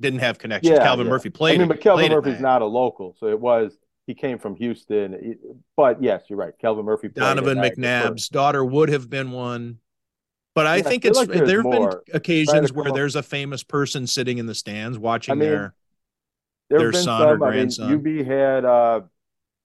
[0.01, 0.77] didn't have connections.
[0.77, 1.13] Yeah, Calvin yeah.
[1.13, 1.57] Murphy played.
[1.57, 3.77] I mean, but Calvin Murphy's not a local, so it was
[4.07, 5.37] he came from Houston.
[5.77, 6.53] But yes, you're right.
[6.59, 7.09] Calvin Murphy.
[7.09, 9.79] Donovan McNabb's daughter would have been one.
[10.55, 13.65] But I yeah, think I it's like there have been occasions where there's a famous
[13.65, 15.75] person sitting in the stands watching I mean, their
[16.71, 17.93] their son some, or grandson.
[17.93, 19.01] I mean, UB had uh,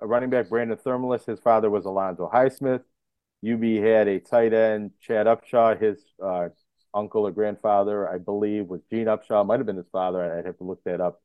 [0.02, 1.26] a running back, Brandon Thermalis.
[1.26, 2.82] His father was Alonzo Highsmith.
[3.48, 5.80] UB had a tight end, Chad Upshaw.
[5.80, 6.49] His uh,
[6.94, 9.45] uncle or grandfather, I believe, was Gene Upshaw.
[9.45, 10.38] Might have been his father.
[10.38, 11.22] I'd have to look that up.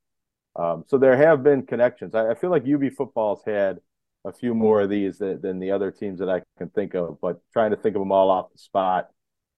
[0.57, 2.15] Um, so there have been connections.
[2.15, 3.81] I, I, feel like UB football's had
[4.25, 7.19] a few more of these than, than, the other teams that I can think of,
[7.21, 9.09] but trying to think of them all off the spot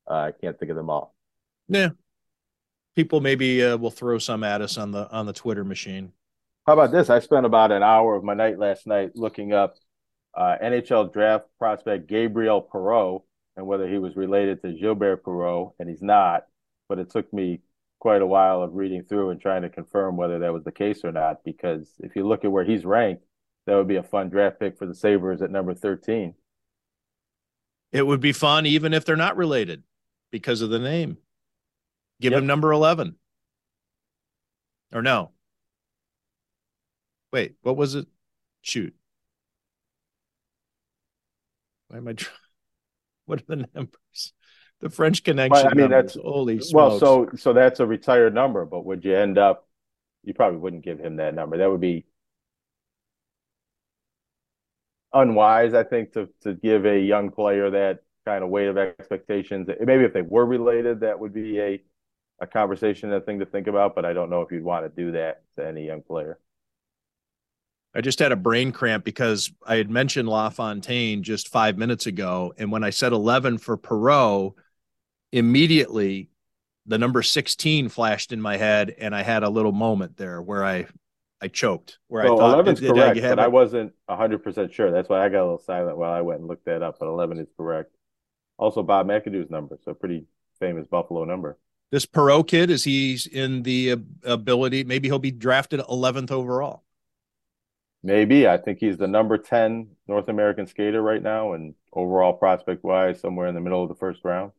[0.09, 1.15] I can't think of them all.
[1.69, 1.91] Yeah,
[2.95, 6.13] people maybe uh, will throw some at us on the on the Twitter machine.
[6.67, 7.11] How about this?
[7.11, 9.77] I spent about an hour of my night last night looking up
[10.35, 13.23] uh, NHL draft prospect Gabriel Perreault
[13.57, 16.45] and whether he was related to Gilbert Perreault, and he's not.
[16.89, 17.61] But it took me
[18.01, 21.05] quite a while of reading through and trying to confirm whether that was the case
[21.05, 21.45] or not.
[21.45, 23.25] Because if you look at where he's ranked,
[23.67, 26.35] that would be a fun draft pick for the Sabres at number 13.
[27.93, 29.83] It would be fun even if they're not related
[30.37, 31.17] because of the name.
[32.21, 32.43] Give yep.
[32.43, 33.17] him number 11.
[34.93, 35.31] Or no.
[37.33, 38.07] Wait, what was it?
[38.61, 38.95] Shoot.
[41.89, 42.37] Why am I trying?
[43.25, 44.33] What are the numbers?
[44.81, 45.51] The French connection.
[45.51, 46.15] Well, I mean, numbers.
[46.15, 46.61] that's holy.
[46.61, 46.73] Smokes.
[46.73, 49.67] Well, so so that's a retired number, but would you end up?
[50.23, 51.59] You probably wouldn't give him that number.
[51.59, 52.07] That would be
[55.13, 59.69] unwise, I think, to to give a young player that kind of weight of expectations.
[59.81, 61.83] Maybe if they were related, that would be a
[62.39, 63.95] a conversation, a thing to think about.
[63.95, 66.39] But I don't know if you'd want to do that to any young player.
[67.95, 72.53] I just had a brain cramp because I had mentioned LaFontaine just five minutes ago,
[72.59, 74.55] and when I said eleven for Perreault,
[75.33, 76.29] immediately
[76.85, 80.65] the number sixteen flashed in my head, and I had a little moment there where
[80.65, 80.87] I
[81.41, 81.99] I choked.
[82.09, 84.91] Where so I thought 11's correct, I but I wasn't hundred percent sure.
[84.91, 86.99] That's why I got a little silent while I went and looked that up.
[86.99, 87.96] But eleven is correct.
[88.59, 89.79] Also Bob McAdoo's number.
[89.85, 90.25] So pretty
[90.59, 91.59] famous Buffalo number.
[91.91, 94.85] This Perreault kid is he's in the ability?
[94.85, 96.83] Maybe he'll be drafted 11th overall.
[98.03, 102.85] Maybe I think he's the number 10 North American skater right now, and overall prospect
[102.85, 104.53] wise, somewhere in the middle of the first round.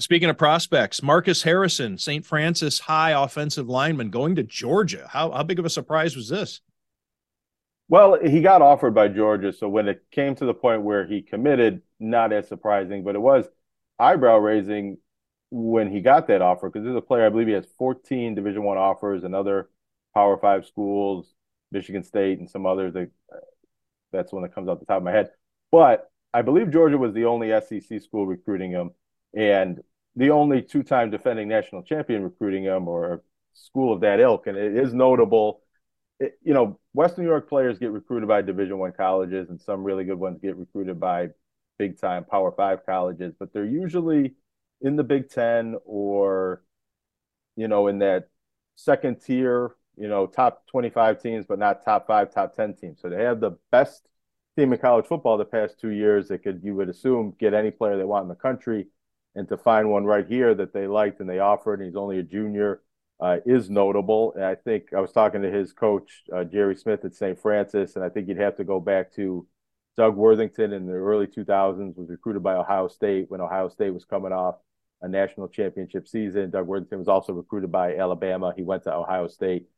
[0.00, 2.26] Speaking of prospects, Marcus Harrison, St.
[2.26, 5.06] Francis High offensive lineman, going to Georgia.
[5.08, 6.60] How how big of a surprise was this?
[7.88, 11.20] Well, he got offered by Georgia, so when it came to the point where he
[11.22, 13.46] committed, not as surprising, but it was
[13.98, 14.98] eyebrow raising
[15.50, 18.64] when he got that offer because there's a player I believe he has 14 Division
[18.64, 19.68] One offers and other
[20.14, 21.34] Power Five schools,
[21.72, 22.94] Michigan State and some others.
[22.94, 23.10] That,
[24.12, 25.30] that's one that comes off the top of my head,
[25.70, 28.90] but I believe Georgia was the only SEC school recruiting him,
[29.34, 29.80] and
[30.16, 34.46] the only two-time defending national champion recruiting him, or school of that ilk.
[34.46, 35.60] And it is notable
[36.20, 39.82] it, you know, Western New York players get recruited by Division One colleges, and some
[39.84, 41.28] really good ones get recruited by
[41.78, 44.34] big time Power Five colleges, but they're usually
[44.80, 46.62] in the Big Ten or,
[47.56, 48.28] you know, in that
[48.76, 53.00] second tier, you know, top 25 teams, but not top five, top 10 teams.
[53.00, 54.06] So they have the best
[54.56, 57.70] team in college football the past two years that could, you would assume, get any
[57.70, 58.86] player they want in the country.
[59.36, 62.18] And to find one right here that they liked and they offered, and he's only
[62.18, 62.82] a junior
[63.20, 64.32] uh, is notable.
[64.34, 67.38] And I think I was talking to his coach, uh, Jerry Smith at St.
[67.38, 69.46] Francis, and I think you'd have to go back to
[69.96, 74.04] Doug Worthington in the early 2000s, was recruited by Ohio State when Ohio State was
[74.04, 74.56] coming off
[75.02, 76.50] a national championship season.
[76.50, 78.52] Doug Worthington was also recruited by Alabama.
[78.56, 79.68] He went to Ohio State,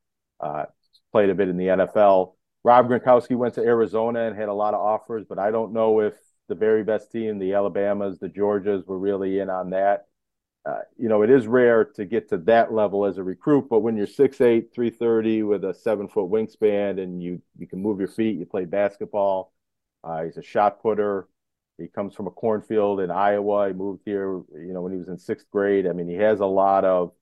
[0.40, 0.64] uh,
[1.12, 2.34] played a bit in the NFL.
[2.64, 6.00] Rob Gronkowski went to Arizona and had a lot of offers, but I don't know
[6.00, 6.14] if
[6.48, 10.06] the very best team, the Alabamas, the Georgias, were really in on that.
[10.66, 13.80] Uh, you know, it is rare to get to that level as a recruit, but
[13.80, 18.08] when you're 6'8, 330 with a seven foot wingspan and you, you can move your
[18.08, 19.52] feet, you play basketball.
[20.02, 21.28] Uh, he's a shot putter.
[21.78, 23.68] He comes from a cornfield in Iowa.
[23.68, 25.86] He moved here, you know, when he was in sixth grade.
[25.86, 27.12] I mean, he has a lot of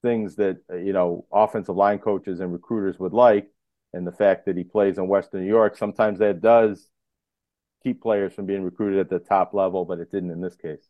[0.00, 3.50] things that, you know, offensive line coaches and recruiters would like.
[3.92, 6.88] And the fact that he plays in Western New York, sometimes that does
[7.82, 10.88] keep players from being recruited at the top level, but it didn't in this case.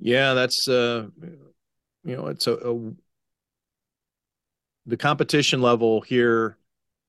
[0.00, 1.08] Yeah, that's uh,
[2.04, 2.92] you know, it's a, a
[4.86, 6.56] the competition level here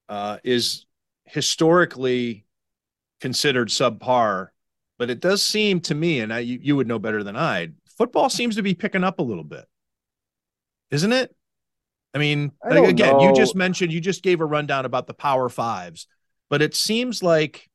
[0.10, 0.86] uh, is
[1.26, 2.46] historically
[3.22, 4.50] considered subpar,
[4.98, 7.70] but it does seem to me, and I, you, you would know better than I,
[7.98, 9.66] football seems to be picking up a little bit,
[10.92, 11.36] isn't it?
[12.14, 13.30] I mean, I again, know.
[13.30, 16.08] you just mentioned, you just gave a rundown about the Power Fives,
[16.50, 17.69] but it seems like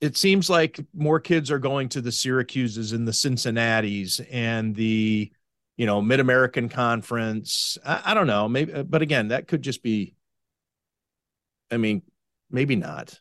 [0.00, 5.30] it seems like more kids are going to the Syracuses and the Cincinnati's and the
[5.76, 7.78] you know Mid American Conference.
[7.84, 10.14] I, I, don't know, maybe, but again, that could just be.
[11.70, 12.02] I mean,
[12.50, 13.20] maybe not.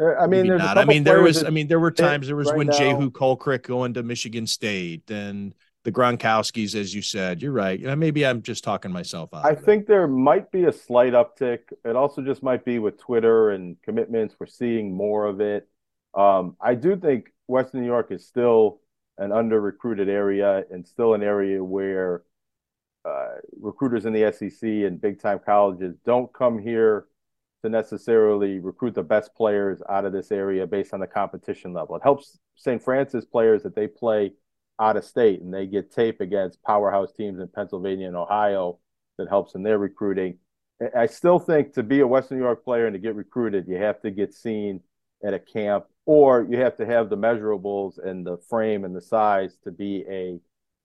[0.00, 0.78] Uh, I mean, not.
[0.78, 1.44] I mean, there was.
[1.44, 2.26] I mean, there were times.
[2.26, 6.94] There was right when now, Jehu Colcrick going to Michigan State and the Gronkowskis, as
[6.94, 7.42] you said.
[7.42, 7.78] You're right.
[7.78, 9.44] You know, maybe I'm just talking myself out.
[9.44, 11.60] I think there might be a slight uptick.
[11.84, 14.34] It also just might be with Twitter and commitments.
[14.40, 15.68] We're seeing more of it.
[16.16, 18.80] Um, I do think Western New York is still
[19.18, 22.22] an under recruited area and still an area where
[23.04, 27.06] uh, recruiters in the SEC and big time colleges don't come here
[27.62, 31.96] to necessarily recruit the best players out of this area based on the competition level.
[31.96, 32.82] It helps St.
[32.82, 34.32] Francis players that they play
[34.80, 38.78] out of state and they get tape against powerhouse teams in Pennsylvania and Ohio
[39.18, 40.38] that helps in their recruiting.
[40.96, 43.76] I still think to be a Western New York player and to get recruited, you
[43.76, 44.80] have to get seen
[45.24, 49.00] at a camp or you have to have the measurables and the frame and the
[49.00, 50.38] size to be a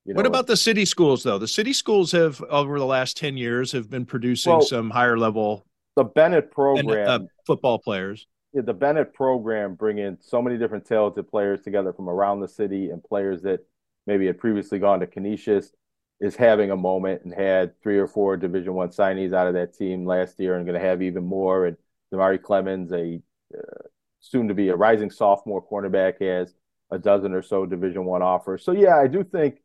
[0.06, 1.38] you know, what about the city schools though?
[1.38, 5.18] The city schools have over the last 10 years have been producing well, some higher
[5.18, 5.66] level
[5.96, 8.26] the Bennett program and, uh, football players.
[8.52, 12.48] Yeah, the Bennett program bring in so many different talented players together from around the
[12.48, 13.60] city and players that
[14.06, 15.72] maybe had previously gone to Canisius
[16.20, 19.74] is having a moment and had three or four division one signees out of that
[19.74, 21.76] team last year and going to have even more and
[22.12, 23.20] Damari Clemens a
[23.56, 23.82] uh,
[24.20, 26.54] soon to be a rising sophomore cornerback has
[26.90, 28.64] a dozen or so division one offers.
[28.64, 29.60] So yeah i do think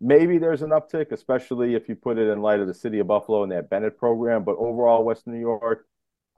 [0.00, 3.06] maybe there's an uptick especially if you put it in light of the city of
[3.06, 4.44] buffalo and that bennett program.
[4.44, 5.86] But overall western new york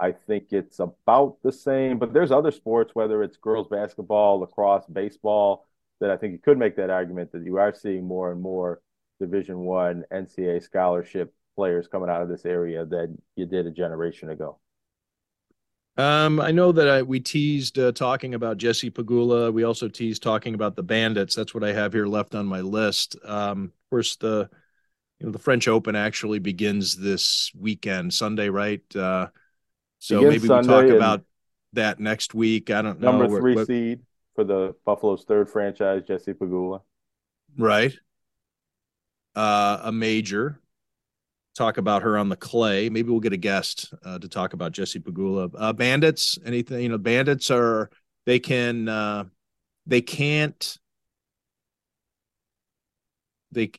[0.01, 1.99] i think it's about the same.
[1.99, 5.67] But there's other sports whether it's girls basketball lacrosse baseball
[6.01, 8.81] that i think you could make that argument that you are seeing more and more
[9.21, 14.31] division one ncaa scholarship players coming out of this area than you did a generation
[14.31, 14.59] ago
[15.97, 19.53] um, I know that I, we teased uh, talking about Jessie Pegula.
[19.53, 21.35] We also teased talking about the Bandits.
[21.35, 23.17] That's what I have here left on my list.
[23.25, 24.49] Um, of course, the
[25.21, 28.83] you know the French Open actually begins this weekend, Sunday, right?
[28.97, 29.29] Uh,
[29.99, 31.25] So maybe Sunday we talk about
[31.75, 32.71] that next week.
[32.71, 33.13] I don't know.
[33.13, 34.01] Number three what, seed
[34.35, 36.81] for the Buffalo's third franchise, Jessie Pegula.
[37.57, 37.95] Right.
[39.37, 40.59] Uh, a major.
[41.55, 42.89] Talk about her on the clay.
[42.89, 45.51] Maybe we'll get a guest uh, to talk about Jessie Pegula.
[45.55, 47.91] Uh, bandits, anything, you know, bandits are,
[48.25, 49.25] they can, uh,
[49.87, 50.79] they can't,
[53.51, 53.71] they,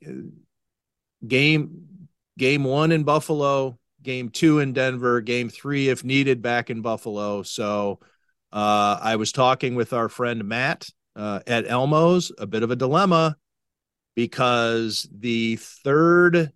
[1.28, 6.82] game, game one in Buffalo, game two in Denver, game three, if needed, back in
[6.82, 7.42] Buffalo.
[7.42, 8.00] So,
[8.52, 12.76] uh, I was talking with our friend Matt uh, at Elmo's, a bit of a
[12.76, 13.36] dilemma
[14.16, 16.52] because the third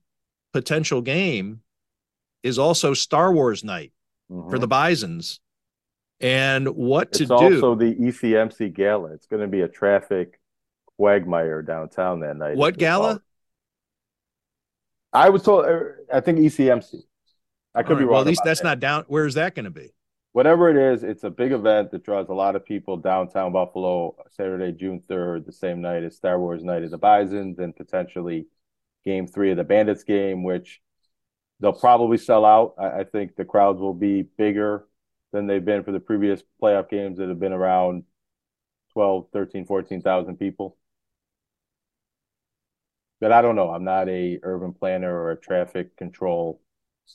[0.58, 1.62] potential game
[2.42, 3.92] is also Star Wars night
[4.32, 4.50] mm-hmm.
[4.50, 5.40] for the Bisons.
[6.20, 7.34] And what it's to do?
[7.36, 9.14] also the ECMC gala.
[9.14, 10.40] It's going to be a traffic
[10.98, 12.58] quagmire downtown that night.
[12.58, 13.22] What gala?
[15.14, 15.66] I was told.
[15.66, 15.80] Uh,
[16.12, 17.04] I think ECMC.
[17.76, 18.14] I could right, be wrong.
[18.14, 18.68] Well, at least that's that.
[18.68, 19.06] not down.
[19.08, 19.92] Where's that going to be?
[20.38, 24.16] whatever it is, it's a big event that draws a lot of people downtown Buffalo
[24.30, 28.46] Saturday, June 3rd, the same night as Star Wars Night of the Bisons and potentially
[29.08, 30.82] game three of the Bandits game, which
[31.60, 32.76] they'll probably sell out.
[32.78, 34.86] I, I think the crowds will be bigger
[35.32, 38.04] than they've been for the previous playoff games that have been around
[38.94, 40.78] 12, 13, 14,000 people.
[43.20, 43.72] But I don't know.
[43.72, 46.62] I'm not a urban planner or a traffic control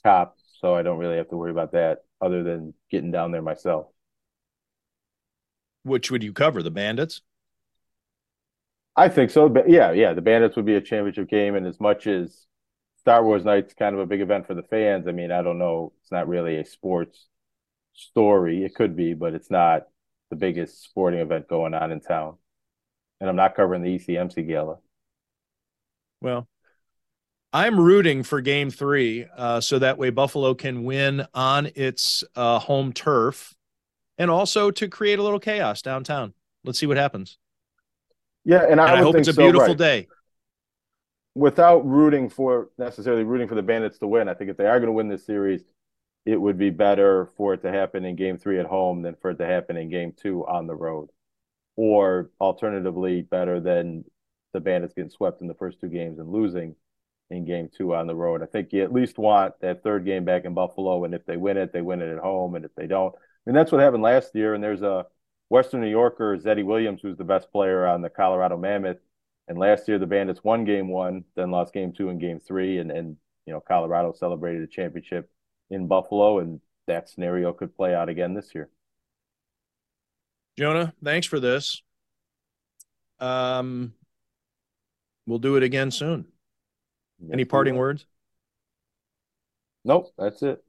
[0.02, 3.42] cop, so I don't really have to worry about that other than getting down there
[3.42, 3.86] myself.
[5.84, 6.62] Which would you cover?
[6.62, 7.20] The Bandits?
[8.96, 9.48] I think so.
[9.48, 12.46] But yeah, yeah, the Bandits would be a championship game, and as much as
[12.98, 15.58] Star Wars Night's kind of a big event for the fans, I mean, I don't
[15.58, 17.26] know, it's not really a sports
[17.94, 18.64] story.
[18.64, 19.86] It could be, but it's not
[20.30, 22.36] the biggest sporting event going on in town.
[23.20, 24.78] And I'm not covering the ECMC gala.
[26.20, 26.48] Well,
[27.52, 32.58] I'm rooting for game three uh, so that way Buffalo can win on its uh,
[32.58, 33.54] home turf
[34.16, 36.32] and also to create a little chaos downtown.
[36.64, 37.38] Let's see what happens.
[38.44, 39.78] Yeah, and I, and I hope it's a so, beautiful right.
[39.78, 40.08] day.
[41.34, 44.78] Without rooting for necessarily rooting for the Bandits to win, I think if they are
[44.78, 45.62] going to win this series,
[46.26, 49.30] it would be better for it to happen in game three at home than for
[49.30, 51.08] it to happen in game two on the road.
[51.76, 54.04] Or alternatively, better than
[54.52, 56.76] the Bandits getting swept in the first two games and losing
[57.30, 58.42] in game two on the road.
[58.42, 61.04] I think you at least want that third game back in Buffalo.
[61.04, 62.54] And if they win it, they win it at home.
[62.54, 64.52] And if they don't, I mean, that's what happened last year.
[64.54, 65.06] And there's a
[65.52, 68.96] Western New Yorker, Zeddy Williams, who's the best player on the Colorado Mammoth.
[69.48, 72.78] And last year, the Bandits won game one, then lost game two and game three.
[72.78, 75.30] And, and you know, Colorado celebrated a championship
[75.68, 76.38] in Buffalo.
[76.38, 78.70] And that scenario could play out again this year.
[80.58, 81.82] Jonah, thanks for this.
[83.20, 83.92] Um,
[85.26, 86.24] we'll do it again soon.
[87.20, 88.06] Yes, Any parting words?
[89.84, 90.64] Nope, that's it.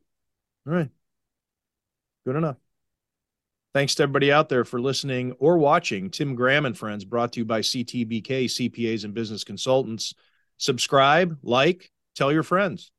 [0.68, 0.90] All right.
[2.26, 2.58] Good enough.
[3.74, 6.12] Thanks to everybody out there for listening or watching.
[6.12, 10.14] Tim Graham and Friends brought to you by CTBK, CPAs and Business Consultants.
[10.58, 12.91] Subscribe, like, tell your friends.